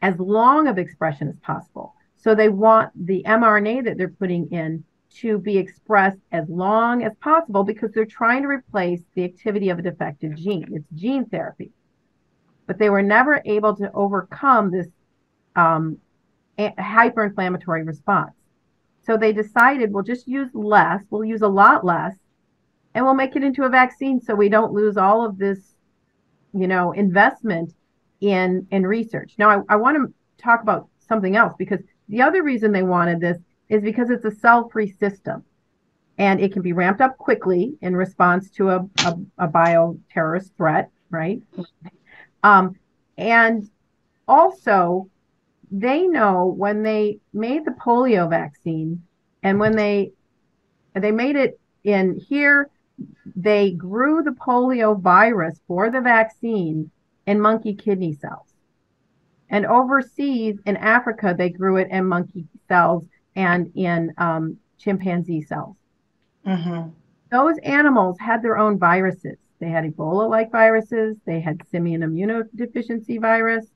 as 0.00 0.16
long 0.20 0.68
of 0.68 0.78
expression 0.78 1.28
as 1.28 1.40
possible. 1.40 1.96
So 2.14 2.36
they 2.36 2.50
want 2.50 2.92
the 2.94 3.24
mRNA 3.26 3.86
that 3.86 3.98
they're 3.98 4.10
putting 4.10 4.48
in 4.52 4.84
to 5.14 5.38
be 5.38 5.56
expressed 5.56 6.18
as 6.32 6.48
long 6.48 7.02
as 7.02 7.12
possible 7.20 7.64
because 7.64 7.92
they're 7.92 8.04
trying 8.04 8.42
to 8.42 8.48
replace 8.48 9.02
the 9.14 9.24
activity 9.24 9.70
of 9.70 9.78
a 9.78 9.82
defective 9.82 10.34
gene. 10.36 10.68
It's 10.72 10.86
gene 10.94 11.26
therapy. 11.26 11.70
But 12.66 12.78
they 12.78 12.90
were 12.90 13.02
never 13.02 13.40
able 13.44 13.76
to 13.76 13.90
overcome 13.92 14.70
this 14.70 14.88
um, 15.54 15.98
hyperinflammatory 16.58 17.86
response. 17.86 18.32
So 19.02 19.16
they 19.16 19.32
decided 19.32 19.92
we'll 19.92 20.02
just 20.02 20.26
use 20.26 20.50
less, 20.52 21.02
we'll 21.10 21.24
use 21.24 21.42
a 21.42 21.48
lot 21.48 21.84
less, 21.84 22.16
and 22.94 23.04
we'll 23.04 23.14
make 23.14 23.36
it 23.36 23.44
into 23.44 23.62
a 23.64 23.68
vaccine 23.68 24.20
so 24.20 24.34
we 24.34 24.48
don't 24.48 24.72
lose 24.72 24.96
all 24.96 25.24
of 25.24 25.38
this, 25.38 25.76
you 26.52 26.66
know, 26.66 26.92
investment 26.92 27.72
in 28.20 28.66
in 28.70 28.86
research. 28.86 29.34
Now 29.38 29.50
I, 29.50 29.74
I 29.74 29.76
want 29.76 29.96
to 29.96 30.42
talk 30.42 30.62
about 30.62 30.88
something 30.98 31.36
else 31.36 31.54
because 31.58 31.80
the 32.08 32.22
other 32.22 32.42
reason 32.42 32.72
they 32.72 32.82
wanted 32.82 33.20
this 33.20 33.38
is 33.68 33.82
because 33.82 34.10
it's 34.10 34.24
a 34.24 34.30
cell-free 34.30 34.92
system 34.92 35.44
and 36.18 36.40
it 36.40 36.52
can 36.52 36.62
be 36.62 36.72
ramped 36.72 37.00
up 37.00 37.18
quickly 37.18 37.76
in 37.82 37.94
response 37.94 38.50
to 38.50 38.70
a, 38.70 38.88
a, 39.04 39.18
a 39.38 39.48
bioterrorist 39.48 40.50
threat, 40.56 40.90
right? 41.10 41.42
Um, 42.42 42.76
and 43.18 43.68
also 44.28 45.08
they 45.70 46.06
know 46.06 46.46
when 46.46 46.82
they 46.82 47.18
made 47.32 47.64
the 47.64 47.72
polio 47.72 48.28
vaccine 48.28 49.02
and 49.42 49.58
when 49.58 49.74
they 49.74 50.12
they 50.94 51.10
made 51.10 51.36
it 51.36 51.58
in 51.84 52.14
here 52.14 52.70
they 53.34 53.72
grew 53.72 54.22
the 54.22 54.30
polio 54.30 54.98
virus 54.98 55.60
for 55.66 55.90
the 55.90 56.00
vaccine 56.00 56.90
in 57.26 57.40
monkey 57.40 57.74
kidney 57.74 58.12
cells 58.12 58.54
and 59.50 59.66
overseas 59.66 60.58
in 60.66 60.76
africa 60.76 61.34
they 61.36 61.50
grew 61.50 61.76
it 61.76 61.88
in 61.90 62.06
monkey 62.06 62.46
cells 62.68 63.04
and 63.36 63.70
in 63.74 64.12
um, 64.18 64.56
chimpanzee 64.78 65.42
cells 65.42 65.76
mm-hmm. 66.46 66.88
those 67.30 67.58
animals 67.58 68.18
had 68.18 68.42
their 68.42 68.58
own 68.58 68.78
viruses 68.78 69.36
they 69.60 69.68
had 69.68 69.84
ebola 69.84 70.28
like 70.28 70.50
viruses 70.50 71.16
they 71.26 71.40
had 71.40 71.60
simian 71.70 72.00
immunodeficiency 72.02 73.20
virus 73.20 73.66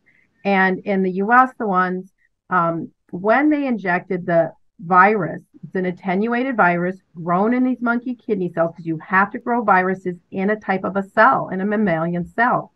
and 0.44 0.78
in 0.80 1.02
the 1.02 1.12
US, 1.12 1.52
the 1.58 1.66
ones, 1.66 2.12
um, 2.48 2.90
when 3.10 3.50
they 3.50 3.66
injected 3.66 4.26
the 4.26 4.52
virus, 4.78 5.42
it's 5.62 5.74
an 5.74 5.86
attenuated 5.86 6.56
virus 6.56 6.96
grown 7.14 7.52
in 7.52 7.64
these 7.64 7.82
monkey 7.82 8.14
kidney 8.14 8.50
cells 8.52 8.72
because 8.72 8.86
you 8.86 8.98
have 8.98 9.30
to 9.32 9.38
grow 9.38 9.62
viruses 9.62 10.16
in 10.30 10.50
a 10.50 10.58
type 10.58 10.84
of 10.84 10.96
a 10.96 11.02
cell, 11.02 11.50
in 11.50 11.60
a 11.60 11.66
mammalian 11.66 12.24
cell. 12.24 12.72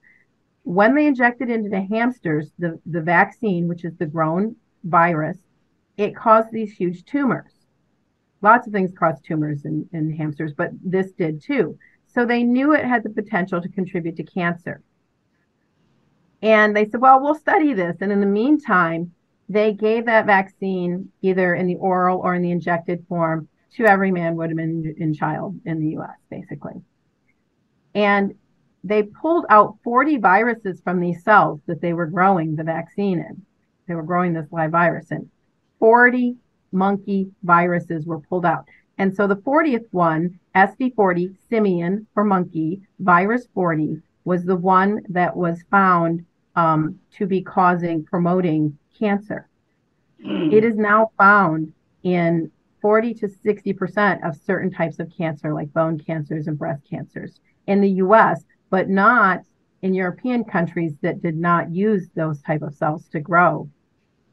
When 0.64 0.94
they 0.94 1.06
injected 1.06 1.50
into 1.50 1.70
the 1.70 1.80
hamsters 1.80 2.50
the, 2.58 2.78
the 2.86 3.00
vaccine, 3.00 3.68
which 3.68 3.84
is 3.84 3.96
the 3.96 4.06
grown 4.06 4.56
virus, 4.82 5.38
it 5.96 6.16
caused 6.16 6.50
these 6.50 6.72
huge 6.72 7.04
tumors. 7.04 7.52
Lots 8.42 8.66
of 8.66 8.72
things 8.72 8.92
cause 8.98 9.20
tumors 9.20 9.64
in, 9.64 9.88
in 9.92 10.14
hamsters, 10.14 10.52
but 10.52 10.70
this 10.82 11.12
did 11.12 11.42
too. 11.42 11.78
So 12.06 12.24
they 12.24 12.42
knew 12.42 12.72
it 12.72 12.84
had 12.84 13.02
the 13.02 13.10
potential 13.10 13.60
to 13.60 13.68
contribute 13.68 14.16
to 14.16 14.22
cancer. 14.22 14.82
And 16.42 16.76
they 16.76 16.88
said, 16.88 17.00
well, 17.00 17.22
we'll 17.22 17.34
study 17.34 17.72
this. 17.72 17.96
And 18.00 18.12
in 18.12 18.20
the 18.20 18.26
meantime, 18.26 19.12
they 19.48 19.72
gave 19.72 20.06
that 20.06 20.26
vaccine 20.26 21.10
either 21.22 21.54
in 21.54 21.66
the 21.66 21.76
oral 21.76 22.20
or 22.20 22.34
in 22.34 22.42
the 22.42 22.50
injected 22.50 23.04
form 23.08 23.48
to 23.76 23.86
every 23.86 24.12
man, 24.12 24.36
woman, 24.36 24.94
and 25.00 25.16
child 25.16 25.58
in 25.64 25.80
the 25.80 25.96
US, 25.98 26.16
basically. 26.30 26.82
And 27.94 28.34
they 28.84 29.04
pulled 29.04 29.46
out 29.48 29.78
40 29.82 30.18
viruses 30.18 30.80
from 30.82 31.00
these 31.00 31.24
cells 31.24 31.60
that 31.66 31.80
they 31.80 31.92
were 31.92 32.06
growing 32.06 32.54
the 32.54 32.64
vaccine 32.64 33.18
in. 33.18 33.44
They 33.88 33.94
were 33.94 34.02
growing 34.02 34.34
this 34.34 34.52
live 34.52 34.70
virus 34.70 35.10
in. 35.10 35.30
40 35.84 36.34
monkey 36.72 37.30
viruses 37.42 38.06
were 38.06 38.18
pulled 38.18 38.46
out. 38.46 38.64
And 38.96 39.14
so 39.14 39.26
the 39.26 39.36
40th 39.36 39.84
one, 39.90 40.40
SV40, 40.56 41.36
simian 41.50 42.06
for 42.14 42.24
monkey, 42.24 42.80
virus 43.00 43.46
40, 43.52 44.00
was 44.24 44.44
the 44.44 44.56
one 44.56 45.02
that 45.10 45.36
was 45.36 45.62
found 45.70 46.24
um, 46.56 46.98
to 47.18 47.26
be 47.26 47.42
causing, 47.42 48.02
promoting 48.02 48.78
cancer. 48.98 49.46
Mm. 50.24 50.54
It 50.54 50.64
is 50.64 50.76
now 50.76 51.10
found 51.18 51.74
in 52.02 52.50
40 52.80 53.12
to 53.16 53.28
60% 53.28 54.26
of 54.26 54.40
certain 54.40 54.70
types 54.70 54.98
of 55.00 55.12
cancer, 55.14 55.52
like 55.52 55.70
bone 55.74 56.00
cancers 56.00 56.46
and 56.46 56.58
breast 56.58 56.80
cancers 56.88 57.40
in 57.66 57.82
the 57.82 57.90
US, 57.90 58.42
but 58.70 58.88
not 58.88 59.42
in 59.82 59.92
European 59.92 60.44
countries 60.44 60.94
that 61.02 61.20
did 61.20 61.36
not 61.36 61.70
use 61.70 62.08
those 62.14 62.40
type 62.40 62.62
of 62.62 62.74
cells 62.74 63.06
to 63.08 63.20
grow 63.20 63.68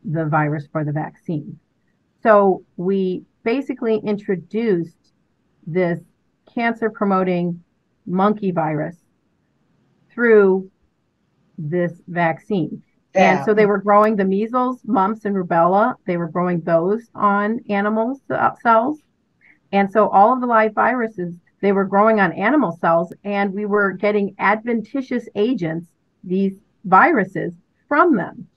the 0.04 0.26
virus 0.26 0.68
for 0.72 0.84
the 0.84 0.92
vaccine. 0.92 1.60
So 2.24 2.64
we 2.78 3.24
basically 3.44 3.98
introduced 3.98 4.98
this 5.66 6.00
cancer 6.54 6.90
promoting 6.90 7.64
monkey 8.06 8.52
virus 8.52 8.98
through 10.14 10.70
this 11.58 11.94
vaccine. 12.08 12.84
Yeah. 13.16 13.38
And 13.38 13.46
so 13.46 13.54
they 13.54 13.66
were 13.66 13.78
growing 13.78 14.16
the 14.16 14.26
measles, 14.26 14.80
mumps, 14.86 15.26
and 15.26 15.36
rubella. 15.36 15.96
They 16.06 16.18
were 16.18 16.30
growing 16.30 16.62
those 16.62 17.10
on 17.14 17.60
animals 17.70 18.20
uh, 18.30 18.52
cells. 18.62 19.00
And 19.72 19.92
so 19.92 20.10
all 20.10 20.34
of 20.34 20.42
the 20.42 20.48
live 20.48 20.74
viruses, 20.74 21.36
they 21.62 21.72
were 21.72 21.86
growing 21.86 22.20
on 22.20 22.32
animal 22.34 22.78
cells, 22.82 23.14
and 23.24 23.54
we 23.54 23.66
were 23.66 23.92
getting 23.92 24.36
adventitious 24.40 25.28
agents, 25.36 25.88
these 26.24 26.58
viruses, 26.86 27.54
from 27.88 28.16
them. 28.16 28.48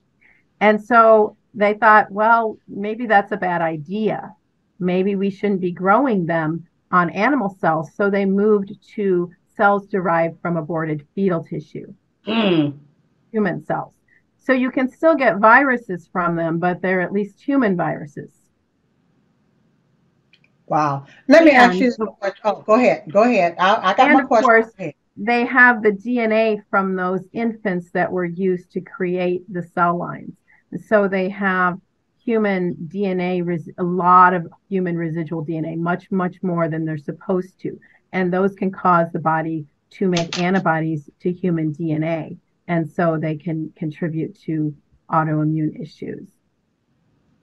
And 0.61 0.83
so 0.83 1.37
they 1.55 1.75
thought, 1.75 2.11
well, 2.11 2.59
maybe 2.69 3.07
that's 3.07 3.33
a 3.33 3.37
bad 3.37 3.63
idea. 3.63 4.35
Maybe 4.79 5.17
we 5.17 5.31
shouldn't 5.31 5.61
be 5.61 5.73
growing 5.73 6.27
them 6.27 6.67
on 6.91 7.11
animal 7.11 7.57
cells. 7.61 7.93
So 7.95 8.11
they 8.11 8.25
moved 8.25 8.73
to 8.95 9.31
cells 9.57 9.87
derived 9.87 10.41
from 10.41 10.57
aborted 10.57 11.07
fetal 11.15 11.45
tissue. 11.45 11.93
Mm 12.27 12.75
human 13.35 13.65
cells. 13.65 13.95
So 14.39 14.53
you 14.53 14.71
can 14.71 14.89
still 14.89 15.17
get 15.17 15.39
viruses 15.39 16.09
from 16.13 16.37
them, 16.37 16.59
but 16.61 16.81
they're 16.81 17.01
at 17.01 17.13
least 17.13 17.43
human 17.43 17.77
viruses. 17.77 18.33
Wow. 20.67 21.07
Let 21.29 21.45
me 21.45 21.51
and, 21.51 21.73
ask 21.73 21.79
you 21.79 21.93
Oh, 22.45 22.63
go 22.63 22.75
ahead. 22.75 23.11
Go 23.13 23.25
ahead. 23.25 23.57
I, 23.59 23.91
I 23.91 23.95
got 23.95 24.07
and 24.07 24.15
my 24.15 24.21
of 24.23 24.29
question. 24.29 24.47
Course, 24.47 24.73
they 25.17 25.45
have 25.45 25.83
the 25.83 25.91
DNA 25.91 26.63
from 26.71 26.95
those 26.95 27.23
infants 27.33 27.91
that 27.91 28.11
were 28.11 28.25
used 28.25 28.71
to 28.73 28.81
create 28.81 29.43
the 29.53 29.63
cell 29.63 29.99
lines. 29.99 30.37
So 30.79 31.09
they 31.09 31.29
have 31.31 31.79
human 32.25 32.75
DNA, 32.89 33.45
res- 33.45 33.71
a 33.79 33.83
lot 33.83 34.35
of 34.35 34.47
human 34.69 34.97
residual 34.97 35.45
DNA, 35.45 35.77
much, 35.77 36.11
much 36.11 36.43
more 36.43 36.69
than 36.69 36.85
they're 36.85 36.99
supposed 36.99 37.61
to. 37.61 37.79
And 38.13 38.33
those 38.33 38.55
can 38.55 38.71
cause 38.71 39.09
the 39.13 39.19
body 39.19 39.67
to 39.91 40.09
make 40.09 40.41
antibodies 40.41 41.09
to 41.21 41.33
human 41.33 41.73
DNA 41.73 42.39
and 42.67 42.91
so 42.91 43.19
they 43.19 43.37
can 43.37 43.73
contribute 43.77 44.39
to 44.43 44.75
autoimmune 45.11 45.81
issues. 45.81 46.27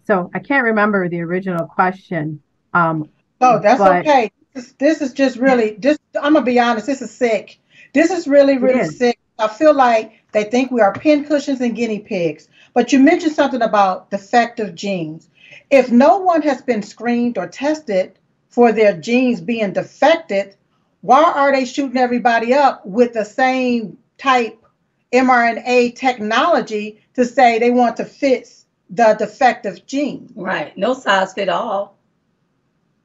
So 0.05 0.29
I 0.34 0.39
can't 0.39 0.63
remember 0.63 1.07
the 1.07 1.21
original 1.21 1.65
question. 1.67 2.41
Um, 2.73 3.09
oh, 3.39 3.59
that's 3.59 3.79
but, 3.79 3.99
okay. 3.99 4.32
This, 4.53 4.73
this, 4.73 5.01
is 5.01 5.13
just 5.13 5.38
really 5.38 5.75
this. 5.75 5.97
I'm 6.21 6.34
gonna 6.34 6.45
be 6.45 6.59
honest. 6.59 6.88
This 6.88 7.01
is 7.01 7.11
sick. 7.11 7.59
This 7.93 8.11
is 8.11 8.27
really 8.27 8.57
really 8.57 8.86
sick. 8.86 9.17
I 9.39 9.47
feel 9.47 9.73
like 9.73 10.13
they 10.34 10.43
think 10.43 10.71
we 10.71 10.82
are 10.82 10.93
pincushions 10.93 11.61
and 11.61 11.75
guinea 11.75 11.99
pigs. 11.99 12.49
But 12.74 12.93
you 12.93 12.99
mentioned 12.99 13.34
something 13.34 13.61
about 13.61 14.09
defective 14.09 14.76
genes. 14.76 15.30
If 15.69 15.91
no 15.91 16.19
one 16.19 16.41
has 16.43 16.61
been 16.61 16.82
screened 16.82 17.38
or 17.38 17.47
tested 17.47 18.17
for 18.49 18.72
their 18.72 18.95
genes 18.95 19.41
being 19.41 19.74
defected, 19.74 20.55
why 21.01 21.24
are 21.24 21.51
they 21.51 21.65
shooting 21.65 21.97
everybody 21.97 22.53
up 22.53 22.86
with 22.86 23.13
the 23.13 23.26
same 23.26 23.97
type 24.17 24.57
mRNA 25.11 25.95
technology 25.95 27.01
to 27.15 27.26
say 27.26 27.59
they 27.59 27.72
want 27.72 27.97
to 27.97 28.05
fix 28.05 28.65
the 28.89 29.15
defective 29.17 29.86
gene. 29.86 30.32
Right. 30.36 30.78
No 30.78 30.93
size 30.93 31.34
fit 31.34 31.49
all. 31.49 31.97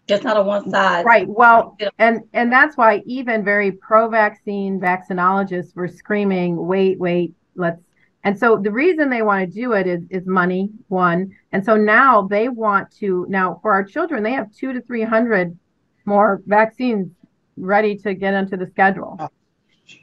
Just 0.07 0.23
not 0.23 0.37
a 0.37 0.43
one 0.43 0.71
size. 0.71 1.05
Right. 1.05 1.27
Well, 1.27 1.77
and 1.99 2.23
and 2.33 2.53
that's 2.53 2.77
why 2.77 3.03
even 3.07 3.45
very 3.45 3.73
pro-vaccine 3.73 4.79
vaccinologists 4.81 5.75
were 5.75 5.89
screaming, 5.89 6.67
"Wait, 6.67 6.99
wait, 6.99 7.35
let's." 7.57 7.81
And 8.27 8.37
so 8.37 8.59
the 8.61 8.73
reason 8.73 9.09
they 9.09 9.23
want 9.23 9.49
to 9.49 9.61
do 9.61 9.73
it 9.75 9.87
is 9.87 10.03
is 10.11 10.27
money, 10.27 10.69
one. 10.89 11.31
And 11.53 11.65
so 11.65 11.77
now 11.77 12.23
they 12.23 12.49
want 12.49 12.91
to 12.97 13.25
now 13.29 13.61
for 13.63 13.73
our 13.73 13.85
children, 13.85 14.25
they 14.25 14.33
have 14.33 14.53
two 14.53 14.73
to 14.73 14.81
three 14.81 15.05
hundred 15.05 15.57
more 16.07 16.43
vaccines 16.45 17.09
ready 17.57 17.97
to 17.99 18.15
get 18.15 18.35
into 18.35 18.57
the 18.57 18.67
schedule. 18.67 19.31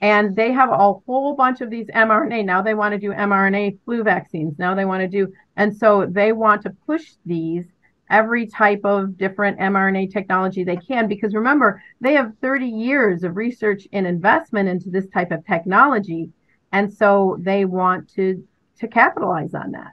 And 0.02 0.38
they 0.38 0.54
have 0.54 0.70
a 0.70 0.94
whole 1.06 1.36
bunch 1.36 1.60
of 1.60 1.70
these 1.70 1.88
mRNA. 1.88 2.46
Now 2.46 2.62
they 2.62 2.74
want 2.76 2.94
to 2.94 2.98
do 2.98 3.12
mRNA 3.12 3.80
flu 3.84 4.04
vaccines. 4.04 4.58
Now 4.58 4.74
they 4.74 4.86
want 4.86 5.02
to 5.02 5.10
do, 5.10 5.34
and 5.58 5.76
so 5.76 6.06
they 6.10 6.32
want 6.32 6.62
to 6.62 6.70
push 6.88 7.16
these 7.26 7.66
every 8.10 8.48
type 8.48 8.86
of 8.86 9.18
different 9.18 9.60
mRNA 9.60 10.14
technology 10.14 10.64
they 10.64 10.78
can 10.78 11.10
because 11.10 11.34
remember, 11.34 11.84
they 12.00 12.14
have 12.14 12.32
30 12.42 12.68
years 12.68 13.24
of 13.24 13.36
research 13.36 13.86
and 13.92 14.08
investment 14.08 14.70
into 14.70 14.90
this 14.90 15.08
type 15.08 15.32
of 15.32 15.46
technology. 15.46 16.30
And 16.74 16.92
so 16.92 17.38
they 17.40 17.64
want 17.64 18.10
to 18.16 18.46
to 18.80 18.88
capitalize 18.88 19.54
on 19.54 19.72
that. 19.72 19.92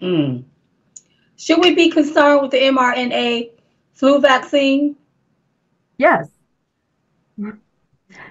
Mm. 0.00 0.44
Should 1.36 1.60
we 1.60 1.74
be 1.74 1.90
concerned 1.90 2.42
with 2.42 2.50
the 2.50 2.58
mRNA 2.58 3.50
flu 3.94 4.20
vaccine? 4.20 4.96
Yes. 5.96 6.28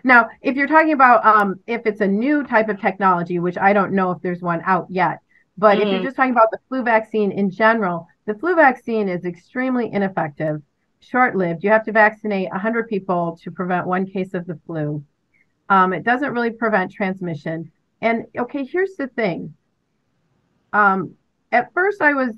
Now, 0.03 0.29
if 0.41 0.55
you're 0.55 0.67
talking 0.67 0.93
about 0.93 1.25
um, 1.25 1.59
if 1.65 1.85
it's 1.85 2.01
a 2.01 2.07
new 2.07 2.43
type 2.43 2.69
of 2.69 2.79
technology, 2.79 3.39
which 3.39 3.57
I 3.57 3.73
don't 3.73 3.93
know 3.93 4.11
if 4.11 4.21
there's 4.21 4.41
one 4.41 4.61
out 4.65 4.85
yet, 4.89 5.19
but 5.57 5.77
mm-hmm. 5.77 5.81
if 5.81 5.87
you're 5.87 5.97
mm-hmm. 5.97 6.05
just 6.05 6.15
talking 6.15 6.31
about 6.31 6.51
the 6.51 6.59
flu 6.69 6.83
vaccine 6.83 7.31
in 7.31 7.49
general, 7.49 8.07
the 8.25 8.35
flu 8.35 8.55
vaccine 8.55 9.09
is 9.09 9.25
extremely 9.25 9.91
ineffective, 9.91 10.61
short 10.99 11.35
lived. 11.35 11.63
You 11.63 11.71
have 11.71 11.85
to 11.85 11.91
vaccinate 11.91 12.49
100 12.51 12.87
people 12.87 13.39
to 13.41 13.49
prevent 13.49 13.87
one 13.87 14.05
case 14.05 14.35
of 14.35 14.45
the 14.45 14.59
flu. 14.67 15.03
Um, 15.69 15.93
it 15.93 16.03
doesn't 16.03 16.33
really 16.33 16.51
prevent 16.51 16.91
transmission. 16.91 17.71
And 18.01 18.25
okay, 18.37 18.63
here's 18.63 18.95
the 18.95 19.07
thing. 19.07 19.53
Um, 20.73 21.15
at 21.51 21.73
first, 21.73 22.01
I 22.01 22.13
was 22.13 22.35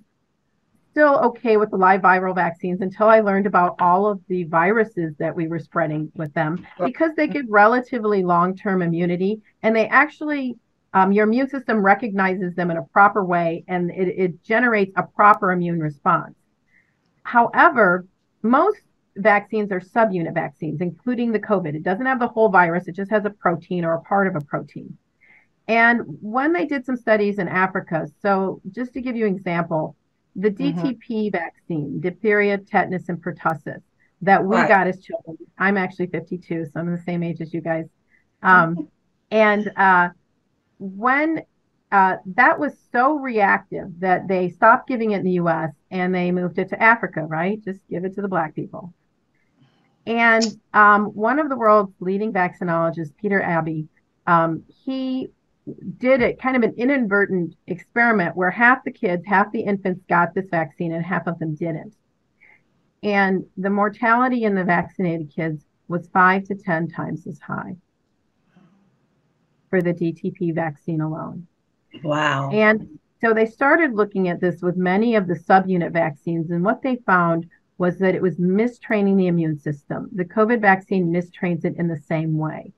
still 0.91 1.19
okay 1.19 1.55
with 1.57 1.71
the 1.71 1.77
live 1.77 2.01
viral 2.01 2.35
vaccines 2.35 2.81
until 2.81 3.07
I 3.07 3.21
learned 3.21 3.45
about 3.45 3.75
all 3.79 4.05
of 4.07 4.19
the 4.27 4.43
viruses 4.43 5.15
that 5.19 5.33
we 5.33 5.47
were 5.47 5.59
spreading 5.59 6.11
with 6.15 6.33
them 6.33 6.67
because 6.83 7.11
they 7.15 7.27
give 7.27 7.45
relatively 7.47 8.23
long 8.23 8.55
term 8.55 8.81
immunity 8.81 9.41
and 9.63 9.73
they 9.73 9.87
actually, 9.87 10.57
um, 10.93 11.13
your 11.13 11.25
immune 11.25 11.47
system 11.49 11.81
recognizes 11.81 12.55
them 12.55 12.71
in 12.71 12.77
a 12.77 12.83
proper 12.83 13.23
way 13.23 13.63
and 13.69 13.89
it, 13.91 14.07
it 14.09 14.43
generates 14.43 14.91
a 14.97 15.03
proper 15.03 15.53
immune 15.53 15.79
response. 15.79 16.35
However, 17.23 18.05
most 18.41 18.81
vaccines 19.15 19.71
are 19.71 19.79
subunit 19.79 20.33
vaccines, 20.33 20.81
including 20.81 21.31
the 21.31 21.39
COVID. 21.39 21.73
It 21.73 21.83
doesn't 21.83 22.05
have 22.05 22.19
the 22.19 22.27
whole 22.27 22.49
virus, 22.49 22.87
it 22.87 22.95
just 22.95 23.11
has 23.11 23.23
a 23.23 23.29
protein 23.29 23.85
or 23.85 23.93
a 23.93 24.01
part 24.01 24.27
of 24.27 24.35
a 24.35 24.41
protein. 24.41 24.97
And 25.71 26.01
when 26.19 26.51
they 26.51 26.65
did 26.65 26.85
some 26.85 26.97
studies 26.97 27.39
in 27.39 27.47
Africa, 27.47 28.05
so 28.21 28.61
just 28.71 28.91
to 28.91 29.01
give 29.01 29.15
you 29.15 29.25
an 29.25 29.33
example, 29.33 29.95
the 30.35 30.51
DTP 30.51 30.99
mm-hmm. 30.99 31.29
vaccine, 31.29 32.01
diphtheria, 32.01 32.57
tetanus, 32.57 33.07
and 33.07 33.23
pertussis 33.23 33.81
that 34.21 34.43
we 34.43 34.57
right. 34.57 34.67
got 34.67 34.87
as 34.87 34.99
children. 34.99 35.37
I'm 35.57 35.77
actually 35.77 36.07
52, 36.07 36.65
so 36.65 36.71
I'm 36.75 36.91
the 36.91 37.01
same 37.01 37.23
age 37.23 37.39
as 37.39 37.53
you 37.53 37.61
guys. 37.61 37.85
Um, 38.43 38.89
and 39.31 39.71
uh, 39.77 40.09
when 40.77 41.43
uh, 41.89 42.17
that 42.25 42.59
was 42.59 42.73
so 42.91 43.13
reactive 43.13 43.97
that 44.01 44.27
they 44.27 44.49
stopped 44.49 44.89
giving 44.89 45.11
it 45.11 45.19
in 45.19 45.23
the 45.23 45.39
US 45.43 45.71
and 45.89 46.13
they 46.13 46.33
moved 46.33 46.59
it 46.59 46.67
to 46.69 46.83
Africa, 46.83 47.21
right? 47.21 47.63
Just 47.63 47.79
give 47.89 48.03
it 48.03 48.13
to 48.15 48.21
the 48.21 48.27
black 48.27 48.55
people. 48.55 48.93
And 50.05 50.43
um, 50.73 51.05
one 51.05 51.39
of 51.39 51.47
the 51.47 51.55
world's 51.55 51.93
leading 52.01 52.33
vaccinologists, 52.33 53.15
Peter 53.15 53.39
Aaby, 53.39 53.87
um, 54.27 54.63
he 54.83 55.29
did 55.97 56.21
it 56.21 56.41
kind 56.41 56.55
of 56.55 56.63
an 56.63 56.73
inadvertent 56.77 57.55
experiment 57.67 58.35
where 58.35 58.51
half 58.51 58.83
the 58.83 58.91
kids, 58.91 59.23
half 59.25 59.51
the 59.51 59.61
infants 59.61 60.03
got 60.09 60.33
this 60.33 60.49
vaccine 60.49 60.93
and 60.93 61.05
half 61.05 61.27
of 61.27 61.37
them 61.39 61.55
didn't. 61.55 61.95
And 63.03 63.45
the 63.57 63.69
mortality 63.69 64.43
in 64.43 64.55
the 64.55 64.63
vaccinated 64.63 65.31
kids 65.33 65.65
was 65.87 66.07
five 66.13 66.43
to 66.45 66.55
10 66.55 66.89
times 66.89 67.27
as 67.27 67.39
high 67.39 67.75
for 69.69 69.81
the 69.81 69.93
DTP 69.93 70.53
vaccine 70.53 71.01
alone. 71.01 71.47
Wow. 72.03 72.49
And 72.51 72.99
so 73.19 73.33
they 73.33 73.45
started 73.45 73.93
looking 73.93 74.29
at 74.29 74.41
this 74.41 74.61
with 74.61 74.77
many 74.77 75.15
of 75.15 75.27
the 75.27 75.35
subunit 75.35 75.91
vaccines, 75.91 76.49
and 76.49 76.63
what 76.63 76.81
they 76.81 76.97
found 77.05 77.47
was 77.77 77.97
that 77.99 78.15
it 78.15 78.21
was 78.21 78.39
mistraining 78.39 79.17
the 79.17 79.27
immune 79.27 79.57
system. 79.57 80.09
The 80.13 80.25
COVID 80.25 80.59
vaccine 80.59 81.11
mistrains 81.11 81.65
it 81.65 81.75
in 81.77 81.87
the 81.87 81.97
same 81.97 82.37
way. 82.37 82.73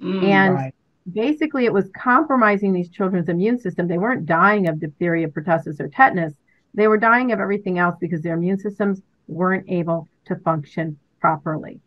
Mm, 0.00 0.24
and 0.24 0.54
right 0.54 0.74
basically 1.12 1.64
it 1.64 1.72
was 1.72 1.90
compromising 1.96 2.72
these 2.72 2.88
children's 2.88 3.28
immune 3.28 3.58
system. 3.58 3.88
They 3.88 3.98
weren't 3.98 4.26
dying 4.26 4.68
of 4.68 4.80
diphtheria, 4.80 5.28
pertussis, 5.28 5.80
or 5.80 5.88
tetanus. 5.88 6.34
They 6.74 6.88
were 6.88 6.98
dying 6.98 7.32
of 7.32 7.40
everything 7.40 7.78
else 7.78 7.96
because 8.00 8.22
their 8.22 8.34
immune 8.34 8.58
systems 8.58 9.02
weren't 9.26 9.68
able 9.68 10.08
to 10.26 10.36
function 10.36 10.98
properly. 11.20 11.80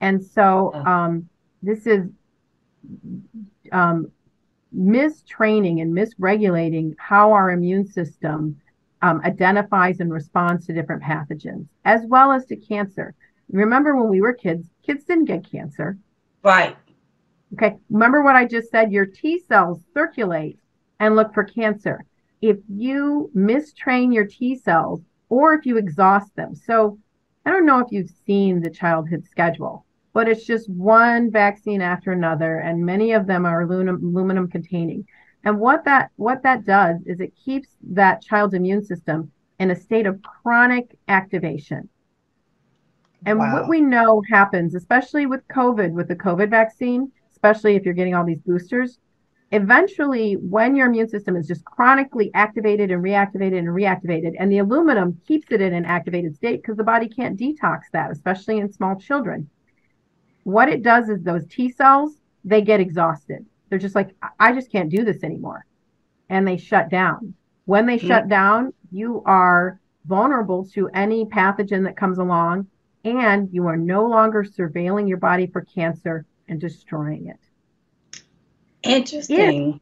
And 0.00 0.22
so 0.22 0.74
um, 0.74 1.28
this 1.62 1.86
is 1.86 2.06
um, 3.72 4.10
mistraining 4.72 5.80
and 5.80 5.96
misregulating 5.96 6.94
how 6.98 7.32
our 7.32 7.50
immune 7.50 7.86
system 7.86 8.60
um, 9.02 9.20
identifies 9.24 10.00
and 10.00 10.12
responds 10.12 10.66
to 10.66 10.72
different 10.72 11.02
pathogens, 11.02 11.66
as 11.84 12.02
well 12.06 12.32
as 12.32 12.44
to 12.46 12.56
cancer. 12.56 13.14
Remember 13.50 13.96
when 13.96 14.08
we 14.08 14.20
were 14.20 14.32
kids, 14.32 14.68
kids 14.84 15.04
didn't 15.04 15.26
get 15.26 15.50
cancer. 15.50 15.98
Right. 16.42 16.76
Okay, 17.54 17.76
remember 17.90 18.22
what 18.22 18.36
I 18.36 18.44
just 18.44 18.70
said? 18.70 18.92
Your 18.92 19.06
T 19.06 19.38
cells 19.38 19.80
circulate 19.94 20.58
and 20.98 21.16
look 21.16 21.32
for 21.32 21.44
cancer. 21.44 22.04
If 22.40 22.58
you 22.68 23.30
mistrain 23.34 24.12
your 24.12 24.26
T 24.26 24.56
cells 24.56 25.00
or 25.28 25.54
if 25.54 25.66
you 25.66 25.76
exhaust 25.76 26.34
them. 26.36 26.54
So 26.54 26.98
I 27.44 27.50
don't 27.50 27.66
know 27.66 27.80
if 27.80 27.90
you've 27.90 28.10
seen 28.26 28.60
the 28.60 28.70
childhood 28.70 29.24
schedule, 29.24 29.84
but 30.12 30.28
it's 30.28 30.44
just 30.44 30.68
one 30.68 31.30
vaccine 31.30 31.80
after 31.80 32.12
another, 32.12 32.58
and 32.58 32.84
many 32.84 33.12
of 33.12 33.26
them 33.26 33.46
are 33.46 33.62
aluminum, 33.62 34.04
aluminum 34.04 34.48
containing. 34.48 35.06
And 35.44 35.60
what 35.60 35.84
that 35.84 36.10
what 36.16 36.42
that 36.42 36.64
does 36.64 37.00
is 37.06 37.20
it 37.20 37.36
keeps 37.36 37.68
that 37.90 38.22
child's 38.22 38.54
immune 38.54 38.84
system 38.84 39.30
in 39.60 39.70
a 39.70 39.76
state 39.76 40.06
of 40.06 40.20
chronic 40.22 40.98
activation. 41.08 41.88
And 43.24 43.38
wow. 43.38 43.54
what 43.54 43.68
we 43.68 43.80
know 43.80 44.22
happens, 44.28 44.74
especially 44.74 45.26
with 45.26 45.46
COVID, 45.48 45.92
with 45.92 46.08
the 46.08 46.16
COVID 46.16 46.50
vaccine, 46.50 47.10
especially 47.46 47.76
if 47.76 47.84
you're 47.84 47.94
getting 47.94 48.14
all 48.14 48.24
these 48.24 48.40
boosters, 48.40 48.98
eventually 49.52 50.34
when 50.34 50.74
your 50.74 50.88
immune 50.88 51.08
system 51.08 51.36
is 51.36 51.46
just 51.46 51.64
chronically 51.64 52.30
activated 52.34 52.90
and 52.90 53.02
reactivated 53.02 53.58
and 53.58 53.68
reactivated 53.68 54.34
and 54.40 54.50
the 54.50 54.58
aluminum 54.58 55.20
keeps 55.26 55.52
it 55.52 55.60
in 55.60 55.72
an 55.72 55.84
activated 55.84 56.34
state 56.34 56.60
because 56.60 56.76
the 56.76 56.82
body 56.82 57.08
can't 57.08 57.38
detox 57.38 57.82
that 57.92 58.10
especially 58.10 58.58
in 58.58 58.72
small 58.72 58.96
children 58.96 59.48
what 60.42 60.68
it 60.68 60.82
does 60.82 61.08
is 61.08 61.22
those 61.22 61.46
t 61.46 61.70
cells 61.70 62.20
they 62.44 62.62
get 62.62 62.80
exhausted. 62.80 63.44
They're 63.68 63.78
just 63.78 63.94
like 63.94 64.16
i 64.40 64.52
just 64.52 64.70
can't 64.70 64.90
do 64.90 65.04
this 65.04 65.22
anymore. 65.22 65.64
And 66.28 66.46
they 66.46 66.56
shut 66.56 66.88
down. 66.88 67.34
When 67.66 67.86
they 67.86 67.98
mm-hmm. 67.98 68.08
shut 68.08 68.28
down 68.28 68.72
you 68.90 69.22
are 69.26 69.80
vulnerable 70.06 70.64
to 70.74 70.88
any 70.88 71.24
pathogen 71.24 71.84
that 71.84 71.96
comes 71.96 72.18
along 72.18 72.66
and 73.04 73.48
you 73.52 73.68
are 73.68 73.76
no 73.76 74.06
longer 74.06 74.42
surveilling 74.42 75.08
your 75.08 75.18
body 75.18 75.46
for 75.46 75.60
cancer 75.62 76.24
and 76.48 76.60
destroying 76.60 77.28
it. 77.28 77.40
Interesting. 78.82 79.74
If 79.74 79.80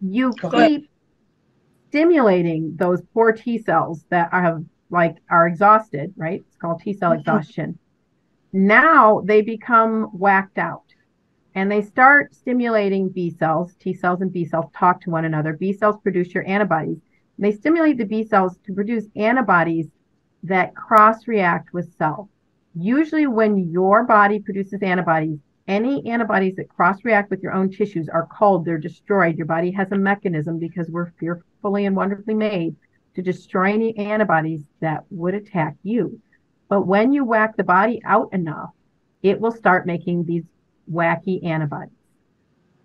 you 0.00 0.32
Go 0.32 0.50
keep 0.50 0.58
ahead. 0.58 0.82
stimulating 1.88 2.76
those 2.76 3.02
poor 3.12 3.32
T 3.32 3.58
cells 3.58 4.04
that 4.10 4.32
have 4.32 4.64
like 4.90 5.16
are 5.28 5.46
exhausted, 5.46 6.14
right? 6.16 6.44
It's 6.46 6.56
called 6.56 6.80
T 6.80 6.92
cell 6.92 7.10
mm-hmm. 7.10 7.20
exhaustion. 7.20 7.78
Now 8.52 9.20
they 9.24 9.42
become 9.42 10.04
whacked 10.04 10.58
out 10.58 10.84
and 11.54 11.70
they 11.70 11.82
start 11.82 12.34
stimulating 12.34 13.08
B 13.08 13.30
cells. 13.30 13.74
T 13.80 13.92
cells 13.94 14.20
and 14.20 14.32
B 14.32 14.44
cells 14.44 14.70
talk 14.74 15.00
to 15.02 15.10
one 15.10 15.24
another. 15.24 15.54
B 15.54 15.72
cells 15.72 15.96
produce 16.02 16.34
your 16.34 16.46
antibodies. 16.46 16.98
They 17.38 17.52
stimulate 17.52 17.98
the 17.98 18.04
B 18.04 18.24
cells 18.24 18.56
to 18.66 18.72
produce 18.72 19.04
antibodies 19.16 19.88
that 20.42 20.74
cross 20.74 21.26
react 21.26 21.72
with 21.74 21.94
self. 21.96 22.28
Usually, 22.74 23.26
when 23.26 23.70
your 23.70 24.04
body 24.04 24.38
produces 24.38 24.82
antibodies, 24.82 25.38
any 25.68 26.06
antibodies 26.06 26.56
that 26.56 26.68
cross 26.68 27.04
react 27.04 27.30
with 27.30 27.42
your 27.42 27.52
own 27.52 27.70
tissues 27.70 28.08
are 28.08 28.26
called, 28.26 28.64
they're 28.64 28.78
destroyed. 28.78 29.36
Your 29.36 29.46
body 29.46 29.70
has 29.72 29.90
a 29.92 29.96
mechanism 29.96 30.58
because 30.58 30.88
we're 30.88 31.10
fearfully 31.18 31.86
and 31.86 31.96
wonderfully 31.96 32.34
made 32.34 32.76
to 33.14 33.22
destroy 33.22 33.72
any 33.72 33.96
antibodies 33.98 34.62
that 34.80 35.04
would 35.10 35.34
attack 35.34 35.74
you. 35.82 36.20
But 36.68 36.86
when 36.86 37.12
you 37.12 37.24
whack 37.24 37.56
the 37.56 37.64
body 37.64 38.00
out 38.04 38.32
enough, 38.32 38.70
it 39.22 39.40
will 39.40 39.50
start 39.50 39.86
making 39.86 40.24
these 40.24 40.44
wacky 40.90 41.44
antibodies. 41.44 41.92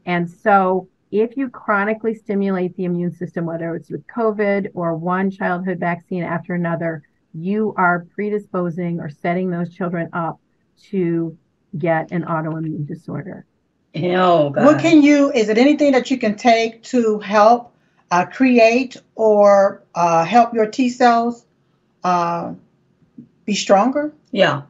And 0.06 0.30
so 0.30 0.88
if 1.12 1.36
you 1.38 1.50
chronically 1.50 2.16
stimulate 2.16 2.76
the 2.76 2.86
immune 2.86 3.12
system, 3.12 3.46
whether 3.46 3.76
it's 3.76 3.92
with 3.92 4.08
COVID 4.08 4.70
or 4.74 4.96
one 4.96 5.30
childhood 5.30 5.80
vaccine 5.80 6.24
after 6.24 6.54
another, 6.54 7.04
you 7.34 7.74
are 7.78 8.08
predisposing 8.16 9.00
or 9.00 9.10
setting 9.10 9.50
those 9.50 9.74
children 9.74 10.10
up 10.14 10.40
to 10.90 11.38
get 11.78 12.12
an 12.12 12.24
autoimmune 12.24 12.86
disorder. 12.86 13.46
Oh, 13.96 14.50
God. 14.50 14.66
What 14.66 14.80
can 14.80 15.02
you, 15.02 15.32
is 15.32 15.50
it 15.50 15.58
anything 15.58 15.92
that 15.92 16.10
you 16.10 16.18
can 16.18 16.36
take 16.36 16.84
to 16.84 17.20
help 17.20 17.74
uh, 18.10 18.26
create 18.26 18.98
or 19.16 19.84
uh, 19.96 20.24
help 20.24 20.54
your 20.54 20.68
T 20.68 20.90
cells 20.90 21.46
uh, 22.04 22.54
be 23.46 23.54
stronger? 23.54 24.14
Yeah. 24.32 24.64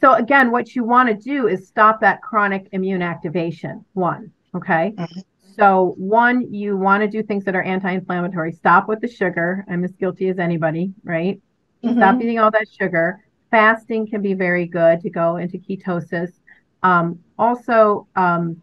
so 0.00 0.14
again, 0.14 0.50
what 0.50 0.74
you 0.74 0.84
want 0.84 1.08
to 1.08 1.14
do 1.14 1.48
is 1.48 1.66
stop 1.66 2.00
that 2.00 2.20
chronic 2.22 2.68
immune 2.72 3.02
activation. 3.02 3.84
One, 3.94 4.32
okay. 4.54 4.92
Mm-hmm. 4.96 5.20
So 5.56 5.94
one, 5.96 6.52
you 6.52 6.76
want 6.76 7.02
to 7.02 7.08
do 7.08 7.22
things 7.22 7.44
that 7.44 7.54
are 7.54 7.62
anti-inflammatory. 7.62 8.52
Stop 8.52 8.88
with 8.88 9.00
the 9.00 9.08
sugar. 9.08 9.64
I'm 9.68 9.84
as 9.84 9.92
guilty 9.92 10.28
as 10.28 10.38
anybody, 10.38 10.92
right? 11.04 11.40
Mm-hmm. 11.82 11.96
Stop 11.98 12.20
eating 12.20 12.38
all 12.38 12.50
that 12.50 12.66
sugar. 12.68 13.23
Fasting 13.54 14.08
can 14.08 14.20
be 14.20 14.34
very 14.34 14.66
good 14.66 15.00
to 15.02 15.10
go 15.10 15.36
into 15.36 15.58
ketosis. 15.58 16.32
Um, 16.82 17.20
also, 17.38 18.08
um, 18.16 18.60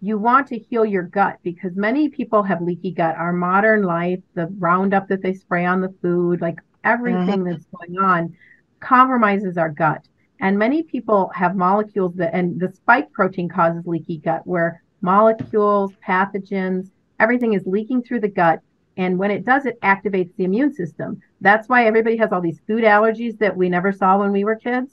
you 0.00 0.16
want 0.16 0.46
to 0.46 0.58
heal 0.58 0.84
your 0.84 1.02
gut 1.02 1.38
because 1.42 1.74
many 1.74 2.08
people 2.08 2.44
have 2.44 2.62
leaky 2.62 2.92
gut. 2.92 3.16
Our 3.16 3.32
modern 3.32 3.82
life, 3.82 4.20
the 4.34 4.46
Roundup 4.60 5.08
that 5.08 5.22
they 5.22 5.34
spray 5.34 5.64
on 5.64 5.80
the 5.80 5.92
food, 6.00 6.40
like 6.40 6.60
everything 6.84 7.40
mm-hmm. 7.40 7.50
that's 7.50 7.66
going 7.76 7.98
on, 7.98 8.36
compromises 8.78 9.58
our 9.58 9.70
gut. 9.70 10.06
And 10.38 10.56
many 10.56 10.84
people 10.84 11.32
have 11.34 11.56
molecules 11.56 12.14
that, 12.14 12.32
and 12.32 12.60
the 12.60 12.72
spike 12.72 13.10
protein 13.10 13.48
causes 13.48 13.84
leaky 13.86 14.18
gut, 14.18 14.46
where 14.46 14.84
molecules, 15.00 15.94
pathogens, 16.06 16.92
everything 17.18 17.54
is 17.54 17.66
leaking 17.66 18.04
through 18.04 18.20
the 18.20 18.28
gut. 18.28 18.60
And 18.96 19.18
when 19.18 19.30
it 19.30 19.44
does, 19.44 19.66
it 19.66 19.80
activates 19.80 20.34
the 20.36 20.44
immune 20.44 20.72
system. 20.74 21.20
That's 21.40 21.68
why 21.68 21.86
everybody 21.86 22.16
has 22.18 22.32
all 22.32 22.40
these 22.40 22.60
food 22.66 22.84
allergies 22.84 23.38
that 23.38 23.56
we 23.56 23.68
never 23.68 23.92
saw 23.92 24.18
when 24.18 24.32
we 24.32 24.44
were 24.44 24.56
kids. 24.56 24.92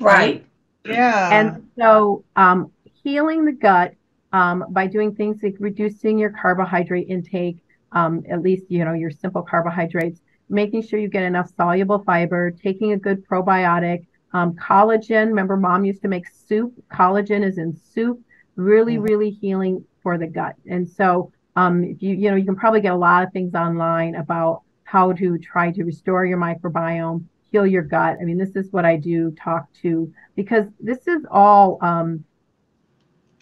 Right. 0.00 0.44
Yeah. 0.84 1.30
And 1.32 1.68
so, 1.78 2.24
um, 2.36 2.70
healing 3.02 3.44
the 3.44 3.52
gut 3.52 3.94
um, 4.32 4.64
by 4.70 4.86
doing 4.86 5.14
things 5.14 5.42
like 5.42 5.56
reducing 5.58 6.18
your 6.18 6.30
carbohydrate 6.30 7.08
intake, 7.08 7.58
um, 7.92 8.24
at 8.28 8.42
least, 8.42 8.64
you 8.68 8.84
know, 8.84 8.92
your 8.92 9.10
simple 9.10 9.42
carbohydrates, 9.42 10.20
making 10.48 10.82
sure 10.82 10.98
you 10.98 11.08
get 11.08 11.22
enough 11.22 11.50
soluble 11.56 12.00
fiber, 12.00 12.50
taking 12.50 12.92
a 12.92 12.96
good 12.96 13.26
probiotic, 13.26 14.06
um, 14.32 14.54
collagen. 14.54 15.28
Remember, 15.28 15.56
mom 15.56 15.84
used 15.84 16.02
to 16.02 16.08
make 16.08 16.26
soup. 16.28 16.72
Collagen 16.92 17.44
is 17.44 17.58
in 17.58 17.76
soup, 17.94 18.20
really, 18.56 18.96
mm. 18.96 19.08
really 19.08 19.30
healing 19.30 19.84
for 20.02 20.18
the 20.18 20.26
gut. 20.26 20.54
And 20.68 20.88
so, 20.88 21.32
um, 21.56 21.82
if 21.84 22.02
you, 22.02 22.14
you 22.14 22.30
know, 22.30 22.36
you 22.36 22.44
can 22.44 22.56
probably 22.56 22.82
get 22.82 22.92
a 22.92 22.96
lot 22.96 23.24
of 23.24 23.32
things 23.32 23.54
online 23.54 24.14
about 24.14 24.62
how 24.84 25.12
to 25.12 25.38
try 25.38 25.72
to 25.72 25.84
restore 25.84 26.24
your 26.24 26.38
microbiome, 26.38 27.24
heal 27.50 27.66
your 27.66 27.82
gut. 27.82 28.18
I 28.20 28.24
mean, 28.24 28.38
this 28.38 28.54
is 28.54 28.70
what 28.72 28.84
I 28.84 28.96
do 28.96 29.32
talk 29.32 29.72
to 29.82 30.12
because 30.36 30.66
this 30.78 31.08
is 31.08 31.24
all 31.30 31.78
um, 31.80 32.24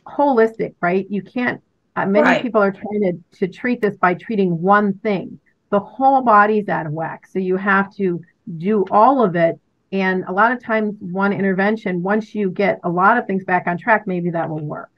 holistic, 0.07 0.75
right? 0.81 1.07
You 1.11 1.23
can't. 1.23 1.61
Uh, 1.97 2.07
many 2.07 2.25
right. 2.25 2.43
people 2.43 2.63
are 2.63 2.73
trying 2.73 3.23
to 3.33 3.39
to 3.39 3.49
treat 3.49 3.81
this 3.81 3.97
by 3.97 4.15
treating 4.15 4.61
one 4.61 4.95
thing. 4.99 5.39
The 5.71 5.81
whole 5.81 6.23
body's 6.23 6.69
out 6.69 6.87
of 6.87 6.93
whack, 6.93 7.27
so 7.27 7.39
you 7.39 7.57
have 7.57 7.95
to 7.97 8.21
do 8.59 8.85
all 8.91 9.25
of 9.25 9.37
it. 9.37 9.61
And 9.93 10.25
a 10.27 10.33
lot 10.33 10.51
of 10.53 10.63
times, 10.63 10.97
one 11.01 11.33
intervention, 11.33 12.03
once 12.03 12.35
you 12.35 12.51
get 12.51 12.81
a 12.85 12.89
lot 12.89 13.17
of 13.17 13.27
things 13.27 13.45
back 13.45 13.67
on 13.67 13.79
track, 13.79 14.07
maybe 14.07 14.31
that 14.31 14.49
will 14.49 14.65
work. 14.65 14.94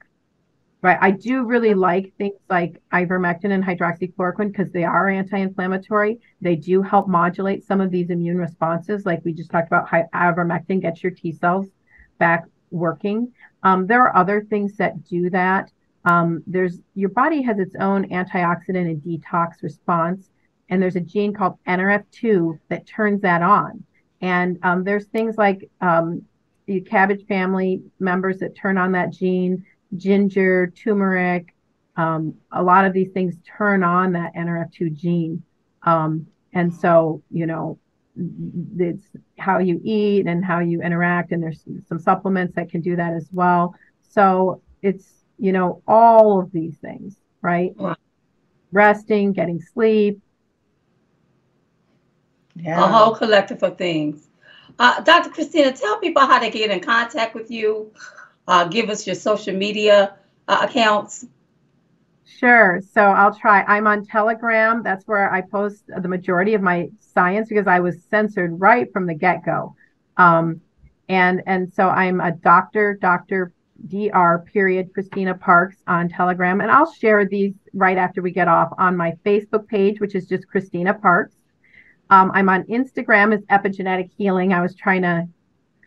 Right. 0.83 0.97
I 1.01 1.09
do 1.09 1.43
really 1.43 1.73
like 1.73 2.13
things 2.17 2.35
like 2.49 2.79
ivermectin 2.93 3.51
and 3.51 3.63
hydroxychloroquine 3.63 4.51
because 4.51 4.71
they 4.71 4.83
are 4.83 5.09
anti-inflammatory. 5.09 6.19
They 6.39 6.55
do 6.55 6.83
help 6.83 7.07
modulate 7.07 7.65
some 7.65 7.81
of 7.81 7.89
these 7.89 8.11
immune 8.11 8.37
responses, 8.37 9.03
like 9.03 9.25
we 9.25 9.33
just 9.33 9.49
talked 9.49 9.67
about. 9.67 9.89
Ivermectin 9.89 10.81
gets 10.81 11.01
your 11.01 11.11
T 11.11 11.31
cells 11.31 11.65
back 12.19 12.45
working. 12.69 13.33
Um, 13.63 13.87
there 13.87 14.01
are 14.03 14.15
other 14.15 14.43
things 14.43 14.77
that 14.77 15.03
do 15.03 15.31
that. 15.31 15.71
Um, 16.05 16.43
there's 16.45 16.79
your 16.93 17.09
body 17.09 17.41
has 17.41 17.57
its 17.59 17.75
own 17.79 18.09
antioxidant 18.09 18.89
and 18.89 19.01
detox 19.01 19.63
response, 19.63 20.29
and 20.69 20.81
there's 20.81 20.95
a 20.95 21.01
gene 21.01 21.33
called 21.33 21.57
NRF2 21.67 22.59
that 22.69 22.85
turns 22.85 23.21
that 23.21 23.41
on. 23.41 23.83
And 24.21 24.59
um, 24.63 24.83
there's 24.83 25.05
things 25.07 25.37
like 25.37 25.69
um, 25.81 26.23
the 26.65 26.81
cabbage 26.81 27.25
family 27.27 27.81
members 27.99 28.39
that 28.39 28.55
turn 28.55 28.77
on 28.77 28.91
that 28.93 29.11
gene, 29.11 29.65
ginger, 29.95 30.73
turmeric. 30.75 31.53
Um, 31.95 32.35
a 32.51 32.61
lot 32.61 32.85
of 32.85 32.93
these 32.93 33.09
things 33.09 33.35
turn 33.57 33.83
on 33.83 34.13
that 34.13 34.35
NRF2 34.35 34.93
gene. 34.93 35.43
Um, 35.83 36.27
and 36.53 36.73
so, 36.73 37.23
you 37.31 37.45
know, 37.45 37.79
it's 38.77 39.05
how 39.37 39.59
you 39.59 39.79
eat 39.83 40.25
and 40.27 40.43
how 40.43 40.59
you 40.59 40.81
interact 40.81 41.31
and 41.31 41.41
there's 41.41 41.63
some 41.87 41.99
supplements 41.99 42.55
that 42.55 42.69
can 42.69 42.81
do 42.81 42.95
that 42.95 43.13
as 43.13 43.29
well 43.31 43.75
so 44.09 44.61
it's 44.81 45.05
you 45.37 45.51
know 45.51 45.81
all 45.87 46.39
of 46.39 46.51
these 46.51 46.75
things 46.77 47.17
right 47.41 47.73
resting 48.71 49.33
getting 49.33 49.61
sleep 49.61 50.19
yeah. 52.55 52.83
a 52.83 52.87
whole 52.87 53.13
collective 53.13 53.61
of 53.61 53.77
things 53.77 54.29
uh, 54.79 54.99
dr 55.01 55.29
christina 55.29 55.71
tell 55.71 55.99
people 55.99 56.25
how 56.25 56.39
to 56.39 56.49
get 56.49 56.71
in 56.71 56.79
contact 56.79 57.35
with 57.35 57.51
you 57.51 57.91
uh, 58.47 58.65
give 58.65 58.89
us 58.89 59.05
your 59.05 59.15
social 59.15 59.55
media 59.55 60.15
uh, 60.47 60.59
accounts 60.61 61.25
Sure. 62.27 62.81
So 62.93 63.01
I'll 63.01 63.33
try. 63.33 63.63
I'm 63.63 63.87
on 63.87 64.05
Telegram. 64.05 64.83
That's 64.83 65.07
where 65.07 65.31
I 65.33 65.41
post 65.41 65.85
the 65.87 66.07
majority 66.07 66.53
of 66.53 66.61
my 66.61 66.89
science 66.99 67.47
because 67.47 67.67
I 67.67 67.79
was 67.79 68.03
censored 68.11 68.59
right 68.59 68.91
from 68.91 69.07
the 69.07 69.15
get 69.15 69.45
go. 69.45 69.75
Um, 70.17 70.61
and 71.07 71.41
and 71.47 71.73
so 71.73 71.87
I'm 71.87 72.19
a 72.19 72.31
doctor, 72.31 72.97
Doctor 72.99 73.53
Dr. 73.87 74.43
Period 74.51 74.93
Christina 74.93 75.35
Parks 75.35 75.77
on 75.87 76.09
Telegram, 76.09 76.61
and 76.61 76.69
I'll 76.69 76.91
share 76.91 77.25
these 77.25 77.53
right 77.73 77.97
after 77.97 78.21
we 78.21 78.31
get 78.31 78.47
off 78.47 78.73
on 78.77 78.97
my 78.97 79.13
Facebook 79.25 79.67
page, 79.67 79.99
which 79.99 80.13
is 80.13 80.27
just 80.27 80.47
Christina 80.47 80.93
Parks. 80.93 81.35
Um, 82.09 82.31
I'm 82.33 82.49
on 82.49 82.63
Instagram 82.63 83.33
as 83.33 83.41
Epigenetic 83.43 84.11
Healing. 84.17 84.51
I 84.51 84.61
was 84.61 84.75
trying 84.75 85.03
to 85.03 85.27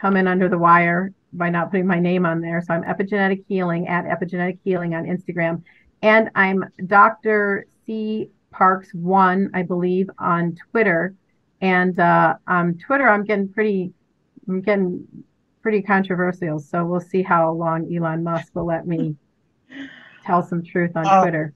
come 0.01 0.17
in 0.17 0.27
under 0.27 0.49
the 0.49 0.59
wire 0.59 1.13
by 1.33 1.51
not 1.51 1.71
putting 1.71 1.87
my 1.87 2.01
name 2.01 2.27
on 2.27 2.41
there, 2.41 2.63
so 2.67 2.75
I'm 2.75 2.83
Epigenetic 2.85 3.45
Healing 3.49 3.89
at 3.89 4.05
Epigenetic 4.05 4.59
Healing 4.65 4.95
on 4.95 5.05
Instagram 5.05 5.63
and 6.03 6.31
I'm 6.35 6.65
Dr. 6.87 7.67
C 7.87 8.31
Parks 8.51 8.93
one, 8.95 9.51
I 9.55 9.63
believe, 9.63 10.11
on 10.19 10.57
Twitter. 10.71 11.15
And 11.61 11.99
uh, 11.99 12.37
on 12.47 12.79
Twitter, 12.79 13.09
I'm 13.09 13.25
getting 13.25 13.49
pretty, 13.49 13.93
I'm 14.49 14.63
getting 14.63 15.07
pretty 15.63 15.83
controversial. 15.83 16.59
So 16.59 16.85
we'll 16.85 17.01
see 17.01 17.23
how 17.23 17.53
long 17.53 17.95
Elon 17.95 18.25
Musk 18.25 18.55
will 18.55 18.67
let 18.67 18.87
me 18.87 19.15
tell 20.25 20.43
some 20.43 20.63
truth 20.63 20.93
on 20.97 21.07
uh, 21.07 21.23
Twitter. 21.23 21.55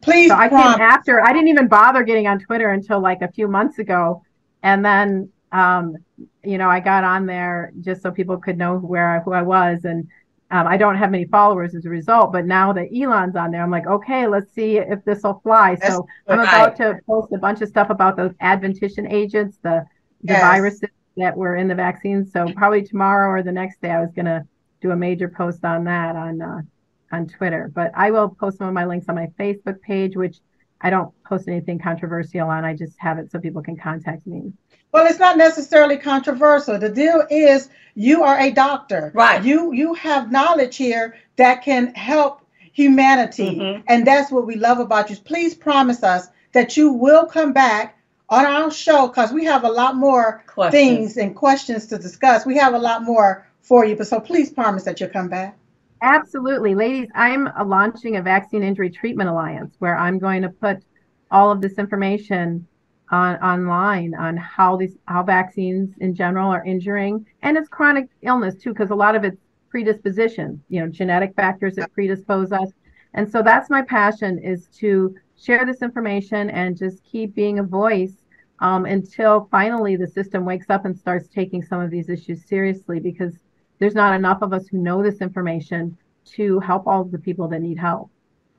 Please, 0.00 0.30
so 0.30 0.36
I 0.36 0.48
came 0.48 0.58
after. 0.58 1.22
I 1.22 1.32
didn't 1.32 1.48
even 1.48 1.68
bother 1.68 2.02
getting 2.02 2.26
on 2.26 2.38
Twitter 2.38 2.70
until 2.70 3.00
like 3.00 3.22
a 3.22 3.28
few 3.32 3.48
months 3.48 3.78
ago, 3.78 4.22
and 4.62 4.84
then 4.84 5.30
um, 5.54 5.96
you 6.42 6.58
know 6.58 6.68
I 6.68 6.80
got 6.80 7.04
on 7.04 7.24
there 7.24 7.72
just 7.80 8.02
so 8.02 8.10
people 8.10 8.36
could 8.36 8.58
know 8.58 8.76
where 8.76 9.16
I, 9.16 9.20
who 9.20 9.32
I 9.32 9.42
was 9.42 9.84
and 9.84 10.08
um, 10.50 10.66
I 10.66 10.76
don't 10.76 10.96
have 10.96 11.10
many 11.10 11.24
followers 11.24 11.74
as 11.74 11.84
a 11.84 11.88
result, 11.88 12.30
but 12.32 12.44
now 12.44 12.72
that 12.74 12.88
Elon's 12.94 13.34
on 13.34 13.50
there, 13.50 13.62
I'm 13.62 13.70
like, 13.70 13.86
okay, 13.86 14.28
let's 14.28 14.52
see 14.52 14.76
if 14.76 15.04
this 15.04 15.22
will 15.22 15.40
fly. 15.42 15.74
That's 15.74 15.94
so 15.94 16.06
I'm 16.28 16.38
about 16.38 16.76
to 16.76 16.98
post 17.06 17.32
a 17.32 17.38
bunch 17.38 17.60
of 17.62 17.68
stuff 17.68 17.90
about 17.90 18.16
those 18.16 18.32
adventitious 18.40 19.06
agents, 19.08 19.58
the 19.62 19.84
the 20.22 20.34
yes. 20.34 20.42
viruses 20.42 20.90
that 21.16 21.36
were 21.36 21.56
in 21.56 21.66
the 21.66 21.74
vaccines. 21.74 22.32
So 22.32 22.46
probably 22.54 22.82
tomorrow 22.82 23.30
or 23.30 23.42
the 23.42 23.52
next 23.52 23.80
day, 23.80 23.90
I 23.90 24.00
was 24.00 24.12
going 24.12 24.26
to 24.26 24.46
do 24.80 24.90
a 24.90 24.96
major 24.96 25.28
post 25.28 25.64
on 25.64 25.84
that 25.84 26.14
on 26.14 26.40
uh, 26.40 26.62
on 27.10 27.26
Twitter. 27.26 27.70
But 27.74 27.90
I 27.94 28.10
will 28.10 28.28
post 28.28 28.58
some 28.58 28.68
of 28.68 28.74
my 28.74 28.84
links 28.84 29.06
on 29.08 29.14
my 29.14 29.28
Facebook 29.38 29.80
page, 29.80 30.14
which 30.14 30.38
I 30.84 30.90
don't 30.90 31.10
post 31.24 31.48
anything 31.48 31.78
controversial 31.78 32.48
on. 32.48 32.64
I 32.64 32.74
just 32.76 32.98
have 32.98 33.18
it 33.18 33.32
so 33.32 33.40
people 33.40 33.62
can 33.62 33.76
contact 33.76 34.26
me. 34.26 34.52
Well, 34.92 35.06
it's 35.06 35.18
not 35.18 35.38
necessarily 35.38 35.96
controversial. 35.96 36.78
The 36.78 36.90
deal 36.90 37.26
is 37.30 37.70
you 37.94 38.22
are 38.22 38.38
a 38.38 38.50
doctor. 38.52 39.10
Right. 39.14 39.42
You 39.42 39.72
you 39.72 39.94
have 39.94 40.30
knowledge 40.30 40.76
here 40.76 41.16
that 41.36 41.62
can 41.62 41.94
help 41.94 42.42
humanity. 42.74 43.56
Mm-hmm. 43.56 43.82
And 43.88 44.06
that's 44.06 44.30
what 44.30 44.46
we 44.46 44.56
love 44.56 44.78
about 44.78 45.08
you. 45.08 45.16
Please 45.16 45.54
promise 45.54 46.02
us 46.02 46.28
that 46.52 46.76
you 46.76 46.92
will 46.92 47.24
come 47.24 47.54
back 47.54 47.98
on 48.28 48.44
our 48.44 48.70
show 48.70 49.08
because 49.08 49.32
we 49.32 49.46
have 49.46 49.64
a 49.64 49.70
lot 49.70 49.96
more 49.96 50.44
questions. 50.46 50.74
things 50.74 51.16
and 51.16 51.34
questions 51.34 51.86
to 51.86 51.98
discuss. 51.98 52.44
We 52.44 52.58
have 52.58 52.74
a 52.74 52.78
lot 52.78 53.02
more 53.02 53.48
for 53.62 53.86
you. 53.86 53.96
But 53.96 54.08
so 54.08 54.20
please 54.20 54.50
promise 54.50 54.84
that 54.84 55.00
you'll 55.00 55.08
come 55.08 55.28
back. 55.28 55.56
Absolutely. 56.02 56.74
Ladies, 56.74 57.08
I'm 57.14 57.48
launching 57.66 58.16
a 58.16 58.22
vaccine 58.22 58.62
injury 58.62 58.90
treatment 58.90 59.30
alliance 59.30 59.74
where 59.78 59.96
I'm 59.96 60.18
going 60.18 60.42
to 60.42 60.48
put 60.48 60.84
all 61.30 61.50
of 61.50 61.60
this 61.60 61.78
information 61.78 62.66
on 63.10 63.36
online 63.36 64.14
on 64.14 64.36
how 64.36 64.76
these 64.76 64.96
how 65.06 65.22
vaccines 65.22 65.94
in 65.98 66.14
general 66.14 66.50
are 66.50 66.64
injuring 66.64 67.24
and 67.42 67.56
it's 67.56 67.68
chronic 67.68 68.08
illness 68.22 68.54
too 68.56 68.70
because 68.70 68.90
a 68.90 68.94
lot 68.94 69.14
of 69.14 69.24
it's 69.24 69.40
predisposition 69.68 70.62
you 70.68 70.80
know 70.80 70.88
genetic 70.88 71.34
factors 71.34 71.74
that 71.74 71.92
predispose 71.92 72.50
us 72.50 72.70
and 73.12 73.30
so 73.30 73.42
that's 73.42 73.68
my 73.68 73.82
passion 73.82 74.38
is 74.38 74.68
to 74.68 75.14
share 75.36 75.66
this 75.66 75.82
information 75.82 76.48
and 76.50 76.78
just 76.78 77.04
keep 77.04 77.34
being 77.34 77.58
a 77.58 77.62
voice 77.62 78.14
um, 78.60 78.86
until 78.86 79.48
finally 79.50 79.96
the 79.96 80.06
system 80.06 80.44
wakes 80.46 80.70
up 80.70 80.86
and 80.86 80.96
starts 80.96 81.28
taking 81.28 81.62
some 81.62 81.80
of 81.82 81.90
these 81.90 82.08
issues 82.08 82.46
seriously 82.46 83.00
because 83.00 83.43
there's 83.84 83.94
not 83.94 84.14
enough 84.14 84.40
of 84.40 84.54
us 84.54 84.66
who 84.66 84.78
know 84.78 85.02
this 85.02 85.20
information 85.20 85.98
to 86.24 86.58
help 86.60 86.86
all 86.86 87.04
the 87.04 87.18
people 87.18 87.48
that 87.48 87.60
need 87.60 87.78
help 87.78 88.10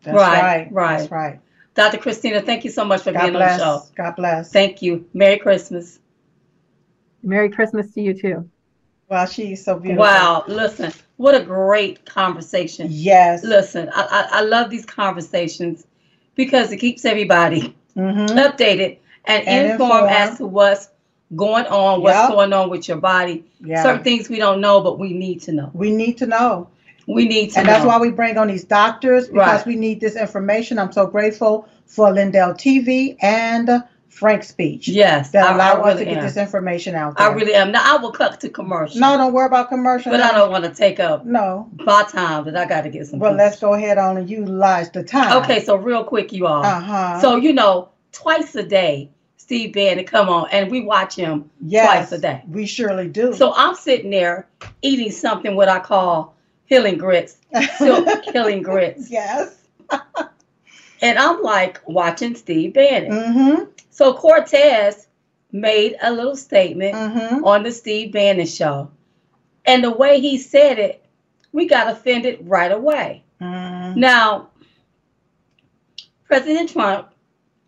that's 0.03 0.15
right 0.15 0.41
right, 0.43 0.71
right. 0.71 0.97
That's 0.99 1.11
right 1.11 1.39
Dr. 1.73 1.97
Christina, 1.97 2.41
thank 2.41 2.63
you 2.63 2.69
so 2.71 2.85
much 2.85 3.01
for 3.01 3.11
God 3.11 3.21
being 3.21 3.33
bless. 3.33 3.59
on 3.59 3.67
the 3.67 3.79
show. 3.81 3.87
God 3.95 4.15
bless. 4.15 4.51
Thank 4.51 4.81
you. 4.81 5.05
Merry 5.13 5.37
Christmas. 5.37 5.99
Merry 7.21 7.49
Christmas 7.49 7.91
to 7.95 8.01
you 8.01 8.13
too. 8.13 8.49
Wow, 9.09 9.25
she's 9.25 9.65
so 9.65 9.77
beautiful. 9.77 10.03
Wow, 10.03 10.45
listen, 10.47 10.93
what 11.17 11.35
a 11.35 11.43
great 11.43 12.05
conversation. 12.05 12.87
Yes. 12.89 13.43
Listen, 13.43 13.89
I, 13.93 14.03
I, 14.31 14.39
I 14.39 14.41
love 14.43 14.69
these 14.69 14.85
conversations 14.85 15.85
because 16.35 16.71
it 16.71 16.77
keeps 16.77 17.03
everybody 17.03 17.75
Mm-hmm. 17.97 18.37
updated 18.37 18.97
and, 19.25 19.47
And 19.47 19.71
informed 19.71 20.05
informed. 20.05 20.31
as 20.31 20.37
to 20.37 20.45
what's 20.47 20.89
going 21.35 21.65
on, 21.67 22.01
what's 22.01 22.15
Yep. 22.17 22.29
going 22.31 22.53
on 22.53 22.69
with 22.69 22.87
your 22.87 22.97
body. 22.97 23.45
Yeah. 23.63 23.81
Certain 23.83 24.03
things 24.03 24.29
we 24.29 24.37
don't 24.37 24.61
know, 24.61 24.81
but 24.81 24.99
we 24.99 25.13
need 25.13 25.41
to 25.43 25.51
know. 25.53 25.71
We 25.73 25.91
need 25.91 26.17
to 26.19 26.27
know. 26.27 26.67
We 27.07 27.27
need 27.27 27.51
to 27.51 27.59
And 27.59 27.67
know. 27.67 27.73
that's 27.73 27.85
why 27.85 27.99
we 27.99 28.09
bring 28.11 28.37
on 28.37 28.47
these 28.47 28.63
doctors 28.63 29.27
because 29.27 29.59
Right. 29.59 29.65
we 29.67 29.75
need 29.75 29.99
this 30.01 30.15
information. 30.15 30.79
I'm 30.79 30.91
so 30.91 31.05
grateful 31.07 31.67
for 31.85 32.11
Lindell 32.11 32.53
TV 32.53 33.15
and 33.21 33.83
FrankSpeech 34.11 34.87
yes, 34.87 35.31
that 35.31 35.45
I, 35.45 35.53
allow 35.53 35.73
I 35.73 35.79
us 35.79 35.85
really 35.95 36.05
to 36.05 36.11
get 36.11 36.17
am. 36.19 36.23
this 36.23 36.37
information 36.37 36.95
out 36.95 37.17
there. 37.17 37.27
I 37.29 37.33
really 37.33 37.53
am. 37.53 37.71
Now 37.73 37.81
I 37.83 37.97
will 38.01 38.11
cut 38.11 38.39
to 38.41 38.49
commercial. 38.49 38.99
no, 39.01 39.17
don't 39.17 39.33
worry 39.33 39.45
about 39.47 39.67
commercial. 39.69 40.11
but 40.11 40.21
I 40.21 40.31
don't 40.31 40.51
want 40.51 40.63
to 40.63 40.73
take 40.73 40.99
up 41.01 41.25
No. 41.25 41.69
my 41.85 42.03
time. 42.03 42.45
But 42.45 42.55
I 42.55 42.65
got 42.65 42.81
to 42.83 42.89
get 42.89 43.07
some. 43.07 43.19
Well, 43.19 43.31
food. 43.31 43.37
let's 43.37 43.59
go 43.59 43.73
ahead 43.73 43.97
on 43.97 44.17
and 44.17 44.29
utilize 44.29 44.89
the 44.91 45.03
time. 45.03 45.43
Okay, 45.43 45.63
so 45.63 45.75
real 45.75 46.03
quick, 46.05 46.31
you 46.31 46.47
all. 46.47 46.63
Uh 46.65 46.79
huh. 46.79 47.19
So 47.19 47.35
you 47.35 47.51
know, 47.53 47.89
twice 48.13 48.55
a 48.55 48.63
day, 48.63 49.09
Steve 49.45 49.73
Bannon 49.73 50.05
come 50.05 50.27
on, 50.27 50.47
and 50.51 50.71
we 50.71 50.81
watch 50.81 51.15
him 51.15 51.51
yes, 51.61 51.85
twice 52.09 52.11
a 52.13 52.19
day. 52.19 52.43
We 52.47 52.65
surely 52.65 53.07
do. 53.07 53.31
So 53.35 53.53
I'm 53.55 53.75
sitting 53.75 54.09
there 54.09 54.47
eating 54.81 55.11
something 55.11 55.55
what 55.55 55.69
I 55.69 55.77
call 55.77 56.35
healing 56.65 56.97
grits, 56.97 57.37
silk 57.77 58.07
healing 58.33 58.63
grits, 58.63 59.07
yes. 59.11 59.55
and 61.03 61.19
I'm 61.19 61.43
like 61.43 61.79
watching 61.85 62.33
Steve 62.33 62.73
Bannon. 62.73 63.11
Mm-hmm. 63.11 63.63
So 63.91 64.15
Cortes 64.15 65.05
made 65.51 65.95
a 66.01 66.11
little 66.11 66.35
statement 66.35 66.95
Mm-hmm. 66.95 67.45
on 67.45 67.61
the 67.61 67.71
Steve 67.71 68.13
Bannon 68.13 68.47
show, 68.47 68.89
and 69.63 69.83
the 69.83 69.91
way 69.91 70.21
he 70.21 70.39
said 70.39 70.79
it, 70.79 71.05
we 71.51 71.67
got 71.67 71.87
offended 71.87 72.39
right 72.41 72.71
away. 72.71 73.23
Mm-hmm. 73.39 73.99
Now, 73.99 74.49
President 76.23 76.71
Trump 76.71 77.09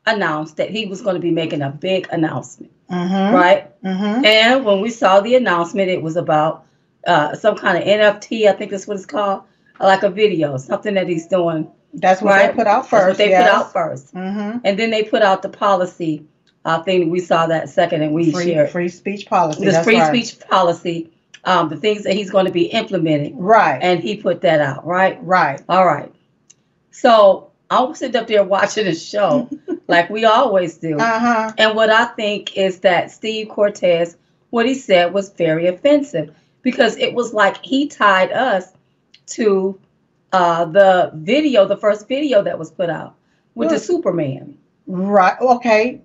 announced 0.07 0.57
that 0.57 0.69
he 0.69 0.85
was 0.85 1.01
going 1.01 1.15
to 1.15 1.21
be 1.21 1.31
making 1.31 1.61
a 1.61 1.69
big 1.69 2.07
announcement, 2.11 2.71
Mm-hmm. 2.89 3.35
right? 3.35 3.81
Mm-hmm. 3.83 4.25
And 4.25 4.65
when 4.65 4.79
we 4.81 4.89
saw 4.89 5.19
the 5.19 5.35
announcement, 5.35 5.89
it 5.89 6.01
was 6.01 6.15
about 6.15 6.65
uh, 7.05 7.35
some 7.35 7.55
kind 7.57 7.77
of 7.77 7.83
NFT, 7.83 8.47
I 8.47 8.53
think 8.53 8.71
that's 8.71 8.87
what 8.87 8.95
it's 8.97 9.05
called, 9.05 9.43
like 9.79 10.03
a 10.03 10.09
video, 10.09 10.57
something 10.57 10.93
that 10.95 11.07
he's 11.07 11.27
doing. 11.27 11.69
That's 11.93 12.21
what 12.21 12.31
Right. 12.31 12.47
they 12.51 12.55
put 12.55 12.67
out 12.67 12.81
That's 12.83 12.89
first. 12.89 13.07
what 13.09 13.17
they 13.17 13.29
yes. 13.29 13.43
put 13.47 13.53
out 13.55 13.73
first. 13.73 14.13
Mm-hmm. 14.13 14.59
And 14.63 14.79
then 14.79 14.89
they 14.89 15.03
put 15.03 15.21
out 15.21 15.41
the 15.41 15.49
policy 15.49 16.25
uh, 16.65 16.81
thing. 16.83 17.09
We 17.09 17.19
saw 17.19 17.47
that 17.47 17.69
second 17.69 18.01
and 18.03 18.13
we 18.13 18.31
Free, 18.31 18.45
shared. 18.45 18.69
free 18.71 18.89
speech 18.89 19.25
policy. 19.27 19.63
This 19.65 19.73
that's 19.75 19.85
free 19.85 19.99
right. 19.99 20.07
speech 20.25 20.39
policy, 20.49 21.09
um, 21.45 21.69
the 21.69 21.77
things 21.77 22.03
that 22.03 22.13
he's 22.13 22.29
going 22.29 22.45
to 22.45 22.51
be 22.51 22.65
implementing. 22.65 23.37
Right. 23.37 23.79
And 23.81 24.01
he 24.01 24.17
put 24.17 24.41
that 24.41 24.59
out, 24.61 24.85
right? 24.85 25.17
right. 25.23 25.61
All 25.69 25.85
right. 25.85 26.11
So 26.91 27.51
I 27.69 27.81
was 27.83 27.99
sitting 27.99 28.19
up 28.19 28.27
there 28.27 28.43
watching 28.43 28.85
the 28.85 28.95
show 28.95 29.49
like 29.88 30.09
we 30.09 30.25
always 30.25 30.77
do. 30.77 30.97
Uh 30.97 31.19
huh. 31.19 31.51
And 31.57 31.75
what 31.75 31.89
I 31.89 32.05
think 32.05 32.57
is 32.57 32.79
that 32.81 33.11
Steve 33.11 33.49
Cortes, 33.49 34.17
what 34.49 34.65
he 34.65 34.73
said 34.75 35.13
was 35.13 35.29
very 35.31 35.67
offensive 35.67 36.33
because 36.61 36.97
it 36.97 37.13
was 37.13 37.33
like 37.33 37.63
he 37.63 37.88
tied 37.88 38.31
us 38.31 38.73
to 39.27 39.79
uh, 40.33 40.65
the 40.65 41.11
video, 41.13 41.65
the 41.65 41.77
first 41.77 42.07
video 42.07 42.41
that 42.43 42.57
was 42.59 42.71
put 42.71 42.89
out 42.89 43.15
with 43.55 43.69
the 43.69 43.79
Superman. 43.79 44.57
Right. 44.88 45.39
Okay. 45.39 46.01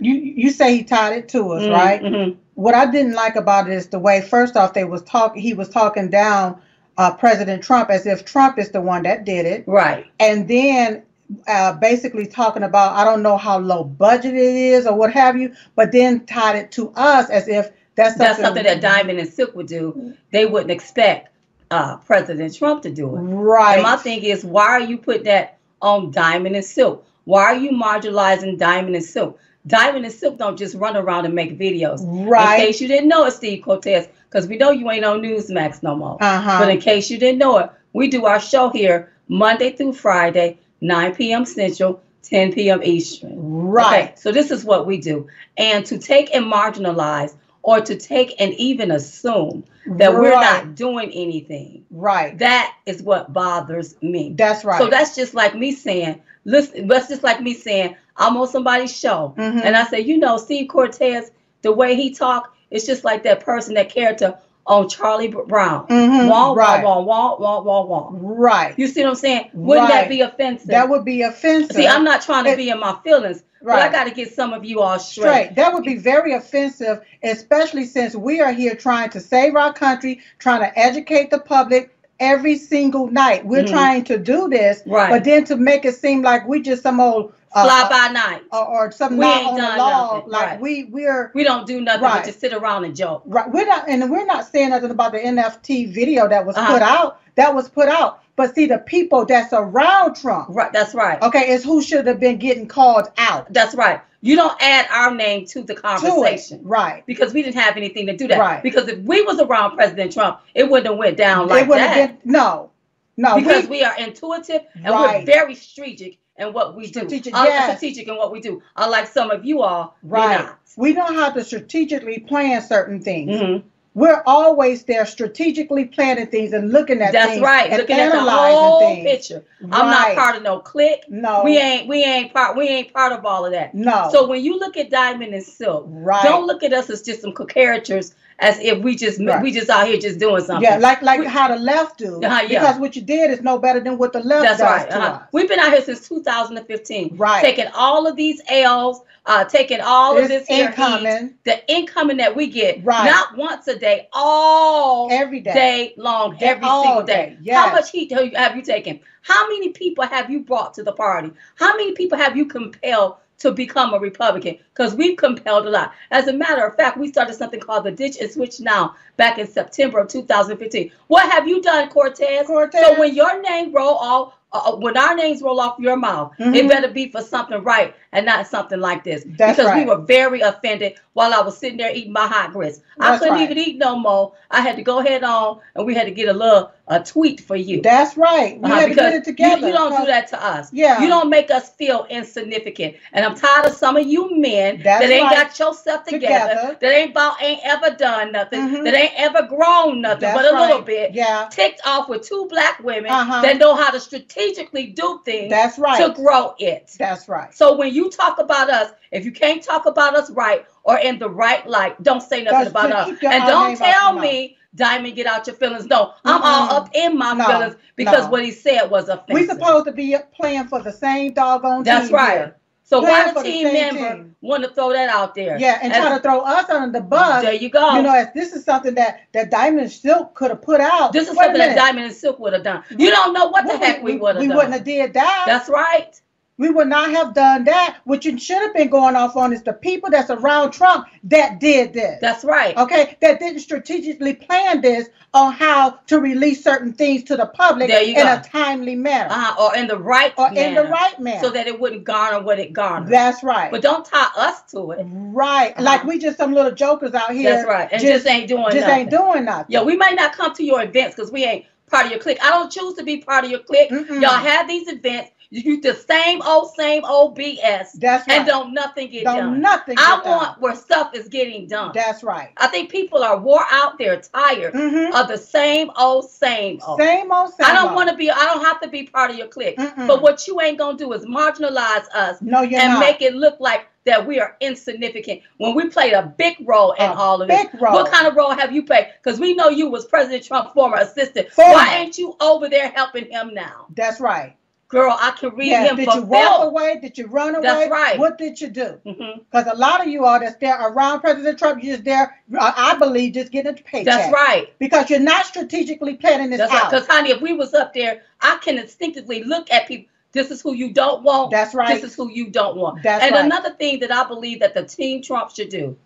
You 0.00 0.14
you 0.14 0.50
say 0.50 0.76
he 0.76 0.84
tied 0.84 1.16
it 1.18 1.28
to 1.30 1.50
us, 1.52 1.62
Mhm, 1.62 1.72
right? 1.72 2.02
mhm. 2.02 2.36
What 2.54 2.74
I 2.74 2.86
didn't 2.90 3.14
like 3.14 3.36
about 3.36 3.68
it 3.68 3.74
is 3.74 3.88
the 3.88 3.98
way 3.98 4.20
first 4.20 4.56
off 4.56 4.72
they 4.74 4.84
was 4.84 5.02
talking 5.02 5.42
he 5.42 5.54
was 5.54 5.68
talking 5.68 6.08
down 6.08 6.60
uh, 6.98 7.12
President 7.14 7.62
Trump 7.62 7.90
as 7.90 8.06
if 8.06 8.24
Trump 8.24 8.58
is 8.58 8.70
the 8.70 8.80
one 8.80 9.02
that 9.04 9.24
did 9.24 9.46
it. 9.46 9.64
Right. 9.66 10.06
And 10.18 10.48
then 10.48 11.02
uh, 11.46 11.74
basically 11.74 12.26
talking 12.26 12.62
about 12.62 12.94
I 12.96 13.04
don't 13.04 13.22
know 13.22 13.36
how 13.36 13.58
low 13.58 13.84
budget 13.84 14.34
it 14.34 14.54
is 14.54 14.86
or 14.86 14.94
what 14.94 15.12
have 15.12 15.36
you, 15.36 15.54
but 15.74 15.92
then 15.92 16.26
tied 16.26 16.56
it 16.56 16.72
to 16.72 16.90
us 16.96 17.30
as 17.30 17.48
if 17.48 17.70
that's 17.94 18.16
something, 18.16 18.26
That's 18.26 18.40
something 18.40 18.64
that 18.64 18.80
Diamond 18.80 19.18
and 19.18 19.28
Silk 19.28 19.56
would 19.56 19.66
do. 19.66 20.14
They 20.30 20.46
wouldn't 20.46 20.70
expect 20.70 21.34
uh, 21.70 21.96
President 21.96 22.54
Trump 22.54 22.82
to 22.82 22.90
do 22.90 23.16
it. 23.16 23.20
Right. 23.20 23.74
And 23.74 23.82
my 23.82 23.96
thing 23.96 24.22
is, 24.22 24.44
why 24.44 24.66
are 24.68 24.80
you 24.80 24.98
putting 24.98 25.24
that 25.24 25.58
on 25.82 26.12
Diamond 26.12 26.54
and 26.54 26.64
Silk? 26.64 27.04
Why 27.24 27.42
are 27.42 27.56
you 27.56 27.72
marginalizing 27.72 28.56
Diamond 28.56 28.94
and 28.94 29.04
Silk? 29.04 29.38
Diamond 29.66 30.04
and 30.04 30.14
Silk 30.14 30.38
don't 30.38 30.56
just 30.56 30.76
run 30.76 30.96
around 30.96 31.26
and 31.26 31.34
make 31.34 31.58
videos. 31.58 32.00
Right. 32.02 32.60
In 32.60 32.66
case 32.66 32.80
you 32.80 32.88
didn't 32.88 33.08
know 33.08 33.24
it, 33.26 33.32
Steve 33.32 33.64
Cortes, 33.64 34.06
because 34.30 34.46
we 34.46 34.56
know 34.56 34.70
you 34.70 34.90
ain't 34.90 35.04
on 35.04 35.20
Newsmax 35.20 35.82
no 35.82 35.96
more. 35.96 36.16
Uh-huh. 36.20 36.58
But 36.60 36.70
in 36.70 36.80
case 36.80 37.10
you 37.10 37.18
didn't 37.18 37.38
know 37.38 37.58
it, 37.58 37.70
we 37.92 38.08
do 38.08 38.26
our 38.26 38.40
show 38.40 38.70
here 38.70 39.12
Monday 39.26 39.72
through 39.72 39.94
Friday, 39.94 40.58
9 40.80 41.14
p.m. 41.14 41.44
Central, 41.44 42.02
10 42.22 42.52
p.m. 42.52 42.82
Eastern. 42.82 43.34
Right. 43.36 44.04
Okay, 44.04 44.12
so 44.16 44.32
this 44.32 44.50
is 44.50 44.64
what 44.64 44.86
we 44.86 44.98
do. 44.98 45.28
And 45.56 45.84
to 45.86 45.98
take 45.98 46.34
and 46.34 46.44
marginalize 46.46 47.34
or 47.62 47.80
to 47.80 47.96
take 47.96 48.34
and 48.40 48.54
even 48.54 48.90
assume 48.90 49.64
that 49.86 50.12
we're 50.14 50.30
not 50.30 50.74
doing 50.74 51.10
anything, 51.12 51.84
Right. 51.90 52.38
that 52.38 52.74
is 52.86 53.02
what 53.02 53.32
bothers 53.32 53.94
me. 54.02 54.34
That's 54.36 54.64
right. 54.64 54.78
So 54.78 54.88
that's 54.88 55.14
just 55.16 55.34
like 55.34 55.54
me 55.54 55.72
saying, 55.72 56.20
listen, 56.44 56.86
that's 56.88 57.08
just 57.08 57.22
like 57.22 57.40
me 57.40 57.54
saying, 57.54 57.96
I'm 58.16 58.36
on 58.36 58.48
somebody's 58.48 58.96
show. 58.96 59.34
Mhm. 59.36 59.62
And 59.64 59.76
I 59.76 59.84
say, 59.84 60.00
you 60.00 60.18
know, 60.18 60.36
Steve 60.38 60.68
Cortes, 60.68 61.30
the 61.62 61.72
way 61.72 61.94
he 61.94 62.10
talk, 62.14 62.54
it's 62.70 62.86
just 62.86 63.04
like 63.04 63.22
that 63.22 63.40
person, 63.40 63.74
that 63.74 63.88
character 63.88 64.38
on 64.68 64.88
Charlie 64.88 65.28
Brown. 65.28 65.86
Mhm, 65.88 66.28
Wah, 66.28 66.52
right. 66.52 66.84
wah, 66.84 67.00
wah. 67.00 68.08
right. 68.12 68.74
You 68.78 68.86
see 68.86 69.02
what 69.02 69.08
I'm 69.10 69.14
saying? 69.16 69.50
Wouldn't 69.54 69.88
Right. 69.88 70.02
that 70.02 70.08
be 70.10 70.20
offensive? 70.20 70.68
That 70.68 70.88
would 70.90 71.04
be 71.04 71.22
offensive. 71.22 71.74
see, 71.74 71.88
I'm 71.88 72.04
not 72.04 72.20
trying 72.22 72.44
to 72.44 72.50
It- 72.50 72.56
be 72.58 72.68
in 72.68 72.78
my 72.78 72.94
feelings, 73.02 73.42
but 73.62 73.76
I 73.80 73.88
got 73.88 74.04
to 74.04 74.10
get 74.10 74.32
some 74.34 74.52
of 74.52 74.64
you 74.64 74.80
all 74.80 74.98
straight. 74.98 75.24
straight. 75.46 75.54
That 75.56 75.72
would 75.72 75.84
be 75.84 75.96
very 75.96 76.34
offensive, 76.34 77.00
especially 77.22 77.86
since 77.86 78.14
we 78.14 78.40
are 78.40 78.52
here 78.52 78.74
trying 78.74 79.08
to 79.10 79.20
save 79.20 79.56
our 79.56 79.72
country, 79.72 80.20
trying 80.38 80.60
to 80.60 80.78
educate 80.78 81.30
the 81.30 81.38
public 81.38 81.94
every 82.20 82.56
single 82.56 83.06
night. 83.08 83.44
We're 83.46 83.62
Mhm. 83.64 83.70
trying 83.70 84.04
to 84.04 84.18
do 84.18 84.48
this, 84.48 84.82
Right. 84.86 85.10
but 85.10 85.24
then 85.24 85.44
to 85.44 85.56
make 85.56 85.84
it 85.84 85.94
seem 85.94 86.22
like 86.22 86.46
we 86.48 86.60
just 86.60 86.82
some 86.82 87.00
old 87.00 87.32
uh, 87.54 87.64
Fly 87.64 87.88
by 87.88 88.12
night. 88.12 88.42
or, 88.52 88.64
or 88.66 88.90
some 88.92 89.16
We 89.16 89.24
not 89.24 89.36
ain't 89.38 89.46
on 89.48 89.54
the 89.56 89.62
done 89.62 89.78
law, 89.78 90.14
nothing. 90.16 90.30
like 90.30 90.46
Right. 90.50 90.60
we 90.60 90.84
we're 90.92 91.30
We 91.34 91.44
don't 91.44 91.66
do 91.66 91.80
nothing 91.80 92.02
Right. 92.02 92.16
but 92.18 92.26
just 92.26 92.40
sit 92.40 92.52
around 92.52 92.84
and 92.84 92.94
joke. 92.94 93.22
right. 93.24 93.50
We're 93.50 93.64
not, 93.66 93.88
and 93.88 94.10
we're 94.10 94.26
not 94.26 94.46
saying 94.46 94.68
nothing 94.70 94.90
about 94.90 95.12
the 95.12 95.18
NFT 95.24 95.86
video 95.86 96.28
that 96.28 96.44
was 96.44 96.56
Uh-huh. 96.58 96.74
put 96.74 96.82
out. 96.82 97.20
That 97.36 97.54
was 97.54 97.68
put 97.70 97.88
out, 97.88 98.20
but 98.36 98.54
see 98.54 98.66
the 98.66 98.76
people 98.78 99.24
that's 99.24 99.52
around 99.54 100.14
Trump. 100.16 100.48
Right. 100.50 100.70
That's 100.72 100.94
right. 100.94 101.22
Okay, 101.22 101.50
is 101.52 101.64
who 101.64 101.80
should 101.80 102.06
have 102.06 102.20
been 102.20 102.36
getting 102.36 102.66
called 102.66 103.08
out 103.16 103.50
That's 103.50 103.74
right. 103.74 104.00
You 104.20 104.34
don't 104.36 104.60
add 104.60 104.86
our 104.90 105.14
name 105.14 105.46
to 105.46 105.62
the 105.62 105.74
to 105.74 105.80
conversation. 105.80 106.60
Right. 106.64 107.04
Because 107.06 107.32
we 107.32 107.42
didn't 107.42 107.60
have 107.60 107.76
anything 107.76 108.06
to 108.06 108.16
do 108.16 108.26
that. 108.28 108.38
Right. 108.38 108.62
Because 108.62 108.88
if 108.88 108.98
we 109.00 109.22
was 109.22 109.38
around 109.40 109.76
President 109.76 110.12
Trump, 110.12 110.40
it 110.54 110.68
wouldn't 110.68 110.88
have 110.88 110.98
went 110.98 111.16
down 111.16 111.46
like 111.48 111.64
it 111.64 111.68
would 111.68 111.78
that. 111.78 112.22
been 112.24 112.32
no, 112.32 112.70
no. 113.16 113.36
because 113.36 113.68
we, 113.68 113.82
are 113.84 113.96
intuitive 113.98 114.62
and 114.74 114.86
Right. 114.86 115.20
we're 115.20 115.24
very 115.26 115.54
strategic 115.54 116.18
in 116.36 116.52
what 116.52 116.76
we 116.76 116.86
Strategic, 116.86 117.32
do. 117.34 117.40
Yes. 117.40 117.78
strategic 117.78 118.08
in 118.08 118.16
what 118.16 118.30
we 118.32 118.40
do. 118.40 118.62
Unlike 118.76 119.06
some 119.08 119.30
of 119.30 119.44
you 119.44 119.62
all, 119.62 119.96
Right. 120.02 120.48
We 120.76 120.92
know 120.92 121.06
how 121.06 121.30
to 121.30 121.42
strategically 121.44 122.20
plan 122.20 122.62
certain 122.62 123.00
things. 123.00 123.40
Mhm. 123.40 123.62
We're 123.94 124.22
always 124.26 124.84
there 124.84 125.04
strategically 125.06 125.86
planning 125.86 126.26
things 126.28 126.52
and 126.52 126.70
looking 126.70 127.00
at 127.02 127.12
That's 127.12 127.32
things 127.32 127.42
right. 127.42 127.70
and 127.70 127.78
Looking 127.80 127.96
at 127.96 128.10
the 128.10 128.16
analyzing 128.16 128.58
whole 128.58 128.80
things. 128.80 129.04
picture. 129.10 129.44
I'm 129.72 129.90
not 129.90 130.14
part 130.14 130.36
of 130.36 130.42
no 130.42 130.60
clique. 130.60 131.04
No. 131.08 131.42
We 131.44 131.58
ain't 131.58 131.88
we 131.88 132.04
ain't 132.04 132.32
part 132.32 132.56
we 132.56 132.68
ain't 132.68 132.92
part 132.92 133.12
of 133.12 133.26
all 133.26 133.44
of 133.44 133.52
that. 133.52 133.74
No. 133.74 134.08
So 134.12 134.26
when 134.28 134.44
you 134.44 134.58
look 134.58 134.76
at 134.76 134.90
Diamond 134.90 135.34
and 135.34 135.42
Silk, 135.42 135.84
right. 135.88 136.22
don't 136.22 136.46
look 136.46 136.62
at 136.62 136.72
us 136.72 136.90
as 136.90 137.02
just 137.02 137.22
some 137.22 137.34
characters 137.34 138.14
as 138.40 138.58
if 138.60 138.78
we 138.78 138.94
just 138.94 139.20
Right. 139.20 139.42
we 139.42 139.50
just 139.50 139.68
out 139.68 139.86
here 139.88 139.98
just 139.98 140.18
doing 140.18 140.42
something. 140.44 140.62
yeah, 140.62 140.78
like 140.78 141.02
like 141.02 141.20
We- 141.20 141.26
how 141.26 141.48
the 141.48 141.56
left 141.56 141.98
do. 141.98 142.20
Uh-huh, 142.22 142.42
yeah. 142.48 142.60
Because 142.60 142.78
what 142.80 142.94
you 142.96 143.02
did 143.02 143.30
is 143.30 143.42
no 143.42 143.58
better 143.58 143.80
than 143.80 143.98
what 143.98 144.12
the 144.12 144.20
left 144.20 144.42
That's 144.44 144.60
right. 144.60 144.88
Uh-huh. 144.90 145.20
We've 145.32 145.48
been 145.48 145.58
out 145.58 145.72
here 145.72 145.82
since 145.82 146.06
2015. 146.08 147.16
Right. 147.16 147.42
Taking 147.44 147.66
all 147.74 148.06
of 148.06 148.14
these 148.16 148.40
L's, 148.48 149.00
uh, 149.26 149.44
taking 149.44 149.80
all 149.80 150.16
of 150.16 150.28
this 150.28 150.48
incoming. 150.48 151.34
the 151.44 151.56
incoming 151.72 152.18
that 152.18 152.34
we 152.36 152.46
get, 152.46 152.84
Right. 152.84 153.06
not 153.10 153.36
once 153.36 153.66
a 153.68 153.76
day, 153.76 154.08
all 154.12 155.08
Every 155.10 155.40
day. 155.40 155.52
day 155.52 155.94
long, 155.96 156.36
every 156.40 156.64
single 156.68 157.02
day, 157.02 157.14
day. 157.14 157.36
yes. 157.42 157.66
How 157.66 157.72
much 157.74 157.90
heat 157.90 158.12
have 158.12 158.24
you, 158.24 158.32
have 158.36 158.54
you 158.56 158.62
taken? 158.62 159.00
How 159.22 159.48
many 159.48 159.70
people 159.70 160.04
have 160.06 160.30
you 160.30 160.40
brought 160.40 160.74
to 160.74 160.82
the 160.82 160.92
party? 160.92 161.32
How 161.56 161.76
many 161.76 161.92
people 161.92 162.16
have 162.16 162.36
you 162.36 162.46
compelled 162.46 163.16
to 163.38 163.52
become 163.52 163.94
a 163.94 163.98
Republican? 163.98 164.58
Because 164.74 164.94
we've 164.94 165.16
compelled 165.16 165.66
a 165.66 165.70
lot. 165.70 165.92
As 166.10 166.28
a 166.28 166.32
matter 166.32 166.64
of 166.66 166.76
fact, 166.76 166.98
we 166.98 167.08
started 167.08 167.34
something 167.34 167.60
called 167.60 167.84
the 167.84 167.92
Ditch 167.92 168.18
and 168.20 168.30
Switch 168.30 168.60
Now 168.60 168.94
back 169.16 169.38
in 169.38 169.46
September 169.46 170.00
of 170.00 170.08
2015. 170.08 170.90
What 171.08 171.30
have 171.30 171.46
you 171.46 171.62
done, 171.62 171.88
Cortes? 171.88 172.46
Cortes. 172.46 172.80
So 172.80 172.98
when 172.98 173.14
your 173.14 173.40
name 173.42 173.72
roll 173.72 173.94
off 173.94 174.34
uh, 174.52 174.72
when 174.76 174.96
our 174.96 175.14
names 175.14 175.42
roll 175.42 175.60
off 175.60 175.78
your 175.78 175.96
mouth, 175.96 176.32
it 176.38 176.64
Mhm. 176.64 176.68
better 176.68 176.88
be 176.88 177.10
for 177.10 177.20
something 177.20 177.62
right 177.62 177.94
and 178.12 178.24
not 178.24 178.46
something 178.46 178.80
like 178.80 179.04
this. 179.04 179.24
That's 179.36 179.58
because 179.58 179.74
we 179.76 179.84
were 179.84 179.98
very 179.98 180.40
offended 180.40 180.94
while 181.12 181.34
I 181.34 181.40
was 181.42 181.58
sitting 181.58 181.76
there 181.76 181.92
eating 181.94 182.12
my 182.12 182.26
hot 182.26 182.52
grits. 182.52 182.80
I 182.98 183.18
couldn't 183.18 183.34
right. 183.34 183.42
even 183.42 183.58
eat 183.58 183.76
no 183.76 183.98
more. 183.98 184.32
I 184.50 184.62
had 184.62 184.76
to 184.76 184.82
go 184.82 185.00
head 185.00 185.22
on 185.22 185.58
and 185.74 185.84
we 185.84 185.94
had 185.94 186.06
to 186.06 186.12
get 186.12 186.28
a 186.28 186.32
little 186.32 186.70
a 186.88 187.02
tweet 187.02 187.40
for 187.40 187.56
you. 187.56 187.82
That's 187.82 188.16
right. 188.16 188.58
We 188.60 188.64
Uh-huh, 188.70 188.80
had 188.80 188.88
to 188.88 188.94
get 188.94 189.14
it 189.14 189.24
together. 189.24 189.60
You, 189.60 189.66
you 189.68 189.72
don't 189.72 189.96
do 190.00 190.06
that 190.06 190.28
to 190.28 190.42
us. 190.44 190.72
Yeah. 190.72 191.02
You 191.02 191.08
don't 191.08 191.28
make 191.30 191.50
us 191.50 191.68
feel 191.70 192.06
insignificant. 192.10 192.96
And 193.12 193.24
I'm 193.24 193.34
tired 193.34 193.66
of 193.66 193.74
some 193.74 193.96
of 193.96 194.06
you 194.06 194.36
men 194.38 194.82
That's 194.82 195.04
that 195.04 195.10
ain't 195.12 195.24
right. 195.30 195.48
got 195.48 195.58
yourself 195.58 196.04
together, 196.04 196.54
Together. 196.54 196.78
that 196.80 196.92
ain't 196.94 197.10
about 197.10 197.42
ain't 197.42 197.60
ever 197.64 197.90
done 197.96 198.32
nothing, 198.32 198.60
Mhm. 198.60 198.84
that 198.84 198.94
ain't 198.94 199.12
ever 199.16 199.42
grown 199.42 200.00
nothing 200.00 200.20
That's 200.20 200.38
but 200.38 200.52
a 200.54 200.58
little 200.60 200.82
bit. 200.82 201.12
Yeah. 201.14 201.48
Ticked 201.50 201.80
off 201.86 202.08
with 202.08 202.22
two 202.28 202.46
black 202.50 202.82
women 202.82 203.10
Uh-huh. 203.10 203.42
that 203.42 203.58
know 203.58 203.74
how 203.74 203.90
to 203.90 204.00
strategically 204.00 204.86
do 204.86 205.20
things 205.24 205.50
That's 205.50 205.78
right. 205.78 206.00
to 206.04 206.12
grow 206.14 206.54
it. 206.58 206.90
That's 206.98 207.28
right. 207.28 207.54
So 207.54 207.76
when 207.76 207.92
you 207.94 208.10
talk 208.10 208.38
about 208.38 208.70
us, 208.70 208.92
if 209.12 209.24
you 209.24 209.32
can't 209.32 209.62
talk 209.62 209.86
about 209.86 210.14
us 210.14 210.30
right 210.30 210.64
or 210.88 210.98
in 210.98 211.18
the 211.20 211.30
right 211.30 211.66
light, 211.68 212.02
don't 212.02 212.22
say 212.22 212.42
nothing 212.44 212.60
Just 212.60 212.70
about 212.72 212.92
us. 212.92 213.08
And 213.22 213.46
don't 213.46 213.72
out 213.72 213.78
tell 213.78 214.12
me, 214.14 214.56
Diamond, 214.74 215.16
get 215.16 215.26
out 215.26 215.46
your 215.46 215.56
feelings. 215.56 215.86
No, 215.86 216.14
I'm 216.24 216.42
all 216.42 216.68
Mm-mm. 216.68 216.76
up 216.76 216.90
in 216.94 217.18
my 217.18 217.34
No, 217.34 217.46
feelings 217.46 217.76
because 217.96 218.24
no. 218.24 218.30
what 218.30 218.44
he 218.44 218.50
said 218.52 218.86
was 218.90 219.08
offensive. 219.08 219.34
We 219.34 219.46
supposed 219.46 219.86
to 219.86 219.92
be 219.92 220.16
playing 220.34 220.68
for 220.68 220.82
the 220.82 220.92
same 220.92 221.34
doggone 221.34 221.84
That's 221.84 222.08
team 222.08 222.16
That's 222.16 222.28
right. 222.28 222.38
here. 222.38 222.56
So 222.84 223.00
why 223.02 223.28
the 223.28 223.34
the 223.34 223.42
team 223.42 223.66
same 223.66 223.74
member 223.74 224.14
team. 224.16 224.36
want 224.40 224.64
to 224.64 224.70
throw 224.70 224.92
that 224.94 225.10
out 225.10 225.34
there? 225.34 225.58
Yeah, 225.58 225.78
and 225.82 225.92
try 225.92 226.08
to 226.16 226.22
throw 226.22 226.40
us 226.40 226.70
under 226.70 226.98
the 226.98 227.04
bus. 227.04 227.42
There 227.42 227.52
you 227.52 227.68
go. 227.68 227.96
You 227.96 228.02
know, 228.02 228.16
if 228.18 228.32
this 228.32 228.54
is 228.54 228.64
something 228.64 228.94
that 228.94 229.20
that 229.32 229.50
Diamond 229.50 229.92
Silk 229.92 230.34
could 230.34 230.50
have 230.50 230.62
put 230.62 230.80
out. 230.80 231.12
this 231.12 231.28
is 231.28 231.36
something 231.36 231.58
that. 231.58 231.76
Diamond 231.76 232.06
and 232.06 232.14
Silk 232.14 232.38
would 232.38 232.54
have 232.54 232.62
done. 232.64 232.84
You 232.90 233.10
don't 233.10 233.34
know 233.34 233.48
what 233.48 233.66
the 233.66 233.76
heck 233.76 234.02
we 234.02 234.16
would 234.16 234.36
have 234.36 234.42
We 234.42 234.48
wouldn't 234.48 234.72
have 234.72 234.84
did 234.84 235.12
that. 235.14 235.44
That's 235.46 235.68
right. 235.68 236.18
We 236.58 236.68
would 236.70 236.88
not 236.88 237.10
have 237.10 237.34
done 237.34 237.64
that. 237.64 237.98
What 238.04 238.24
you 238.24 238.36
should 238.36 238.60
have 238.60 238.74
been 238.74 238.88
going 238.90 239.16
off 239.16 239.36
on 239.36 239.52
is 239.52 239.62
the 239.62 239.72
people 239.72 240.10
that's 240.10 240.28
around 240.30 240.72
Trump 240.72 241.06
that 241.24 241.60
did 241.60 241.92
this. 241.92 242.18
That's 242.20 242.44
right. 242.44 242.76
okay, 242.76 243.16
that 243.20 243.38
didn't 243.38 243.60
strategically 243.60 244.34
plan 244.34 244.80
this 244.80 245.08
on 245.34 245.52
how 245.52 245.90
to 246.06 246.18
release 246.18 246.64
certain 246.64 246.92
things 246.92 247.22
to 247.22 247.36
the 247.36 247.46
public 247.46 247.90
in 247.90 248.14
go. 248.14 248.22
a 248.22 248.42
timely 248.44 248.96
manner 248.96 249.28
Uh, 249.30 249.54
or 249.60 249.76
in 249.76 249.86
the 249.86 249.96
right 249.98 250.32
or 250.38 250.48
in 250.48 250.54
the 250.54 250.60
manner, 250.60 250.90
right 250.90 251.20
manner. 251.20 251.40
so 251.40 251.50
that 251.50 251.66
it 251.66 251.78
wouldn't 251.78 252.02
garner 252.04 252.42
what 252.42 252.58
it 252.58 252.72
garnered. 252.72 253.10
that's 253.12 253.42
right. 253.42 253.70
but 253.70 253.82
don't 253.82 254.04
tie 254.06 254.30
us 254.36 254.62
to 254.72 254.92
it. 254.92 255.06
right. 255.08 255.72
Uh-huh. 255.72 255.82
Like 255.82 256.04
we 256.04 256.18
just 256.18 256.38
some 256.38 256.52
little 256.54 256.72
jokers 256.72 257.14
out 257.14 257.32
here. 257.32 257.54
That's 257.54 257.68
right. 257.68 257.88
And 257.92 258.00
just, 258.00 258.26
ain't 258.26 258.48
doing 258.48 258.62
nothing. 258.62 258.76
just 258.78 258.86
nothing. 258.88 259.00
ain't 259.02 259.10
doing 259.10 259.44
nothing. 259.44 259.66
Yeah, 259.68 259.82
we 259.82 259.96
might 259.96 260.16
not 260.16 260.32
come 260.32 260.54
to 260.54 260.64
your 260.64 260.82
events 260.82 261.14
because 261.14 261.30
we 261.30 261.44
ain't 261.44 261.66
part 261.90 262.06
of 262.06 262.12
your 262.12 262.20
clique. 262.20 262.38
I 262.42 262.50
don't 262.50 262.70
choose 262.70 262.94
to 262.94 263.04
be 263.04 263.18
part 263.18 263.44
of 263.44 263.50
your 263.50 263.60
clique. 263.60 263.90
Mm-mm. 263.90 264.20
Y'all 264.20 264.30
have 264.30 264.66
these 264.66 264.88
events. 264.88 265.30
You 265.50 265.80
the 265.80 265.94
same 265.94 266.42
old, 266.42 266.74
same 266.74 267.04
old 267.06 267.38
BS, 267.38 267.92
That's 267.94 268.28
right. 268.28 268.36
and 268.38 268.46
don't 268.46 268.74
nothing 268.74 269.08
get 269.10 269.24
Don't 269.24 269.36
done. 269.38 269.60
nothing. 269.62 269.96
I 269.98 270.16
get 270.16 270.24
done. 270.24 270.36
want 270.36 270.60
where 270.60 270.74
stuff 270.74 271.14
is 271.14 271.26
getting 271.28 271.66
done. 271.66 271.92
That's 271.94 272.22
right. 272.22 272.50
I 272.58 272.66
think 272.66 272.90
people 272.90 273.22
are 273.24 273.38
wore 273.38 273.64
out. 273.70 273.96
They're 273.96 274.20
tired 274.20 274.74
Mm-hmm. 274.74 275.14
of 275.14 275.26
the 275.28 275.38
same 275.38 275.90
old, 275.96 276.28
same 276.30 276.80
old. 276.86 277.00
Same 277.00 277.32
old 277.32 277.54
same. 277.54 277.66
I 277.66 277.72
don't 277.72 277.94
want 277.94 278.10
to 278.10 278.16
be. 278.16 278.30
I 278.30 278.44
don't 278.44 278.62
have 278.62 278.78
to 278.82 278.88
be 278.88 279.04
part 279.04 279.30
of 279.30 279.38
your 279.38 279.48
clique. 279.48 279.78
Mm-mm. 279.78 280.06
But 280.06 280.20
what 280.20 280.46
you 280.46 280.60
ain't 280.60 280.76
gonna 280.78 280.98
do 280.98 281.12
is 281.14 281.24
marginalize 281.24 282.04
us 282.14 282.42
No, 282.42 282.60
you're 282.60 282.80
and 282.80 282.92
not. 282.94 283.00
make 283.00 283.22
it 283.22 283.34
look 283.34 283.58
like 283.58 283.86
that 284.04 284.26
we 284.26 284.38
are 284.40 284.54
insignificant 284.60 285.40
when 285.56 285.74
we 285.74 285.88
played 285.88 286.12
a 286.12 286.22
big 286.36 286.56
role 286.66 286.92
in 286.92 287.10
A 287.10 287.14
all 287.14 287.40
of 287.40 287.48
this. 287.48 287.64
big 287.72 287.80
role. 287.80 287.94
What 287.94 288.12
kind 288.12 288.26
of 288.26 288.36
role 288.36 288.50
have 288.54 288.70
you 288.72 288.82
played? 288.82 289.08
Because 289.22 289.40
we 289.40 289.54
know 289.54 289.70
you 289.70 289.88
was 289.88 290.04
President 290.06 290.44
Trump's 290.44 290.72
former 290.72 290.96
assistant. 290.98 291.50
Former. 291.52 291.72
Why 291.72 291.94
ain't 291.96 292.18
you 292.18 292.36
over 292.40 292.68
there 292.68 292.90
helping 292.94 293.30
him 293.30 293.54
now? 293.54 293.86
That's 293.94 294.20
right. 294.20 294.54
Girl, 294.88 295.14
I 295.20 295.32
can 295.32 295.54
read 295.54 295.68
Yeah. 295.68 295.88
him 295.88 295.96
Did 295.96 296.14
you 296.14 296.22
walk 296.22 296.56
film. 296.56 296.68
away? 296.68 296.98
Did 296.98 297.18
you 297.18 297.26
run 297.26 297.54
away? 297.54 297.62
That's 297.62 297.90
right. 297.90 298.18
What 298.18 298.38
did 298.38 298.58
you 298.58 298.68
do? 298.68 298.98
Mm-hmm. 299.04 299.40
Because 299.50 299.70
a 299.70 299.76
lot 299.76 300.00
of 300.00 300.08
you 300.08 300.24
all 300.24 300.40
that's 300.40 300.56
there 300.56 300.80
around 300.80 301.20
President 301.20 301.58
Trump, 301.58 301.82
you're 301.82 301.96
just 301.96 302.04
there, 302.06 302.34
I 302.58 302.96
believe, 302.98 303.34
just 303.34 303.52
getting 303.52 303.72
a 303.72 303.74
paycheck. 303.74 304.06
That's 304.06 304.32
right. 304.32 304.72
Because 304.78 305.10
you're 305.10 305.20
not 305.20 305.44
strategically 305.44 306.14
planning 306.14 306.48
this 306.48 306.58
That's 306.58 306.72
out. 306.72 306.90
Because 306.90 307.06
honey, 307.06 307.30
if 307.30 307.42
we 307.42 307.52
was 307.52 307.74
up 307.74 307.92
there, 307.92 308.22
I 308.40 308.56
can 308.62 308.78
instinctively 308.78 309.44
look 309.44 309.70
at 309.70 309.86
people. 309.86 310.10
This 310.32 310.50
is 310.50 310.62
who 310.62 310.74
you 310.74 310.92
don't 310.92 311.22
want. 311.22 311.50
That's 311.50 311.74
right. 311.74 312.00
This 312.00 312.12
is 312.12 312.16
who 312.16 312.30
you 312.30 312.48
don't 312.48 312.76
want. 312.76 313.02
That's 313.02 313.24
and 313.24 313.32
right. 313.34 313.44
another 313.44 313.70
thing 313.70 314.00
that 314.00 314.12
I 314.12 314.26
believe 314.26 314.60
that 314.60 314.72
the 314.74 314.84
team 314.84 315.22
Trump 315.22 315.50
should 315.54 315.68
do, 315.68 315.96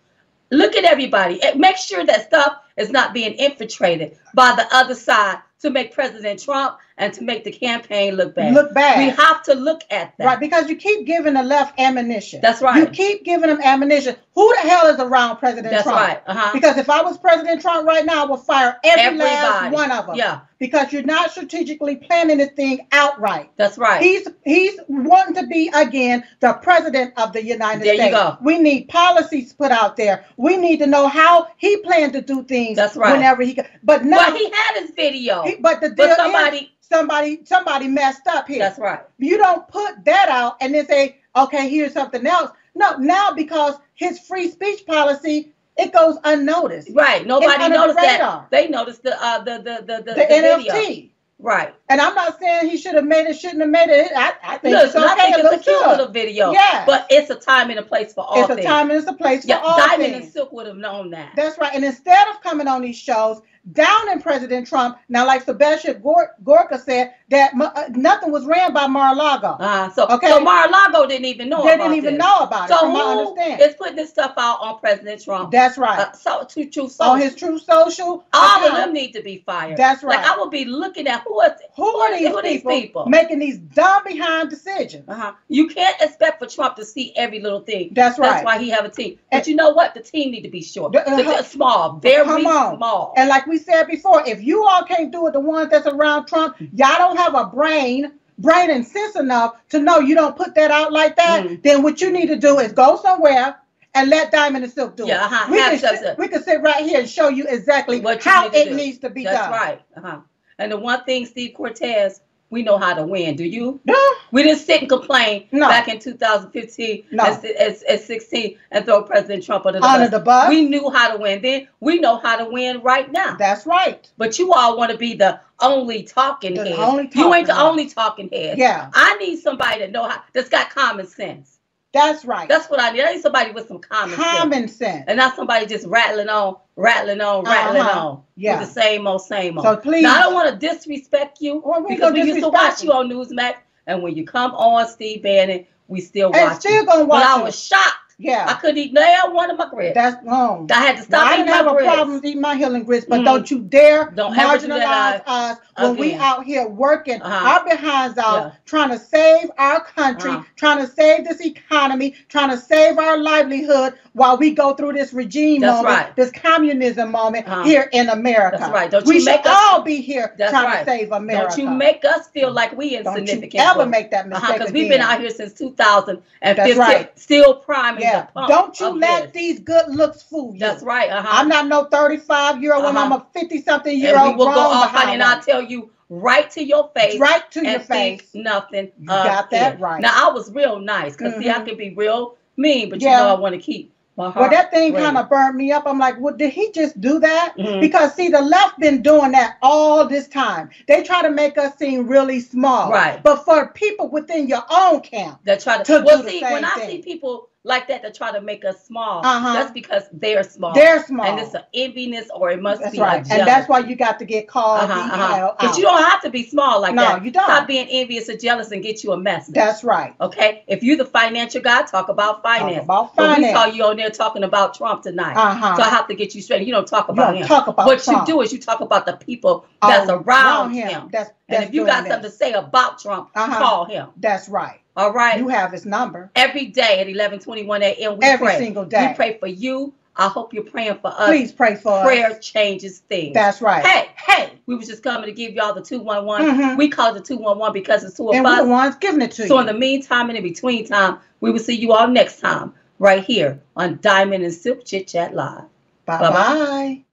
look 0.49 0.75
at 0.75 0.83
everybody 0.83 1.41
and 1.41 1.59
make 1.59 1.77
sure 1.77 2.05
that 2.05 2.27
stuff 2.27 2.57
is 2.77 2.89
not 2.89 3.13
being 3.13 3.33
infiltrated 3.33 4.17
by 4.33 4.55
the 4.55 4.67
other 4.75 4.95
side 4.95 5.39
to 5.61 5.69
make 5.69 5.93
President 5.93 6.41
Trump 6.41 6.77
and 6.97 7.13
to 7.13 7.23
make 7.23 7.43
the 7.43 7.51
campaign 7.51 8.15
look 8.15 8.35
bad. 8.35 8.53
Look 8.53 8.73
bad. 8.73 8.99
We 8.99 9.09
have 9.23 9.41
to 9.43 9.53
look 9.55 9.81
at 9.89 10.13
that. 10.17 10.25
Right, 10.25 10.39
because 10.39 10.69
you 10.69 10.75
keep 10.75 11.05
giving 11.07 11.33
the 11.33 11.43
left 11.43 11.79
ammunition. 11.79 12.39
That's 12.41 12.61
right. 12.61 12.77
You 12.77 12.85
keep 12.87 13.23
giving 13.23 13.49
them 13.49 13.59
ammunition. 13.63 14.15
Who 14.35 14.53
the 14.61 14.67
hell 14.69 14.87
is 14.87 14.99
around 14.99 15.37
President 15.37 15.71
That's 15.71 15.83
Trump? 15.83 15.97
right. 15.99 16.21
Uh-huh. 16.27 16.51
Because 16.53 16.77
if 16.77 16.89
I 16.89 17.01
was 17.01 17.17
President 17.17 17.61
Trump 17.61 17.87
right 17.87 18.05
now, 18.05 18.25
I 18.25 18.29
would 18.29 18.39
fire 18.41 18.77
every 18.83 19.17
last 19.17 19.71
one 19.73 19.91
of 19.91 20.07
them. 20.07 20.15
Yeah, 20.15 20.41
Because 20.59 20.91
you're 20.91 21.03
not 21.03 21.31
strategically 21.31 21.95
planning 21.97 22.37
this 22.37 22.51
thing 22.51 22.87
outright. 22.91 23.51
that's 23.57 23.77
right. 23.77 24.01
He's 24.01 24.27
he's 24.43 24.79
wanting 24.87 25.35
to 25.35 25.47
be 25.47 25.69
again 25.73 26.23
the 26.39 26.53
president 26.53 27.13
of 27.17 27.33
the 27.33 27.43
United 27.43 27.83
There 27.83 27.93
you 27.93 27.99
States. 28.01 28.15
go. 28.15 28.37
We 28.41 28.57
need 28.59 28.87
policies 28.89 29.53
put 29.53 29.71
out 29.71 29.97
there. 29.97 30.25
We 30.37 30.57
need 30.57 30.77
to 30.77 30.87
know 30.87 31.07
how 31.07 31.47
he 31.57 31.77
planned 31.77 32.13
to 32.13 32.21
do 32.21 32.43
things. 32.43 32.75
That's 32.75 32.95
right. 32.95 33.13
Whenever 33.13 33.43
he, 33.43 33.59
but 33.83 34.03
no, 34.03 34.17
well, 34.17 34.35
he 34.35 34.49
had 34.49 34.81
his 34.81 34.91
video, 34.91 35.43
he- 35.43 35.55
but 35.55 35.79
the 35.81 35.89
deal 35.89 36.07
but 36.07 36.17
somebody. 36.17 36.57
is 36.57 36.69
somebody 36.93 37.41
somebody 37.45 37.87
messed 37.87 38.27
up 38.27 38.47
here. 38.47 38.59
That's 38.59 38.79
right. 38.79 39.01
You 39.17 39.37
don't 39.37 39.67
put 39.67 40.03
that 40.05 40.29
out 40.29 40.57
and 40.61 40.73
then 40.73 40.85
say, 40.87 41.19
okay, 41.35 41.69
here's 41.69 41.93
something 41.93 42.25
else. 42.25 42.51
No, 42.75 42.97
now 42.97 43.31
because 43.33 43.75
his 43.95 44.19
free 44.19 44.49
speech 44.49 44.85
policy, 44.85 45.53
it 45.77 45.91
goes 45.93 46.17
unnoticed. 46.23 46.89
Right. 46.93 47.25
Nobody 47.25 47.53
under 47.61 47.69
the 47.69 47.75
noticed 47.87 47.99
that. 47.99 48.47
They 48.51 48.67
noticed 48.67 49.03
the 49.03 49.21
uh 49.23 49.39
the 49.43 49.57
the 49.57 49.83
the, 49.85 50.03
the, 50.03 50.13
The, 50.13 50.13
video. 50.13 50.57
NFT. 50.57 51.09
Right. 51.39 51.75
And 51.89 51.99
I'm 51.99 52.15
not 52.15 52.39
saying 52.39 52.69
he 52.69 52.77
should 52.77 52.95
have 52.95 53.03
made 53.03 53.27
it, 53.27 53.33
shouldn't 53.37 53.59
have 53.59 53.69
made 53.69 53.89
it. 53.89 54.11
I, 54.15 54.33
I 54.43 54.57
think 54.59 54.75
Listen, 54.75 55.03
it's 55.03 55.11
I 55.11 55.13
okay. 55.13 55.33
think 55.33 55.37
it's 55.39 55.53
a 55.67 55.69
cute 55.71 55.83
good. 55.83 55.87
little 55.89 56.07
video. 56.07 56.51
Yes. 56.51 56.85
But 56.85 57.05
it's 57.09 57.29
a 57.31 57.35
time 57.35 57.69
and 57.69 57.79
a 57.79 57.83
place 57.83 58.13
for 58.13 58.23
all 58.23 58.39
It's 58.49 58.49
a 58.49 58.63
time 58.63 58.89
and 58.89 58.97
it's 58.97 59.09
a 59.09 59.13
place 59.13 59.41
for 59.41 59.47
yeah, 59.49 59.57
all 59.57 59.77
Diamond 59.77 60.13
things. 60.13 60.23
and 60.25 60.33
Silk 60.33 60.53
would 60.53 60.67
have 60.67 60.77
known 60.77 61.09
that. 61.09 61.33
That's 61.35 61.57
right. 61.57 61.73
And 61.75 61.83
instead 61.83 62.29
of 62.29 62.41
coming 62.41 62.67
on 62.69 62.81
these 62.81 62.95
shows, 62.97 63.41
down 63.71 64.11
in 64.11 64.21
President 64.21 64.67
Trump, 64.67 64.97
now 65.07 65.25
like 65.25 65.43
Sebastian 65.43 66.01
Gor- 66.01 66.35
Gorka 66.43 66.77
said, 66.77 67.13
that 67.29 67.53
uh, 67.59 67.85
nothing 67.91 68.31
was 68.31 68.45
ran 68.45 68.73
by 68.73 68.85
Mar-a-Lago. 68.87 69.55
uh, 69.59 69.89
so 69.91 70.05
Okay. 70.07 70.27
so 70.29 70.39
Mar-a-Lago 70.41 71.07
didn't 71.07 71.25
even 71.25 71.49
know 71.49 71.63
they 71.63 71.77
didn't 71.77 71.93
even 71.93 72.15
this. 72.15 72.19
know 72.23 72.39
about 72.39 72.69
it, 72.69 72.73
So 72.73 72.91
who 72.91 72.99
understanding. 73.01 73.67
is 73.67 73.75
putting 73.75 73.95
this 73.95 74.09
stuff 74.09 74.33
out 74.37 74.57
on 74.61 74.79
President 74.79 75.23
Trump? 75.23 75.51
That's 75.51 75.77
right. 75.77 75.97
uh, 75.99 76.11
so 76.11 76.43
to 76.43 76.65
true 76.69 76.83
on 76.83 76.89
social. 76.89 77.15
his 77.15 77.35
Truth 77.35 77.63
Social. 77.63 78.25
all 78.33 78.67
of 78.67 78.73
them 78.75 78.93
need 78.93 79.13
to 79.13 79.21
be 79.21 79.41
fired. 79.45 79.77
That's 79.77 80.03
right. 80.03 80.17
Like 80.17 80.25
I 80.27 80.35
will 80.37 80.49
be 80.49 80.65
looking 80.65 81.07
at 81.07 81.21
who 81.21 81.41
is 81.41 81.51
Who 81.77 81.85
are 81.97 82.17
these, 82.17 82.27
who 82.27 82.37
are 82.37 82.43
these 82.43 82.59
people, 82.61 82.71
people? 82.81 83.05
making 83.07 83.39
these 83.39 83.57
dumb 83.57 84.03
behind 84.05 84.49
decisions? 84.49 85.07
Uh-huh. 85.07 85.31
You 85.47 85.67
can't 85.69 85.95
expect 86.01 86.39
for 86.39 86.47
Trump 86.47 86.75
to 86.75 86.85
see 86.85 87.13
every 87.15 87.39
little 87.39 87.61
thing. 87.61 87.91
That's 87.93 88.19
right. 88.19 88.29
That's 88.29 88.45
why 88.45 88.57
he 88.59 88.69
have 88.69 88.85
a 88.85 88.89
team. 88.89 89.17
But 89.31 89.37
And- 89.39 89.47
you 89.47 89.55
know 89.55 89.69
what? 89.71 89.93
The 89.93 90.01
team 90.01 90.31
need 90.31 90.41
to 90.41 90.49
be 90.49 90.61
short. 90.61 90.95
Uh, 90.95 91.15
the- 91.15 91.41
small, 91.43 91.93
very 91.93 92.25
Come 92.25 92.45
on. 92.45 92.77
small. 92.77 93.13
And 93.15 93.29
like 93.29 93.47
we 93.47 93.52
said 93.57 93.85
before, 93.85 94.23
if 94.27 94.41
you 94.43 94.63
all 94.65 94.83
can't 94.83 95.11
do 95.11 95.27
it, 95.27 95.33
the 95.33 95.39
ones 95.39 95.69
that's 95.69 95.87
around 95.87 96.27
Trump, 96.27 96.55
y'all 96.59 96.97
don't 96.97 97.17
have 97.17 97.35
a 97.35 97.45
brain, 97.45 98.13
brain 98.37 98.69
and 98.71 98.85
sense 98.85 99.15
enough 99.15 99.55
to 99.69 99.79
know 99.79 99.99
you 99.99 100.15
don't 100.15 100.35
put 100.35 100.55
that 100.55 100.71
out 100.71 100.91
like 100.91 101.15
that. 101.17 101.45
Mm. 101.45 101.63
Then 101.63 101.83
what 101.83 102.01
you 102.01 102.11
need 102.11 102.27
to 102.27 102.35
do 102.35 102.59
is 102.59 102.71
go 102.73 102.97
somewhere 103.01 103.57
and 103.95 104.09
let 104.09 104.31
Diamond 104.31 104.63
and 104.63 104.73
Silk 104.73 104.95
do 104.97 105.05
Yeah, 105.05 105.25
it. 105.25 105.31
uh-huh. 105.31 105.47
We, 105.51 105.57
can 105.57 105.77
sit, 105.97 106.17
we 106.17 106.27
can 106.27 106.41
sit 106.43 106.61
right 106.61 106.83
here 106.83 106.99
and 107.01 107.09
show 107.09 107.29
you 107.29 107.45
exactly 107.47 107.99
What 107.99 108.25
you 108.25 108.31
how 108.31 108.47
need 108.47 108.57
it 108.57 108.69
do. 108.69 108.75
needs 108.75 108.97
to 108.99 109.09
be 109.09 109.23
That's 109.23 109.37
done. 109.37 109.51
right. 109.51 109.81
Uh-huh. 109.95 110.19
And 110.57 110.71
the 110.71 110.77
one 110.77 111.03
thing, 111.03 111.25
Steve 111.25 111.53
Cortes, 111.55 112.21
we 112.53 112.61
know 112.63 112.77
how 112.77 112.93
to 112.93 113.03
win. 113.03 113.35
Do 113.35 113.43
you? 113.43 113.81
No, 113.83 113.95
We 114.31 114.43
didn't 114.43 114.59
sit 114.59 114.81
and 114.81 114.87
complain 114.89 115.47
No. 115.51 115.67
back 115.67 115.87
in 115.87 115.99
2015 115.99 117.03
No. 117.11 117.23
as, 117.25 117.43
as, 117.43 117.81
as 117.83 118.05
16 118.05 118.57
and 118.71 118.85
throw 118.85 119.03
President 119.03 119.43
Trump 119.43 119.65
under 119.65 119.79
the 119.79 119.85
under 119.85 120.05
bus. 120.05 120.11
the 120.11 120.19
bus. 120.19 120.49
We 120.49 120.65
knew 120.65 120.89
how 120.91 121.11
to 121.11 121.17
win 121.17 121.41
then. 121.41 121.67
We 121.79 121.99
know 121.99 122.17
how 122.19 122.37
to 122.37 122.45
win 122.45 122.81
right 122.81 123.11
now. 123.11 123.35
that's 123.37 123.65
right. 123.65 124.09
But 124.17 124.37
you 124.39 124.53
all 124.53 124.77
want 124.77 124.91
to 124.91 124.97
be 124.97 125.15
the 125.15 125.39
only 125.59 126.03
talking 126.03 126.53
The 126.53 126.65
head. 126.65 126.79
only 126.79 127.09
you 127.15 127.33
ain't 127.33 127.47
the 127.47 127.55
head. 127.55 127.61
only 127.65 127.87
talking 127.89 128.29
head. 128.31 128.57
Yeah, 128.57 128.89
I 128.93 129.15
need 129.17 129.37
somebody 129.39 129.79
that 129.79 129.91
know 129.91 130.03
how 130.07 130.21
that's 130.33 130.49
got 130.49 130.69
common 130.69 131.07
sense. 131.07 131.59
That's 131.93 132.25
right. 132.25 132.49
That's 132.49 132.69
what 132.69 132.81
I 132.81 132.91
need. 132.91 133.01
I 133.03 133.13
need 133.13 133.21
somebody 133.21 133.51
with 133.51 133.67
some 133.67 133.79
common, 133.79 134.17
sense. 134.17 134.37
Common 134.39 134.67
sense. 134.67 135.05
And 135.07 135.17
not 135.17 135.35
somebody 135.35 135.65
just 135.67 135.85
rattling 135.87 136.27
on, 136.29 136.57
rattling 136.75 137.21
on, 137.21 137.43
rattling 137.45 137.81
Uh-huh. 137.81 138.07
on. 138.07 138.23
Yeah. 138.35 138.59
With 138.59 138.67
the 138.73 138.81
same 138.81 139.05
old, 139.07 139.21
same 139.21 139.57
old. 139.59 139.65
So 139.67 139.77
please, 139.77 140.01
Now 140.03 140.15
I 140.17 140.19
don't 140.21 140.33
want 140.33 140.49
to 140.59 140.67
disrespect 140.67 141.39
you 141.39 141.61
Well, 141.63 141.83
we 141.83 141.95
because 141.95 142.13
we 142.13 142.23
used 142.23 142.39
to 142.41 142.49
watch 142.49 142.83
you 142.83 142.91
on 142.91 143.09
Newsmax, 143.09 143.55
and 143.87 144.01
when 144.01 144.15
you 144.15 144.25
come 144.25 144.51
on 144.55 144.87
Steve 144.87 145.21
Bannon, 145.23 145.65
we 145.87 146.01
still 146.01 146.31
and 146.33 146.49
watch 146.51 146.59
still 146.61 146.73
you. 146.81 146.85
gonna 146.85 147.05
watch 147.05 147.21
But 147.23 147.39
I 147.39 147.43
was 147.43 147.63
shocked 147.63 148.02
Yeah. 148.19 148.45
I 148.47 148.53
couldn't 148.53 148.77
eat 148.77 148.93
nail 148.93 149.33
one 149.33 149.49
of 149.49 149.57
my 149.57 149.67
grits. 149.69 149.95
That's 149.95 150.23
wrong. 150.25 150.69
I 150.71 150.75
had 150.75 150.95
to 150.97 151.01
Now, 151.01 151.05
stop 151.19 151.27
I 151.27 151.33
eating 151.33 151.45
didn't 151.45 151.55
have 151.57 151.65
my 151.65 151.71
a 151.73 151.75
problem 151.83 152.21
eating 152.23 152.41
my 152.41 152.55
healing 152.55 152.83
grits, 152.83 153.05
but 153.09 153.21
Mhm. 153.21 153.25
don't 153.25 153.51
you 153.51 153.59
dare 153.59 154.11
Don't 154.15 154.33
do 154.33 154.39
marginalize 154.39 155.21
us 155.25 155.57
when 155.79 155.97
we 155.97 156.13
out 156.15 156.43
here 156.45 156.67
working 156.67 157.21
Uh-huh. 157.21 157.49
our 157.49 157.65
behinds 157.69 158.17
out, 158.17 158.35
Yeah. 158.35 158.51
trying 158.65 158.89
to 158.89 158.99
save 158.99 159.49
our 159.57 159.79
country, 159.83 160.31
Uh-huh. 160.31 160.43
trying 160.55 160.77
to 160.77 160.87
save 160.87 161.25
this 161.27 161.41
economy, 161.41 162.13
trying 162.29 162.49
to 162.51 162.57
save 162.57 162.97
our 162.99 163.17
livelihood 163.17 163.93
while 164.13 164.37
we 164.37 164.51
go 164.51 164.73
through 164.73 164.93
this 164.93 165.11
regime 165.13 165.61
That's 165.61 165.77
moment, 165.77 165.97
right. 165.97 166.15
this 166.15 166.31
communism 166.31 167.11
moment 167.11 167.47
Uh-huh. 167.47 167.63
here 167.63 167.89
in 167.93 168.09
America. 168.09 168.57
That's 168.59 168.71
right. 168.71 168.91
Don't 168.91 169.05
we 169.07 169.15
you 169.15 169.19
should 169.21 169.25
make 169.25 169.45
us- 169.45 169.57
all 169.71 169.81
be 169.81 170.01
here 170.01 170.33
That's 170.37 170.51
trying 170.51 170.65
right. 170.65 170.85
to 170.85 170.91
save 170.91 171.11
America. 171.11 171.47
Don't 171.55 171.57
you 171.65 171.69
make 171.69 172.05
us 172.05 172.27
feel 172.27 172.51
like 172.51 172.77
we 172.77 172.89
insignificant. 172.95 173.53
Don't 173.53 173.53
you 173.75 173.81
ever 173.81 173.85
make 173.89 174.11
that 174.11 174.27
mistake 174.29 174.53
Because 174.53 174.71
we've 174.71 174.89
been 174.89 175.01
out 175.01 175.19
here 175.19 175.29
since 175.31 175.53
2015, 175.53 176.21
That's 176.55 176.77
right. 176.77 177.17
still 177.19 177.55
priming 177.55 178.02
Yeah. 178.03 178.27
the. 178.35 178.47
Don't 178.47 178.79
you 178.79 178.89
let 178.99 179.23
this. 179.23 179.31
these 179.33 179.59
good 179.59 179.87
looks 179.89 180.21
fool 180.23 180.53
you. 180.53 180.59
That's 180.59 180.83
right. 180.83 181.09
Uh-huh. 181.09 181.27
I'm 181.31 181.47
not 181.47 181.67
no 181.67 181.85
35 181.85 182.61
year 182.61 182.73
old 182.73 182.85
Uh-huh. 182.85 182.97
I'm 182.99 183.11
a 183.11 183.25
50 183.33 183.61
something 183.61 183.97
year 183.97 184.15
and 184.15 184.23
we 184.23 184.29
old 184.29 184.37
will 184.39 184.45
go 184.53 184.59
off 184.59 184.91
behind 184.91 185.11
and 185.11 185.23
I'll 185.23 185.41
tell 185.41 185.61
you 185.61 185.89
right 186.09 186.49
to 186.51 186.63
your 186.63 186.89
face. 186.95 187.19
right 187.19 187.49
to 187.51 187.65
your 187.67 187.79
face. 187.79 188.29
nothing. 188.33 188.91
You 188.99 189.07
got 189.07 189.49
that 189.51 189.75
it. 189.75 189.79
right. 189.79 190.01
Now 190.01 190.29
I 190.29 190.33
was 190.33 190.51
real 190.51 190.79
nice 190.79 191.15
because 191.15 191.35
see, 191.37 191.49
I 191.49 191.59
Mhm. 191.59 191.65
can 191.67 191.77
be 191.77 191.89
real 191.95 192.35
mean, 192.57 192.89
but 192.89 193.01
you 193.01 193.07
know 193.09 193.35
I 193.35 193.39
want 193.39 193.55
to 193.55 193.59
keep 193.61 193.91
my 194.15 194.25
heart. 194.25 194.35
Well, 194.35 194.49
that 194.51 194.69
thing 194.69 194.93
kind 194.93 195.17
of 195.17 195.27
burned 195.27 195.55
me 195.55 195.71
up. 195.71 195.87
I'm 195.87 195.97
like, 195.97 196.19
well, 196.19 196.35
did 196.35 196.51
he 196.53 196.71
just 196.71 197.01
do 197.01 197.17
that? 197.17 197.55
Mhm. 197.57 197.81
Because 197.81 198.13
see, 198.13 198.27
the 198.29 198.41
left 198.43 198.77
been 198.77 199.01
doing 199.01 199.31
that 199.31 199.57
all 199.63 200.05
this 200.07 200.27
time. 200.27 200.69
They 200.87 201.01
try 201.01 201.23
to 201.23 201.31
make 201.31 201.57
us 201.57 201.75
seem 201.77 202.07
really 202.07 202.39
small. 202.39 202.91
Right. 202.91 203.23
But 203.23 203.37
for 203.43 203.69
people 203.69 204.09
within 204.09 204.47
your 204.47 204.61
own 204.69 204.99
camp, 204.99 205.39
that 205.45 205.61
try 205.61 205.77
to, 205.79 205.83
to 205.83 206.03
well 206.05 206.17
do 206.17 206.23
the 206.25 206.29
see 206.29 206.39
same 206.41 206.53
when 206.53 206.63
I 206.65 206.69
thing. 206.75 206.89
see 206.91 207.01
people 207.01 207.49
like 207.65 207.87
that 207.87 208.01
to 208.03 208.11
try 208.11 208.29
to 208.31 208.41
make 208.41 208.65
us 208.65 208.83
small, 208.85 209.25
Uh-huh. 209.25 209.53
that's 209.53 209.71
because 209.71 210.03
they're 210.11 210.43
small. 210.43 210.73
they're 210.73 211.01
small. 211.05 211.25
and 211.25 211.39
it's 211.39 211.53
an 211.53 211.63
enviness 211.73 212.27
or 212.35 212.51
it 212.51 212.61
must 212.61 212.81
that's 212.81 212.91
be 212.93 212.99
right. 213.01 213.25
And 213.31 213.47
that's 213.47 213.69
why 213.69 213.79
you 213.79 213.95
got 213.95 214.19
to 214.19 214.25
get 214.25 214.49
called 214.49 214.81
uh-huh, 214.89 214.99
uh-huh. 214.99 215.53
But 215.59 215.77
you 215.77 215.83
don't 215.83 216.03
have 216.03 216.21
to 216.23 216.29
be 216.29 216.43
small 216.43 216.81
like 216.81 216.93
No, 216.93 217.03
that. 217.03 217.23
you 217.23 217.31
don't. 217.31 217.45
Stop 217.45 217.67
being 217.67 217.87
envious 217.89 218.27
or 218.27 218.35
jealous 218.35 218.71
and 218.71 218.83
get 218.83 219.01
you 219.03 219.13
a 219.13 219.17
message. 219.17 219.55
That's 219.55 219.81
right. 219.83 220.13
okay. 220.19 220.63
If 220.67 220.83
you're 220.83 220.97
the 220.97 221.05
financial 221.05 221.61
guy, 221.61 221.83
talk 221.83 222.09
about 222.09 222.43
finance. 222.43 222.83
about 222.83 223.15
But 223.15 223.29
we 223.29 223.35
finance. 223.35 223.53
saw 223.57 223.65
you 223.67 223.85
on 223.85 223.95
there 223.95 224.09
talking 224.09 224.43
about 224.43 224.73
Trump 224.73 225.03
tonight. 225.03 225.35
Uh-huh. 225.37 225.75
So 225.77 225.83
I 225.83 225.89
have 225.89 226.07
to 226.09 226.15
get 226.15 226.35
you 226.35 226.41
straight. 226.41 226.67
You 226.67 226.73
don't 226.73 226.87
talk 226.87 227.07
about 227.07 227.31
don't 227.31 227.43
him. 227.43 227.47
talk 227.47 227.67
about 227.67 227.85
what 227.85 228.03
Trump. 228.03 228.27
you 228.27 228.33
do 228.33 228.41
is 228.41 228.51
you 228.51 228.59
talk 228.59 228.81
about 228.81 229.05
the 229.05 229.13
people 229.13 229.65
that's 229.81 230.09
Oh, 230.09 230.15
around 230.17 230.71
him. 230.73 231.09
That's, 231.13 231.29
that's 231.29 231.31
And 231.47 231.63
if 231.63 231.73
you 231.73 231.85
got 231.85 232.05
something 232.07 232.23
to 232.23 232.29
say 232.29 232.51
about 232.51 232.99
Trump, 232.99 233.29
Uh-huh. 233.33 233.57
call 233.57 233.85
him. 233.85 234.09
That's 234.17 234.49
right. 234.49 234.81
All 234.95 235.11
right. 235.11 235.39
You 235.39 235.47
have 235.47 235.71
his 235.71 235.85
number. 235.85 236.31
Every 236.35 236.67
day 236.67 236.99
at 236.99 237.07
11:21 237.07 237.81
a.m. 237.81 238.17
we 238.17 238.25
Every 238.25 238.45
pray. 238.47 238.57
single 238.57 238.85
day. 238.85 239.07
We 239.09 239.13
pray 239.15 239.37
for 239.39 239.47
you. 239.47 239.93
I 240.15 240.27
hope 240.27 240.53
you're 240.53 240.63
praying 240.63 240.99
for 241.01 241.07
us. 241.07 241.27
Please 241.27 241.51
pray 241.51 241.75
for 241.75 242.03
Prayer 242.03 242.31
us. 242.31 242.45
changes 242.45 242.99
things. 242.99 243.33
That's 243.33 243.63
right. 243.63 243.83
Hey, 243.83 244.09
hey, 244.15 244.51
we 244.67 244.75
was 244.75 244.87
just 244.87 245.01
coming 245.01 245.25
to 245.25 245.31
give 245.31 245.53
y'all 245.53 245.73
the 245.73 245.81
211. 245.81 246.55
Mhm. 246.55 246.77
We 246.77 246.87
call 246.87 247.09
it 247.15 247.17
the 247.17 247.21
211 247.21 247.73
because 247.73 248.03
it's 248.03 248.15
two 248.17 248.29
of 248.29 248.35
and 248.35 248.45
we're 248.45 248.57
the 248.57 248.65
ones 248.69 248.95
giving 248.97 249.23
it 249.23 249.31
to 249.31 249.37
So 249.37 249.43
you. 249.43 249.47
So 249.49 249.59
in 249.59 249.65
the 249.65 249.73
meantime 249.73 250.29
and 250.29 250.37
in 250.37 250.43
between 250.43 250.85
time, 250.85 251.17
we 251.41 251.49
will 251.49 251.57
see 251.59 251.73
you 251.75 251.93
all 251.93 252.07
next 252.07 252.39
time 252.41 252.73
right 252.99 253.23
here 253.23 253.59
on 253.75 253.97
Diamond 254.03 254.43
and 254.43 254.53
Silk 254.53 254.85
Chit 254.85 255.07
Chat 255.07 255.33
Live. 255.33 255.63
bye 256.05 256.19
bye-bye. 256.19 256.29
bye. 256.31 257.03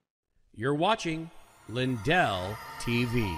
You're 0.55 0.75
watching 0.75 1.31
Lindell 1.69 2.55
TV. 2.79 3.35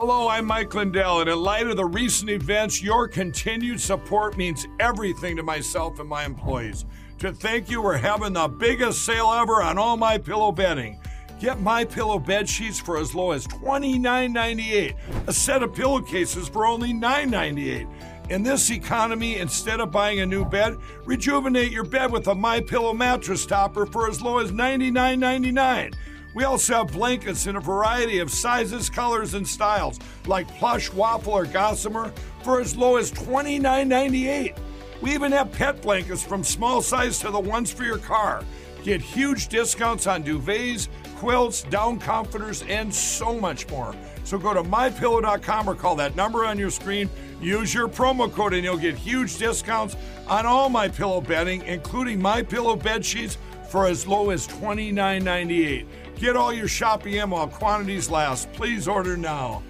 Hello, 0.00 0.28
I'm 0.28 0.46
Mike 0.46 0.72
Lindell, 0.72 1.20
and 1.20 1.28
in 1.28 1.38
light 1.38 1.66
of 1.66 1.76
the 1.76 1.84
recent 1.84 2.30
events, 2.30 2.82
your 2.82 3.06
continued 3.06 3.78
support 3.78 4.34
means 4.38 4.66
everything 4.78 5.36
to 5.36 5.42
myself 5.42 6.00
and 6.00 6.08
my 6.08 6.24
employees. 6.24 6.86
To 7.18 7.34
thank 7.34 7.68
you, 7.68 7.82
we're 7.82 7.98
having 7.98 8.32
the 8.32 8.48
biggest 8.48 9.04
sale 9.04 9.30
ever 9.30 9.62
on 9.62 9.76
all 9.76 9.98
my 9.98 10.16
pillow 10.16 10.52
bedding. 10.52 10.98
Get 11.38 11.60
my 11.60 11.84
pillow 11.84 12.18
bed 12.18 12.48
sheets 12.48 12.80
for 12.80 12.96
as 12.96 13.14
low 13.14 13.32
as 13.32 13.46
$29.98. 13.48 14.94
A 15.28 15.32
set 15.34 15.62
of 15.62 15.74
pillowcases 15.74 16.48
for 16.48 16.64
only 16.64 16.94
$9.98. 16.94 17.86
In 18.30 18.42
this 18.42 18.70
economy, 18.70 19.36
instead 19.36 19.80
of 19.80 19.90
buying 19.90 20.20
a 20.20 20.26
new 20.26 20.46
bed, 20.46 20.78
rejuvenate 21.04 21.72
your 21.72 21.84
bed 21.84 22.10
with 22.10 22.26
a 22.28 22.34
My 22.34 22.62
Pillow 22.62 22.94
mattress 22.94 23.44
topper 23.44 23.84
for 23.84 24.08
as 24.08 24.22
low 24.22 24.38
as 24.38 24.50
$99.99. 24.50 25.92
We 26.34 26.44
also 26.44 26.74
have 26.74 26.92
blankets 26.92 27.46
in 27.46 27.56
a 27.56 27.60
variety 27.60 28.18
of 28.18 28.30
sizes, 28.30 28.88
colors, 28.88 29.34
and 29.34 29.46
styles, 29.46 29.98
like 30.26 30.48
plush, 30.58 30.92
waffle, 30.92 31.32
or 31.32 31.44
gossamer, 31.44 32.12
for 32.42 32.60
as 32.60 32.76
low 32.76 32.96
as 32.96 33.10
$29.98. 33.12 34.56
We 35.00 35.12
even 35.12 35.32
have 35.32 35.50
pet 35.50 35.82
blankets 35.82 36.22
from 36.22 36.44
small 36.44 36.82
size 36.82 37.18
to 37.20 37.30
the 37.30 37.40
ones 37.40 37.72
for 37.72 37.84
your 37.84 37.98
car. 37.98 38.44
Get 38.82 39.00
huge 39.00 39.48
discounts 39.48 40.06
on 40.06 40.22
duvets, 40.22 40.88
quilts, 41.16 41.62
down 41.64 41.98
comforters, 41.98 42.62
and 42.62 42.94
so 42.94 43.38
much 43.38 43.68
more. 43.68 43.94
So 44.24 44.38
go 44.38 44.54
to 44.54 44.62
mypillow.com 44.62 45.68
or 45.68 45.74
call 45.74 45.96
that 45.96 46.16
number 46.16 46.44
on 46.44 46.58
your 46.58 46.70
screen. 46.70 47.10
Use 47.40 47.74
your 47.74 47.88
promo 47.88 48.32
code 48.32 48.54
and 48.54 48.64
you'll 48.64 48.76
get 48.76 48.94
huge 48.94 49.36
discounts 49.36 49.96
on 50.28 50.46
all 50.46 50.68
my 50.68 50.88
pillow 50.88 51.20
bedding, 51.20 51.62
including 51.62 52.20
my 52.20 52.42
pillow 52.42 52.76
bed 52.76 53.04
sheets 53.04 53.36
for 53.70 53.86
as 53.86 54.06
low 54.06 54.30
as 54.30 54.46
$29.98. 54.48 55.86
Get 56.20 56.36
all 56.36 56.52
your 56.52 56.68
shopping 56.68 57.14
in 57.14 57.30
while 57.30 57.48
quantities 57.48 58.10
last. 58.10 58.52
Please 58.52 58.86
order 58.86 59.16
now. 59.16 59.62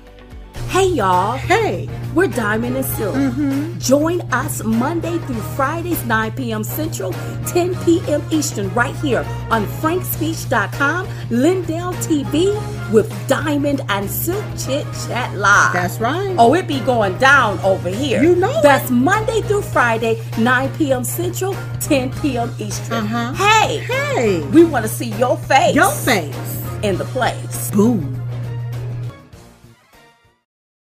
Hey 0.69 0.87
y'all, 0.87 1.37
Hey. 1.37 1.89
we're 2.15 2.29
Diamond 2.29 2.77
and 2.77 2.87
Silk. 2.87 3.15
Join 3.79 4.21
us 4.33 4.63
Monday 4.65 5.19
through 5.19 5.41
Fridays, 5.57 6.05
9 6.07 6.33
p.m. 6.33 6.63
Central, 6.65 7.13
10 7.47 7.75
p.m. 7.85 8.23
Eastern, 8.31 8.73
right 8.73 8.95
here 8.97 9.25
on 9.51 9.67
frankspeech.com, 9.67 11.09
Lindell 11.31 11.93
TV 11.95 12.55
with 12.93 13.11
Diamond 13.29 13.81
and 13.89 14.09
Silk 14.09 14.45
Chit 14.57 14.87
Chat 15.07 15.35
Live. 15.37 15.73
That's 15.73 15.99
right. 15.99 16.35
Oh, 16.39 16.55
it 16.55 16.67
be 16.69 16.81
going 16.81 17.19
down 17.19 17.59
over 17.61 17.89
here. 17.91 18.23
You 18.23 18.37
know 18.37 18.51
it. 18.59 18.63
That's 18.63 18.91
Monday 18.91 19.43
through 19.43 19.63
Friday, 19.63 20.23
9 20.39 20.73
p.m. 20.77 21.03
Central, 21.05 21.55
10 21.81 22.13
p.m. 22.21 22.55
Eastern. 22.59 23.05
Uh-huh. 23.05 23.33
Hey, 23.35 23.79
Hey. 23.79 24.41
we 24.49 24.65
want 24.65 24.85
to 24.85 24.89
see 24.91 25.11
your 25.15 25.37
face. 25.37 25.75
Your 25.75 25.91
face. 25.91 26.37
in 26.83 26.97
the 26.97 27.05
place. 27.07 27.71
Boom. 27.73 28.17